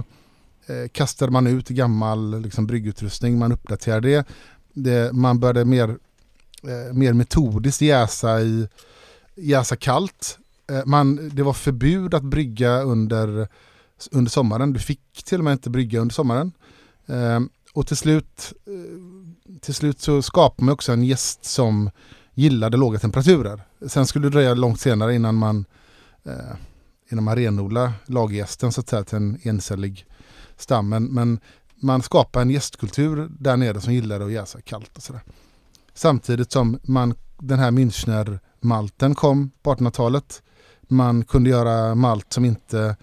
[0.65, 4.25] eh, kastade man ut gammal liksom, bryggutrustning, man uppdaterade det.
[4.73, 5.97] det man började mer
[6.63, 8.67] eh, mer metodiskt jäsa i
[9.35, 10.37] jäsa kallt.
[10.71, 13.47] Eh, man, det var förbud att brygga under,
[14.11, 14.73] under sommaren.
[14.73, 16.51] Du fick till och med inte brygga under sommaren.
[17.05, 17.39] Eh,
[17.73, 21.89] och till slut, eh, till slut så skapade man också en gäst som
[22.33, 23.61] gillade låga temperaturer.
[23.87, 25.65] Sen skulle det dröja långt senare innan man,
[26.23, 26.55] eh,
[27.11, 30.05] innan man renodlade laggästen så att säga till en encellig
[30.57, 30.89] stam.
[30.89, 31.39] Men, men
[31.75, 35.21] man skapade en gästkultur där nere som gillade att jäsa kallt och sådär.
[35.93, 40.41] Samtidigt som man, den här Münchner-malten kom på 1800-talet.
[40.91, 42.95] Man kunde göra malt som inte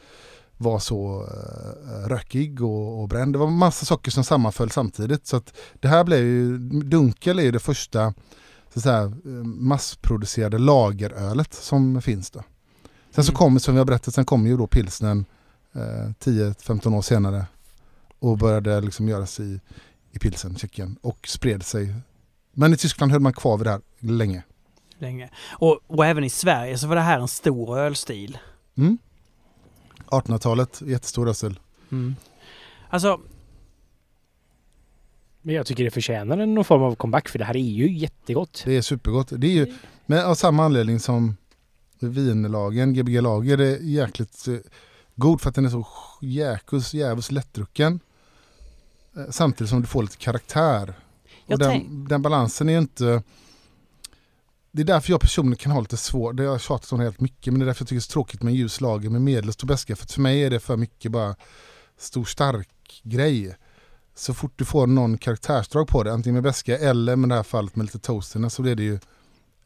[0.56, 3.34] var så uh, rökig och, och bränd.
[3.34, 5.26] Det var massa saker som sammanföll samtidigt.
[5.26, 8.14] Så att det här blev ju, Dunkel är ju det första
[8.72, 12.42] så att säga, eh, massproducerade lagerölet som finns då.
[13.14, 13.38] Sen så Mm.
[13.38, 15.24] kommer, som vi har berättat, sen kom ju då pilsnen
[15.74, 15.80] eh,
[16.20, 17.46] 10-15 år senare
[18.18, 19.60] och började liksom göras i,
[20.12, 21.94] i pilsen, Tjeckien och spred sig.
[22.52, 24.42] Men i Tyskland höll man kvar vid det här länge.
[24.98, 25.30] Länge.
[25.50, 28.38] Och, och även i Sverige så var det här en stor ölstil.
[28.76, 28.98] Mm.
[30.06, 31.58] 1800-talet, jättestor ösel.
[31.92, 32.16] Mm.
[32.88, 33.20] Alltså,
[35.42, 38.62] Men jag tycker det förtjänar någon form av comeback för det här är ju jättegott.
[38.64, 39.28] Det är supergott.
[39.36, 39.74] Det är ju,
[40.06, 41.36] men av samma anledning som
[42.00, 44.54] vinlagen, Gbg Lager, är jäkligt eh,
[45.14, 45.86] god för att den är så
[46.20, 48.00] jäkus, jävus lättdrucken.
[49.16, 50.94] Eh, Samtidigt som du får lite karaktär.
[51.46, 53.22] Den, den balansen är ju inte...
[54.78, 57.20] Det är därför jag personligen kan ha lite svårt, det har jag tjatat om helt
[57.20, 59.22] mycket, men det är därför jag tycker det är så tråkigt med ljus lager med
[59.22, 59.96] medelstor beska.
[59.96, 61.36] För för mig är det för mycket bara
[61.96, 63.56] stor stark grej.
[64.14, 67.42] Så fort du får någon karaktärsdrag på det, antingen med beska eller med det här
[67.42, 68.98] fallet med lite toasterna så blir det ju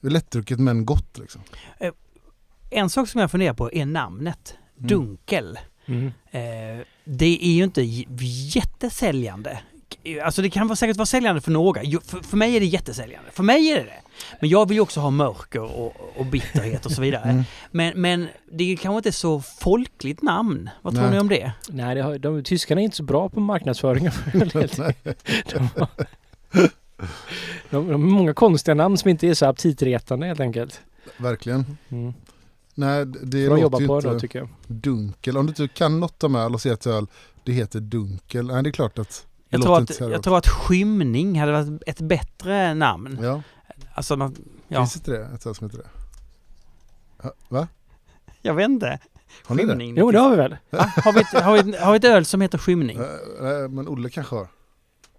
[0.00, 1.18] lättdrucket men gott.
[1.18, 1.42] Liksom.
[2.70, 4.54] en sak som jag funderar på är namnet.
[4.78, 4.88] Mm.
[4.88, 5.58] Dunkel.
[5.86, 6.06] Mm.
[6.06, 7.82] Eh, det är ju inte
[8.54, 9.60] jättesäljande
[10.24, 11.80] Alltså det kan vara säkert vara säljande för några.
[12.04, 13.30] För, för mig är det jättesäljande.
[13.30, 14.00] För mig är det det.
[14.40, 17.22] Men jag vill ju också ha mörker och, och bitterhet och så vidare.
[17.32, 17.44] Mm.
[17.70, 20.70] Men, men det är kanske inte så folkligt namn.
[20.82, 21.12] Vad tror Nej.
[21.12, 21.52] ni om det?
[21.68, 24.04] Nej, det har, de, tyskarna är inte så bra på marknadsföring.
[24.32, 24.40] de,
[25.76, 25.88] har-
[26.52, 26.68] de,
[27.70, 30.80] de har många konstiga namn som inte är så aptitretande helt enkelt.
[31.16, 31.76] Verkligen.
[31.88, 32.12] Mm.
[32.74, 34.48] Nej, det Bra låter ju på inte det då tycker jag.
[34.66, 35.36] dunkel.
[35.36, 37.06] Om du inte kan något om öl och ser ett öl,
[37.44, 38.46] det heter dunkel.
[38.46, 42.00] Nej, det är klart att Jag tror, att, jag tror att skymning hade varit ett
[42.00, 43.18] bättre namn.
[43.22, 43.42] Ja,
[43.94, 44.38] Alltså, något-
[44.68, 45.28] ja, finns inte det?
[45.34, 45.88] Ett som heter det?
[47.48, 47.68] Va?
[48.42, 48.98] jag vet inte.
[49.46, 49.68] Har ni det?
[49.68, 49.94] Skymning.
[49.96, 50.56] Jo, det har vi väl?
[50.70, 50.78] Va?
[51.04, 52.98] Har, vi ett, har, vi ett, har vi ett öl som heter skymning?
[52.98, 54.46] Eh, Men Olle kanske har.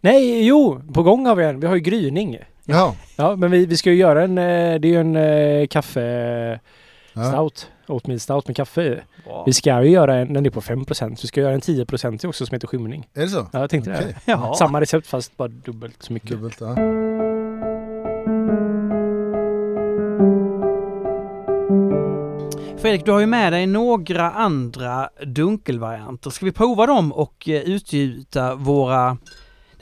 [0.01, 0.81] Nej, jo!
[0.93, 1.60] På gång har vi en.
[1.60, 2.38] Vi har ju gryning.
[2.65, 2.93] Jaha.
[3.15, 4.38] Ja, men vi, vi ska ju göra en...
[4.38, 6.60] eh, Det är ju en eh, kaffe...
[7.14, 7.31] Ja.
[7.31, 7.69] Stout.
[7.88, 9.03] Oatmeal stout med kaffe.
[9.26, 9.43] Bra.
[9.45, 10.34] Vi ska ju göra en...
[10.34, 11.18] Den är på 5%.
[11.22, 13.07] Vi ska göra en 10% också som heter skymning.
[13.14, 13.47] Är det så?
[13.51, 14.15] Ja, jag tänkte Okej.
[14.26, 14.31] det.
[14.31, 14.53] Jaha.
[14.53, 16.30] Samma recept fast bara dubbelt så mycket.
[16.30, 16.76] Dubbelt, ja.
[22.84, 26.30] Fredrik, du har ju med dig några andra dunkelvarianter.
[26.30, 29.18] Ska vi prova dem och eh, utgjuta våra...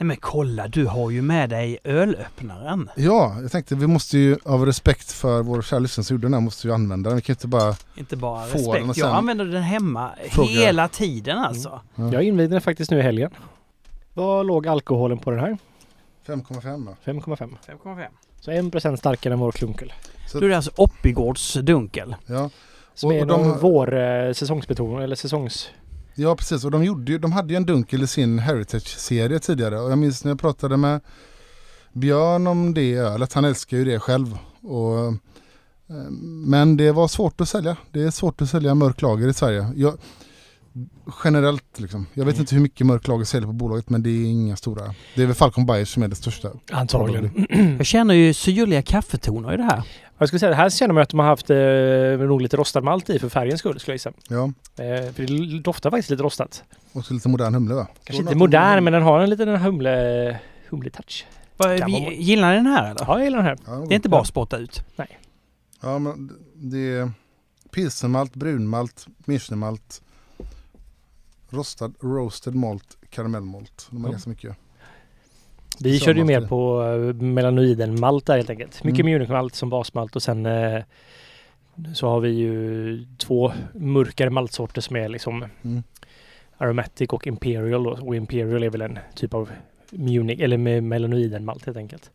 [0.02, 2.90] Nej men kolla, du har ju med dig ölöppnaren.
[2.96, 6.34] Ja, jag tänkte vi måste ju av respekt för vår kära lyssnare som gjorde den
[6.34, 7.16] här måste vi använda den.
[7.16, 7.74] Vi kan inte bara...
[7.96, 8.94] Inte bara Få den och respekt.
[8.98, 10.48] sen Jag använder den hemma fråga.
[10.50, 11.80] hela tiden alltså.
[11.94, 12.12] Ja.
[12.12, 13.30] Jag invigde den faktiskt nu i helgen.
[14.14, 15.58] Vad låg alkoholen på den här?
[16.26, 17.12] 5,5 då.
[17.12, 17.48] 5,5.
[17.84, 18.06] 5,5.
[18.40, 19.92] Så 1% starkare än vår klunkel.
[20.32, 22.16] Då är det alltså Oppigårds dunkel.
[22.26, 22.50] Ja.
[22.94, 25.70] Som Och- är och de vår eh, säsongsbetonad eller säsongs
[26.14, 26.64] ja, precis.
[26.64, 29.80] Och de, gjorde ju, de hade ju en dunkel i sin Heritage-serie tidigare.
[29.80, 31.00] Och jag minns när jag pratade med
[31.92, 33.32] Björn om det ölet.
[33.32, 34.38] Han älskar ju det själv.
[34.62, 36.10] Och, eh,
[36.46, 37.76] men det var svårt att sälja.
[37.90, 39.72] Det är svårt att sälja mörk lager i Sverige.
[39.76, 39.94] Jag,
[41.24, 42.06] generellt liksom.
[42.14, 42.40] Jag vet Mm.
[42.42, 44.94] inte hur mycket mörk lager säljer på bolaget men det är inga stora.
[45.14, 46.50] Det är väl Falcon Bayers som är det största.
[46.72, 47.46] Antagligen.
[47.78, 49.82] Jag känner ju syrliga kaffetoner i det här.
[50.18, 52.80] Jag skulle säga det här känner man att de har haft eh, nog lite rostad
[52.80, 54.12] malt i för färgens skull skulle jag gissa.
[54.28, 54.52] Ja,
[54.84, 56.62] Eh, för det doftar faktiskt lite rostat.
[56.92, 57.86] och så lite modern humle va?
[58.04, 60.38] Kanske inte modern men den har en liten humle,
[60.70, 61.24] humle-touch.
[61.86, 63.00] Vi- Gillar ni den här eller?
[63.06, 63.58] Ja, jag gillar den här.
[63.66, 64.82] Ja, Det är inte bara att spotta ut.
[65.80, 67.10] Ja, men det är
[67.70, 70.02] pilsenmalt, brunmalt, milchnermalt,
[71.52, 73.86] rostad, roasted malt, karamellmalt.
[73.90, 74.12] De har Ja.
[74.12, 74.56] ganska mycket.
[75.80, 78.84] Vi körde ju malt mer på eh, melanoiden-malt där helt enkelt.
[78.84, 79.12] Mycket Mm.
[79.12, 80.82] Munich-malt som basmalt och sen eh,
[81.94, 85.82] så har vi ju två mörkare maltsorter som är liksom Mm.
[86.56, 87.82] Aromatic och Imperial.
[87.82, 87.90] då.
[87.90, 89.50] Och Imperial är väl en typ av
[89.90, 92.10] Munich eller med melanoiden-malt helt enkelt.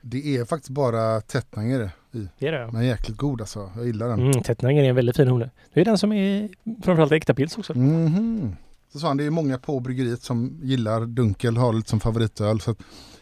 [0.00, 2.28] Det är faktiskt bara Tettnanger i.
[2.38, 2.70] Det är det.
[2.72, 3.70] Men jäkligt god alltså.
[3.76, 4.20] Jag gillar den.
[4.20, 5.50] Mm, Tettnanger är en väldigt fin humle.
[5.72, 6.48] Det är den som är
[6.82, 7.74] framförallt äkta pils också.
[7.78, 8.56] Mhm.
[8.92, 12.60] Så sa han, det är många på bryggeriet som gillar dunkel, har lite som favoritöl.
[12.60, 12.78] Så att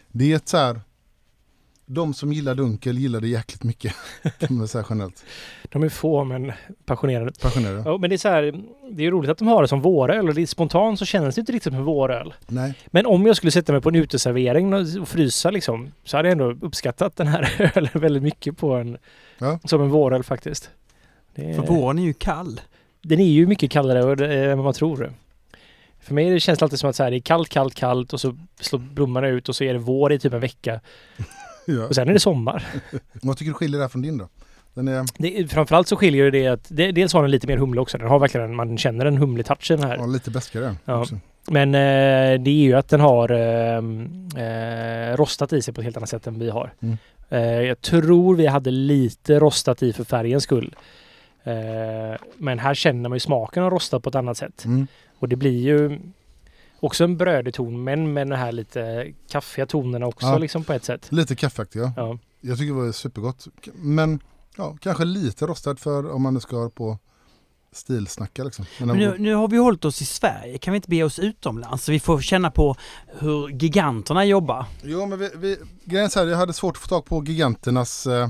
[0.08, 0.80] det är ett så här,
[1.86, 3.94] de som gillar dunkel gillar det jäkligt mycket.
[4.38, 5.24] Kan man säga generellt.
[5.68, 6.52] De är få men
[6.86, 7.32] passionerade.
[7.40, 7.82] Passionerade.
[7.86, 10.28] Ja, men det är så här, det är roligt att de har det som våröl
[10.28, 12.34] och det är spontant så känns det inte riktigt som våröl.
[12.46, 16.28] Nej, Men om jag skulle sätta mig på en uteservering och frysa liksom så hade
[16.28, 18.98] jag ändå uppskattat den här ölen väldigt mycket på en
[19.38, 19.58] Ja.
[19.64, 20.70] som en våröl faktiskt.
[21.34, 22.60] Det är, För våren är ju kall.
[23.02, 25.12] Den är ju mycket kallare det- än vad man tror.
[26.00, 28.12] För mig det känns det alltid som att så här, det är kallt, kallt, kallt
[28.12, 30.80] och så slår blommorna ut och så är det vår i typ en vecka
[31.66, 31.86] ja.
[31.86, 32.66] och sen är det sommar.
[33.22, 34.28] Vad tycker du skiljer det här från din då?
[34.74, 37.80] Den är, Det, framförallt så skiljer det att det, dels har den lite mer humle
[37.80, 37.98] också.
[37.98, 39.96] Den har verkligen, man känner en humle-touchen här.
[39.96, 40.76] ja, lite bäskare.
[40.84, 41.00] Ja.
[41.00, 41.18] också.
[41.50, 43.76] Men eh, det är ju att den har eh,
[44.44, 46.72] eh, rostat i sig på ett helt annat sätt än vi har.
[46.80, 46.98] Mm.
[47.28, 50.76] Eh, jag tror vi hade lite rostat i för färgens skull.
[51.44, 54.64] Eh, men här känner man ju smaken av rostat på ett annat sätt.
[54.64, 54.86] Mm.
[55.18, 56.00] Och det blir ju
[56.80, 60.38] också en brödig ton men med den här lite kaffiga tonerna också Ja.
[60.38, 61.06] liksom på ett sätt.
[61.12, 61.92] Lite kaffeaktig ja.
[61.96, 62.18] Ja.
[62.40, 63.46] Jag tycker det var supergott.
[63.74, 64.20] Men
[64.56, 66.98] ja, kanske lite rostad för om man nu ska ha på
[67.72, 68.64] stilsnacka liksom.
[68.78, 70.58] Men nu, nu har vi hållit oss i Sverige.
[70.58, 72.76] Kan vi inte bege oss utomlands så vi får känna på
[73.18, 74.64] hur giganterna jobbar?
[74.82, 77.24] Jo men vi, vi, grejen är så här, jag hade svårt att få tag på
[77.24, 78.28] giganternas eh,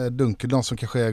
[0.00, 1.12] dunkel, de som kanske är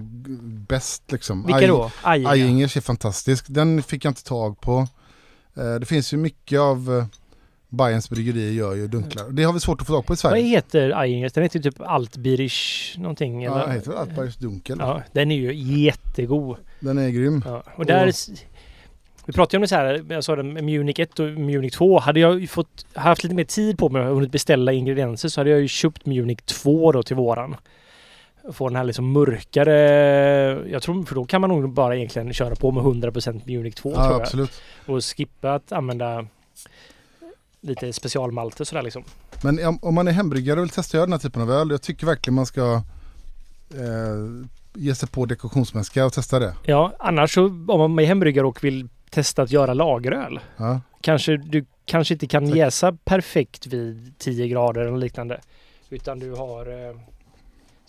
[0.68, 1.46] bäst liksom.
[1.46, 1.92] Vilka då?
[2.02, 2.30] Ajinger?
[2.30, 4.88] Ajingers är fantastisk, den fick jag inte tag på.
[5.58, 7.06] Eh, det finns ju mycket av eh,
[7.70, 9.30] Bayerns bryggerier gör ju dunklar.
[9.30, 10.44] Det har vi svårt att få tag på i Vad Sverige.
[10.44, 11.34] heter Ajingers?
[11.34, 13.42] Den heter ju typ Altbirisch någonting.
[13.42, 14.78] Ja, det heter Altbayers dunkel.
[14.80, 16.58] ja, den är ju jättegod.
[16.80, 17.44] Den är grym.
[17.46, 18.14] Ja, och där...
[19.26, 22.00] Vi pratade ju om det så här, jag sa det Munich 1 och Munich 2.
[22.00, 25.50] Hade jag fått, haft lite mer tid på mig och hunnit beställa ingredienser så hade
[25.50, 27.56] jag ju köpt Munich 2 då till våran.
[28.54, 29.74] Få den här liksom mörkare...
[30.70, 33.90] Jag tror, för då kan man nog bara egentligen köra på med 100% Munich 2
[33.92, 34.22] Ja, tror jag.
[34.22, 34.62] absolut.
[34.86, 36.26] Och skippa att använda
[37.62, 39.04] lite specialmalter sådär liksom.
[39.44, 41.70] Men om, om man är hembryggare och vill testa göra den här typen av öl,
[41.72, 42.82] jag tycker verkligen man ska
[43.74, 46.54] eh, ge sig på dekoktionsmäska och testa det.
[46.66, 50.40] Ja, annars så om man är hembryggare och vill testa att göra lageröl.
[50.58, 50.82] Ja.
[51.02, 52.56] Kanske du kanske inte kan Tack.
[52.56, 55.42] jäsa perfekt vid 10 grader eller liknande.
[55.90, 56.96] Utan du har eh,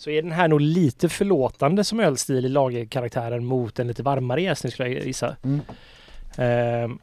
[0.03, 4.41] så är den här nog lite förlåtande som ölstil i lagerkaraktären mot en lite varmare
[4.41, 5.35] jäsning skulle jag gissa.
[5.43, 5.61] Mm.
[6.37, 6.99] Ehm,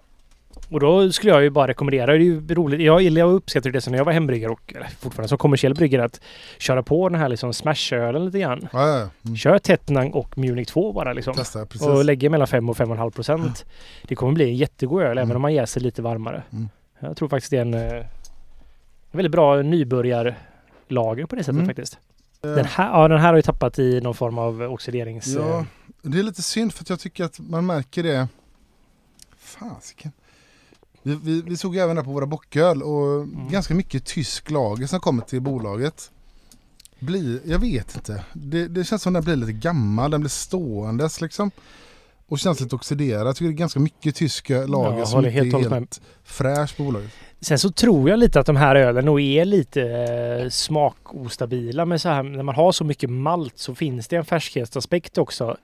[0.70, 3.70] och då skulle jag ju bara rekommendera, det är ju roligt, jag gillar och uppskattar
[3.70, 6.20] det som när jag var hembryggare och fortfarande som kommersiell bryggare att
[6.58, 8.68] köra på den här liksom smashölen lite grann.
[8.72, 9.08] Ja, ja, ja.
[9.24, 9.36] Mm.
[9.36, 11.34] Kör Tettnang och Munich 2 bara liksom.
[11.34, 11.66] Testa.
[11.80, 13.64] Och lägger mellan 5 och 5,5 procent.
[14.08, 15.36] Det kommer bli en jättegod öl även Mm.
[15.36, 16.42] om man jäser lite varmare.
[16.52, 16.68] Mm.
[17.00, 18.04] Jag tror faktiskt det är en, eh, en
[19.10, 21.66] väldigt bra nybörjarlager på det sättet Mm.
[21.66, 21.98] faktiskt.
[22.44, 25.26] Eh, Den här, ja, den här har ju tappat i någon form av oxiderings...
[25.26, 25.64] Ja,
[26.02, 28.28] det är lite synd för att jag tycker att man märker det.
[29.38, 30.12] Fasiken.
[31.02, 35.00] Vi, vi, vi såg även där på våra bocköl och ganska mycket tysk lager som
[35.00, 36.10] kommer till bolaget.
[36.98, 38.24] Blir, jag vet inte.
[38.32, 41.50] Det, det känns som den blir lite gammal, den blir ståendes liksom.
[42.30, 43.26] Och känns lite oxiderad.
[43.26, 46.76] Jag tycker det är ganska mycket tyska lager jag som inte helt är helt fräsch
[46.76, 47.10] på bolaget.
[47.40, 49.82] Sen så tror jag lite att de här ölen nog är lite
[50.42, 51.84] eh, smakostabila.
[51.84, 55.56] Men så här, när man har så mycket malt så finns det en färskhetsaspekt också.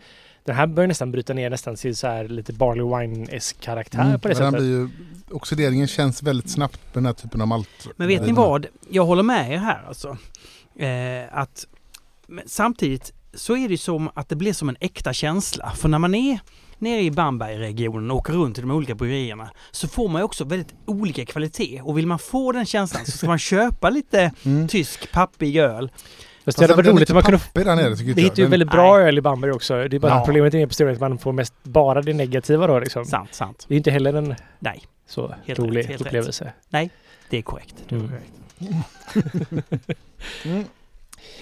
[0.45, 4.21] Den här börjar nästan bryta ner nästan till så här lite barley wine-esk karaktär Mm,
[4.21, 4.53] på det sättet.
[4.61, 4.89] blir ju,
[5.31, 7.89] oxideringen känns väldigt snabbt på den här typen av malt.
[7.97, 8.67] Men vet ni vad?
[8.91, 10.17] Jag håller med er här alltså.
[10.79, 11.67] Eh, att,
[12.47, 15.71] samtidigt så är det som att det blir som en äkta känsla.
[15.77, 16.39] För när man är
[16.79, 20.45] nere i Bambergregionen och åker runt i de olika bryggerierna så får man ju också
[20.45, 21.81] väldigt olika kvalitet.
[21.85, 24.69] Och vill man få den känslan så ska man köpa lite Mm.
[24.69, 25.91] tysk pappig öl.
[26.45, 27.41] Fast det hade varit roligt om man kunde...
[27.53, 28.25] där nere tycker Det jag.
[28.25, 29.89] hittar ju Den- väldigt bra öl i Bamberg också.
[29.89, 30.25] Det är bara Ja.
[30.25, 33.05] problemet är mer på att man får mest bara det negativa då liksom.
[33.05, 33.65] Sant, sant.
[33.69, 36.07] Det är inte heller en Nej, så Helt rolig rätt, helt rätt.
[36.07, 36.53] upplevelse.
[37.31, 37.75] det är korrekt.
[37.89, 38.09] Det är Mm.
[38.09, 38.33] korrekt.
[40.45, 40.65] Mm.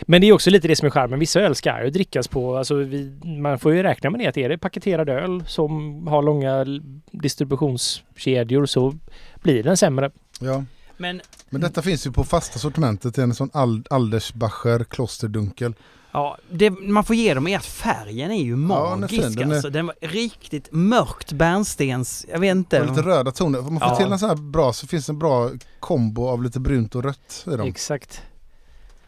[0.02, 1.18] Men det är också lite det som är charmen.
[1.18, 4.36] Vissa öl ska ju drickas på, alltså vi, man får ju räkna med det att
[4.36, 6.64] är det paketerad öl som har långa
[7.10, 8.94] distributionskedjor så
[9.42, 10.10] blir den sämre.
[10.40, 10.64] Ja.
[10.96, 11.20] Men
[11.50, 13.18] Men detta finns ju på fasta sortimentet.
[13.18, 15.74] Är en sån Ald- Aldersbacher klosterdunkel.
[16.12, 19.34] Ja, det man får ge dem är att färgen är ju den är magisk fin.
[19.34, 19.70] Den är- alltså.
[19.70, 22.80] Den var riktigt mörkt bärnstens, jag vet inte.
[22.80, 23.58] Och lite röda toner.
[23.58, 23.96] Om man får Ja.
[23.96, 25.50] till en sån här bra så finns det en bra
[25.80, 27.68] kombo av lite brunt och rött i dem.
[27.68, 28.22] Exakt.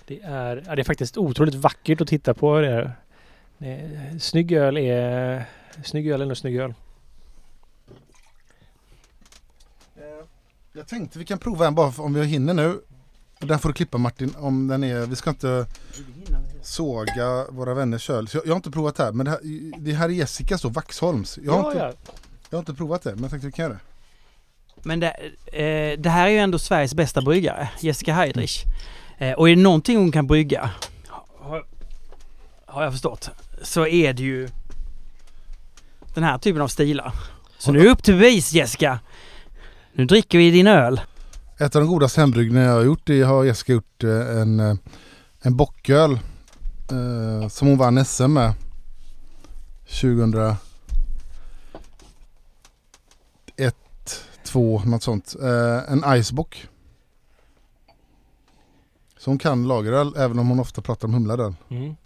[0.07, 2.97] Det är, ja, det är faktiskt otroligt vackert att titta på det.
[3.59, 4.19] här.
[4.19, 5.45] snygg öl är...
[5.85, 6.75] Snygg öl är nog snygg öl.
[10.73, 12.81] Jag tänkte vi kan prova en bara om vi hinner nu.
[13.39, 15.67] Den får du klippa Martin om den är, vi ska inte
[16.63, 18.29] såga våra vänners öl.
[18.29, 19.41] Så jag, jag har inte provat det här men det här,
[19.79, 21.39] det här är Jessicas då, Vaxholms.
[21.43, 21.93] Jag har, Ja, inte, ja.
[22.51, 23.81] jag har inte provat det men jag tänkte vi kan göra det.
[24.83, 25.09] Men det,
[25.47, 28.65] eh, det här är ju ändå Sveriges bästa bryggare, Jessica Heidrich.
[29.19, 30.71] Eh, och är det någonting hon kan brygga,
[31.39, 31.65] har,
[32.67, 33.31] har jag förstått,
[33.63, 34.49] så är det ju
[36.15, 37.13] den här typen av stilar.
[37.59, 38.99] Så nu är det upp till bevis Jessica!
[39.93, 41.01] Nu dricker vi din öl.
[41.59, 44.77] Ett av de godaste hembryggningar jag har gjort det har Jessica gjort eh, en, eh,
[45.43, 46.13] en bocköl
[46.91, 48.55] eh, som hon vann SM med
[50.01, 50.57] 2001,
[54.45, 55.35] 2 något sånt.
[55.43, 56.69] Eh, en Icebock.
[59.27, 61.55] Så hon kan lageröl även om hon ofta pratar om humlad öl.
[61.69, 61.97] Mm.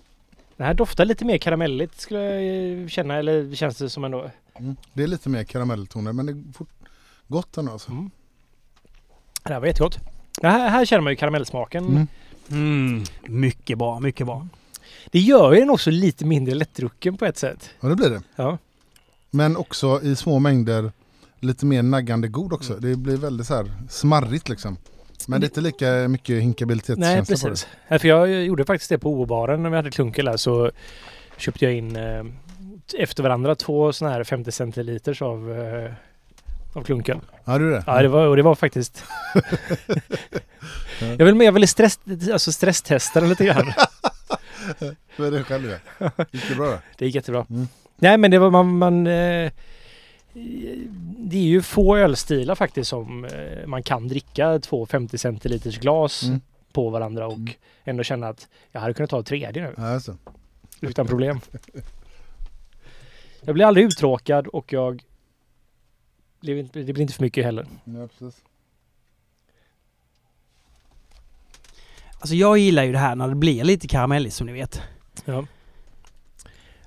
[0.57, 4.31] Det här doftar lite mer karamelligt skulle jag eh, känna, eller känns det som ändå.
[4.55, 4.77] Mm.
[4.93, 6.69] Det är lite mer karamelltoner men det är fort,
[7.29, 7.91] gott ändå alltså.
[7.91, 8.11] Mm.
[9.43, 9.99] Det här var jättegott.
[10.41, 11.87] Det här, här känner man ju karamellsmaken.
[11.87, 12.07] Mm.
[12.51, 14.47] Mm, mycket bra, mycket bra.
[15.11, 17.71] Det gör ju den också lite mindre lättdrucken på ett sätt.
[17.81, 18.23] Ja det blir det.
[18.37, 18.59] Ja.
[19.31, 20.93] Men också i små mängder
[21.41, 22.75] lite mer naggande god också.
[22.77, 24.77] Det blir väldigt så här smarrigt liksom.
[25.29, 27.51] Men det är inte lika mycket Nej, hinkabilitetskänsla på det.
[27.51, 27.69] precis.
[27.89, 30.71] Nej, för jag gjorde faktiskt det på O-baren när vi hade klunkel där så
[31.37, 32.25] köpte jag in eh,
[32.99, 35.93] efter varandra två sådana här 50 centiliters av, eh,
[36.73, 37.19] av klunkel.
[37.45, 37.85] Ja du det?
[37.87, 39.05] Ja, det var, och det var faktiskt...
[41.19, 42.01] jag vill, jag ville stress,
[42.33, 43.73] alltså stresstesta den lite grann.
[45.17, 45.75] Du är det själv.
[46.31, 46.79] Gick det bra?
[46.99, 47.47] Det gick jättebra.
[47.51, 47.69] Mm.
[47.97, 48.79] Nej men det var man...
[48.79, 49.51] man eh,
[51.19, 56.23] det är ju få ölstilar faktiskt som eh, man kan dricka två 50 centiliters glas
[56.23, 56.40] Mm.
[56.73, 57.52] på varandra och Mm.
[57.85, 60.16] ändå känna att jag hade kunnat ta ett tredje nu alltså.
[60.81, 61.40] utan problem.
[63.40, 65.02] Jag blir aldrig uttråkad och jag...
[66.40, 67.66] Det blir inte, det blir inte för mycket heller.
[67.85, 68.40] ja, precis.
[72.19, 74.82] Alltså jag gillar ju det här när det blir lite karamelligt som ni vet.
[75.24, 75.47] Ja.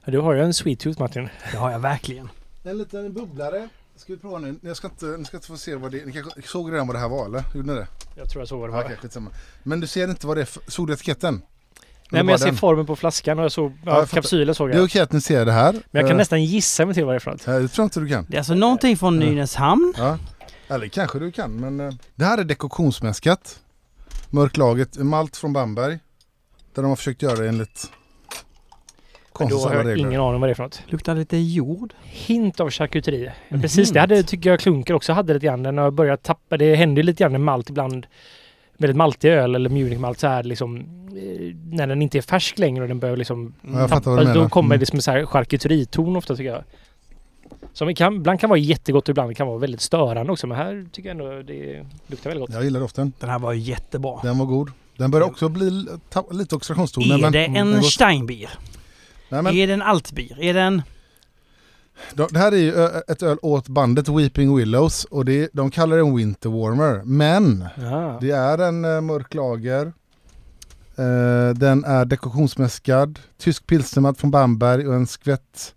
[0.06, 1.30] ja du har ju en sweet tooth Martin.
[1.52, 2.30] Det har jag verkligen.
[2.64, 3.70] En liten bubblare.
[3.96, 4.56] Ska vi prova nu?
[4.62, 6.06] Jag ska inte, ni ska inte få se vad det är.
[6.06, 7.44] Ni kanske såg redan vad det här var eller?
[7.56, 7.88] Gjorde ni det?
[8.16, 8.84] Jag tror jag såg vad det var.
[8.84, 9.30] okej, skitsamma.
[9.64, 11.42] Men du ser inte vad det är för, Såg du etiketten?
[12.12, 12.56] Nej men jag ser den?
[12.56, 14.86] formen på flaskan och jag såg, Ja, ja, jag kapsylen såg Det är jag.
[14.86, 15.72] okej att ni ser det här.
[15.74, 17.40] Men jag kan Eh, nästan gissa mig till vad det är för något.
[17.46, 18.26] Det tror jag inte du kan.
[18.30, 19.28] Det är alltså någonting från Ja.
[19.28, 19.94] Nynäshamn.
[19.98, 20.18] Ja.
[20.68, 23.60] Eller kanske du kan men eh, det här är dekoktionsmäskat.
[24.30, 26.00] Mörklaget malt från Bamberg.
[26.74, 27.92] Där de har försökt göra det enligt
[29.40, 30.08] Men då har jag regler.
[30.08, 30.82] ingen aning vad det är för något.
[30.88, 31.94] Luktar lite jord.
[32.04, 33.30] Hint av charkuteri.
[33.50, 33.94] En Precis, hint.
[33.94, 35.64] det hade, tycker jag klunker också hade lite grann.
[35.64, 36.58] Den har börjat tappa.
[36.58, 38.06] Det händer lite grann med malt ibland.
[38.78, 40.78] Väldigt maltig öl eller Munich-malt så här liksom.
[40.78, 44.10] eh, När den inte är färsk längre och den börjar liksom Ja, vad du tappa.
[44.10, 44.34] menar.
[44.36, 44.80] Då kommer Mm.
[44.80, 46.64] det som en så här charkuteriton ofta tycker jag.
[47.74, 50.48] Som kan, ibland kan vara jättegott och ibland kan vara väldigt störande också.
[50.48, 52.56] Men här tycker jag ändå det luktar väldigt gott.
[52.56, 53.14] Jag gillar doften.
[53.20, 54.20] Den här var jättebra.
[54.24, 54.70] Den var god.
[54.98, 55.86] Den börjar också bli
[56.32, 57.16] lite oxidationstoner.
[57.16, 57.84] Är men, det Mm, en.
[57.84, 58.50] Steinbier?
[59.34, 60.42] Nej, men, Är det en Altbier?
[60.42, 60.82] Är det en...
[62.14, 66.02] det här är ju ett öl åt bandet Weeping Willows och det, de kallar det
[66.02, 67.02] en Winter Warmer.
[67.04, 68.18] Men Ja.
[68.22, 69.94] det är en uh, mörk lager.
[70.96, 73.20] Eh, den är dekoktionsmäskad.
[73.38, 75.76] Tysk pilsnermalt från Bamberg och en skvätt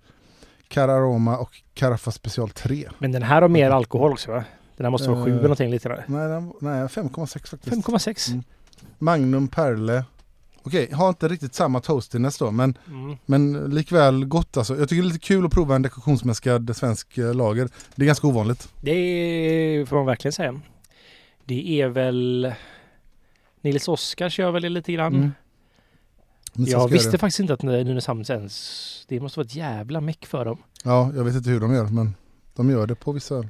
[0.69, 2.89] Cararoma och Carafa Special 3.
[2.99, 4.45] Men den här har mer alkohol också va?
[4.77, 6.05] Den här måste vara sju Eh, eller någonting lite där.
[6.09, 7.87] Nej, den, nej 5,6 faktiskt.
[7.87, 8.31] 5,6.
[8.31, 8.45] Mm.
[8.99, 10.05] Magnum Perle.
[10.66, 13.16] Okej, har inte riktigt samma toastiness då men, Mm.
[13.26, 14.78] men likväl gott alltså.
[14.78, 17.68] Jag tycker det är lite kul att prova en dekoktionsmäskad svensk eh, lager.
[17.94, 18.68] Det är ganska ovanligt.
[18.80, 20.60] Det får man verkligen säga.
[21.44, 22.52] Det är väl...
[23.60, 25.14] Nils Oskars gör väl det lite grann.
[25.14, 25.30] Mm.
[26.55, 27.18] Jag visste det.
[27.18, 29.05] faktiskt inte att Nynäshamn ens...
[29.09, 30.59] Det måste vara ett jävla meck för dem.
[30.84, 32.14] Ja, jag vet inte hur de gör men
[32.55, 33.48] de gör det på vissa öl.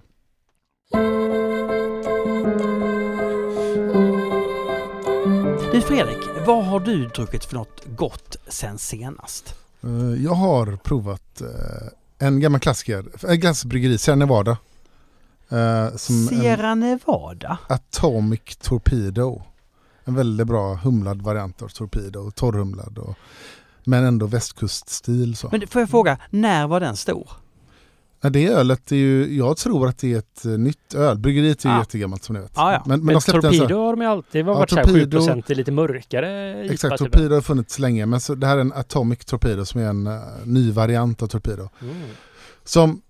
[5.72, 9.54] Du Fredrik, vad har du druckit för något gott sen senast?
[9.82, 14.50] Eh, Jag har provat eh, en gammal klassiker, ett glassbryggeri, Sierra Nevada.
[15.48, 17.58] Eh, Som en Sierra Nevada?
[17.68, 19.42] Atomic Torpedo.
[20.04, 22.98] En väldigt bra humlad variant av Torpedo, torrhumlad.
[22.98, 23.14] Och,
[23.84, 25.36] men ändå västkuststil.
[25.36, 25.48] Så.
[25.52, 27.30] Men får jag fråga, när var den stor?
[28.20, 31.18] Det ölet är ju, jag tror att det är ett eh, nytt öl.
[31.18, 31.78] Bryggeriet är ju Ja.
[31.80, 32.52] jättegammalt som ni vet.
[32.56, 32.82] Ja, ja.
[32.86, 35.54] Men, men, Men sån- Torpedo har de ju alltid var Ja, varit Torpedo- såhär 7%
[35.54, 37.12] lite mörkare Exakt, typ.
[37.12, 40.06] Torpedo har funnits länge men så, det här är en Atomic Torpedo som är en
[40.06, 40.12] eh,
[40.44, 41.68] ny variant av Torpedo.
[41.82, 41.94] Mm.
[42.64, 43.02] Som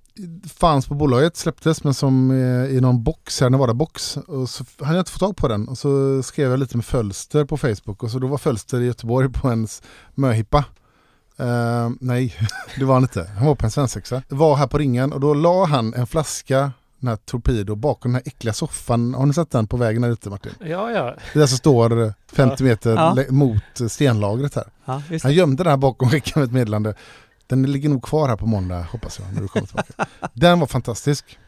[0.55, 2.33] fanns på bolaget, släpptes men som
[2.71, 4.17] i någon box, här Nevada box.
[4.17, 6.85] Och så hade jag inte fått tag på den och så skrev jag lite med
[6.87, 9.67] Fölster på Facebook och så då var Fölster i Göteborg på en
[10.15, 10.65] möhippa.
[11.39, 12.35] Eh, nej,
[12.79, 13.31] det var han inte.
[13.39, 14.23] Han var på en svensexa.
[14.29, 18.15] Var här på ringen och då la han en flaska den här Torpedo bakom den
[18.15, 19.15] här äckliga soffan.
[19.15, 20.53] Har ni sett den på vägen här ute Martin?
[20.61, 21.15] Ja, ja.
[21.33, 23.17] Det där som står eh, 50 meter Ja.
[23.31, 24.65] mot stenlagret här.
[24.85, 26.95] Ja, just Han gömde den här bakom och skickade med ett meddelande.
[27.47, 30.07] Den ligger nog kvar här på måndag hoppas jag när du kommer tillbaka.
[30.33, 31.39] Den var fantastisk.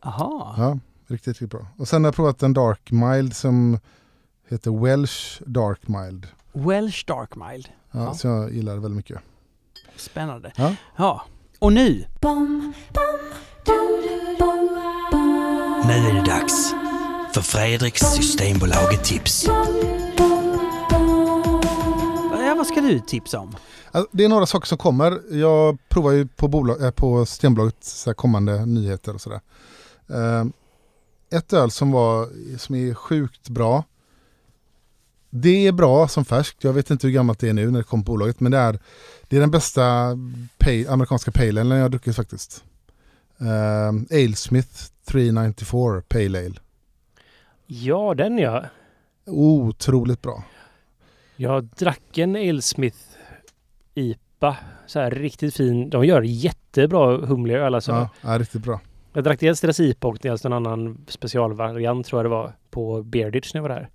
[0.00, 0.54] Aha.
[0.58, 0.78] Ja,
[1.08, 1.66] riktigt, riktigt bra.
[1.78, 3.78] Och sen har jag provat en Dark Mild som
[4.48, 6.26] heter Welsh Dark Mild.
[6.52, 7.68] Welsh Dark Mild.
[7.94, 8.14] Ja, Ja.
[8.14, 9.18] Så jag gillar det väldigt mycket.
[9.96, 10.52] Spännande.
[10.56, 10.74] Ja.
[10.96, 11.22] ja.
[11.58, 12.04] Och nu,
[15.86, 16.74] Nu är det dags
[17.34, 19.46] för Fredriks Systembolaget tips.
[22.46, 23.56] ja, vad ska du tipsa om?
[23.90, 25.20] Alltså, det är några saker som kommer.
[25.30, 29.40] Jag provar ju på, bolag, äh, på Systembolaget så här kommande nyheter och sådär.
[30.08, 30.44] Eh,
[31.38, 33.84] ett öl som, var, som är sjukt bra.
[35.36, 36.64] Det är bra som färskt.
[36.64, 38.40] Jag vet inte hur gammalt det är nu när det kom på bolaget.
[38.40, 38.78] Men det är,
[39.28, 40.18] det är den bästa
[40.58, 42.64] pale, amerikanska pale ale jag har druckit faktiskt.
[43.40, 44.68] Uh, Alesmith
[45.04, 46.54] 394 Pale Ale.
[47.66, 48.64] Ja, den ja.
[49.26, 50.44] Otroligt bra.
[51.36, 52.98] Jag drack en Alesmith
[53.94, 54.56] IPA.
[54.86, 55.90] Så här riktigt fin.
[55.90, 57.92] De gör jättebra humliga öl alltså.
[57.92, 58.80] Ja, ja, riktigt bra.
[59.12, 63.02] Jag drack dels deras IPA och dels en annan specialvariant tror jag det var på
[63.02, 63.88] Beardage när jag var där.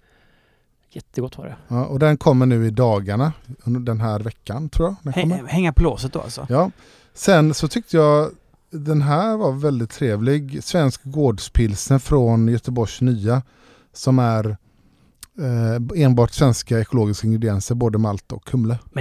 [0.92, 1.56] Jättegott var det.
[1.68, 3.34] Ja, och den kommer nu i dagarna.
[3.64, 4.96] Den här veckan tror jag.
[5.04, 5.38] Den kommer.
[5.38, 6.46] Hä- Hänga på låset då alltså?
[6.50, 6.72] Ja.
[7.14, 8.30] Sen så tyckte jag
[8.72, 10.64] den här var väldigt trevlig.
[10.64, 13.42] Svensk gårdspilsen från Göteborgs nya.
[13.94, 14.58] Som är
[15.40, 18.50] eh, enbart svenska ekologiska ingredienser, både malt och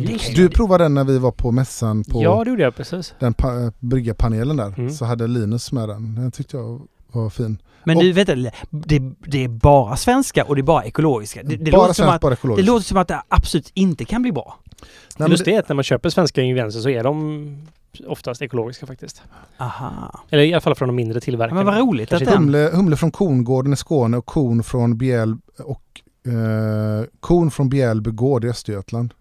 [0.04, 3.14] ju- Du provade den när vi var på mässan på Ja, det gjorde jag precis.
[3.20, 4.74] den pa- bryggarpanelen där.
[4.78, 4.90] Mm.
[4.90, 6.14] Så hade Linus med den.
[6.14, 6.82] Den tyckte jag
[7.12, 7.58] var fin.
[7.84, 11.42] Men Och- du, vet du, det, det är bara svenska och det är bara ekologiska.
[11.42, 12.66] Det, det, bara låter, som svenskt, att, bara det ekologiskt.
[12.66, 14.56] låter som att det absolut inte kan bli bra.
[14.66, 14.78] Nej,
[15.16, 17.66] men Just det- det är att när man köper svenska ingredienser så är de
[18.06, 19.22] oftast ekologiska faktiskt.
[19.58, 20.20] Aha.
[20.30, 21.64] Eller i alla fall från de mindre Ja, tillverkarna.
[21.64, 22.28] men vad roligt att.
[22.28, 26.00] Humle, humle från Kongården i Skåne och kon från Bjäl och
[26.32, 29.14] eh, kon från Bjälby gård i Östergötland.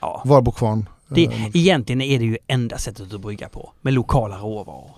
[0.00, 0.22] Ja.
[0.24, 0.88] Varbo kvarn.
[1.08, 3.72] Det, Eh, egentligen är det ju enda sättet att brygga på.
[3.80, 4.90] Med lokala råvaror.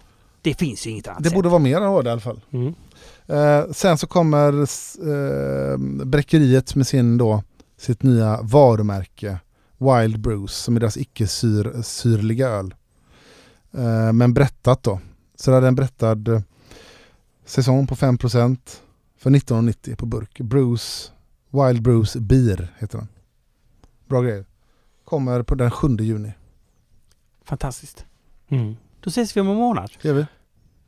[0.42, 1.34] Det finns ju inget annat Det sätt.
[1.34, 2.40] borde vara mer av det i alla fall.
[2.50, 2.74] Mm.
[3.26, 7.42] Eh, sen så kommer eh, Bräckeriet med sin då,
[7.76, 9.38] sitt nya varumärke
[9.78, 12.74] Wild Bruce som är deras icke-syrliga öl.
[13.72, 15.00] Eh, men brättat då.
[15.36, 16.40] Så det är en brättad eh,
[17.44, 18.58] säsong på 5%
[19.18, 20.40] för 1990 på burk.
[20.40, 21.10] Bruce,
[21.50, 23.08] Wild Bruce Beer heter den.
[24.06, 24.44] Bra grejer.
[25.04, 26.32] Kommer på den 7 juni.
[27.44, 28.04] Fantastiskt.
[28.48, 28.76] Mm.
[29.08, 29.90] Då ses vi om en månad.
[30.02, 30.26] Gör vi?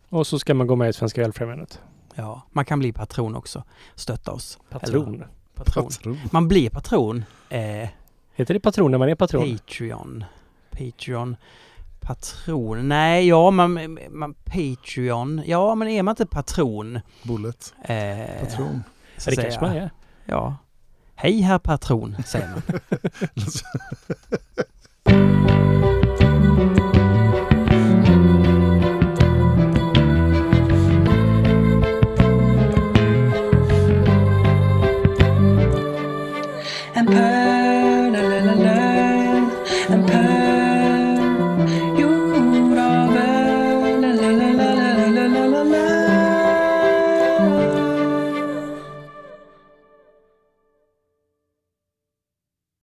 [0.09, 1.81] Och så ska man gå med i Svenska Ölfrämjandet.
[2.15, 3.65] Ja, man kan bli patron också.
[3.95, 4.59] Stötta oss.
[4.71, 5.15] Patron.
[5.15, 5.85] Eller- Patron.
[5.85, 6.19] Patron.
[6.33, 7.25] Man blir patron.
[7.49, 7.89] Eh,
[8.35, 9.59] Heter det patron när man är patron?
[9.59, 10.25] Patreon.
[10.71, 11.37] Patreon.
[12.01, 12.89] Patron.
[12.89, 14.35] Nej, ja, man, man...
[14.35, 15.43] Patreon.
[15.47, 17.01] Ja, men är man inte patron...
[17.23, 17.75] Bullet.
[17.83, 18.83] Eh, Patron.
[19.17, 19.91] så Ja, det kanske man är.
[20.27, 20.57] Ja.
[21.15, 22.63] Hej herr patron, säger man.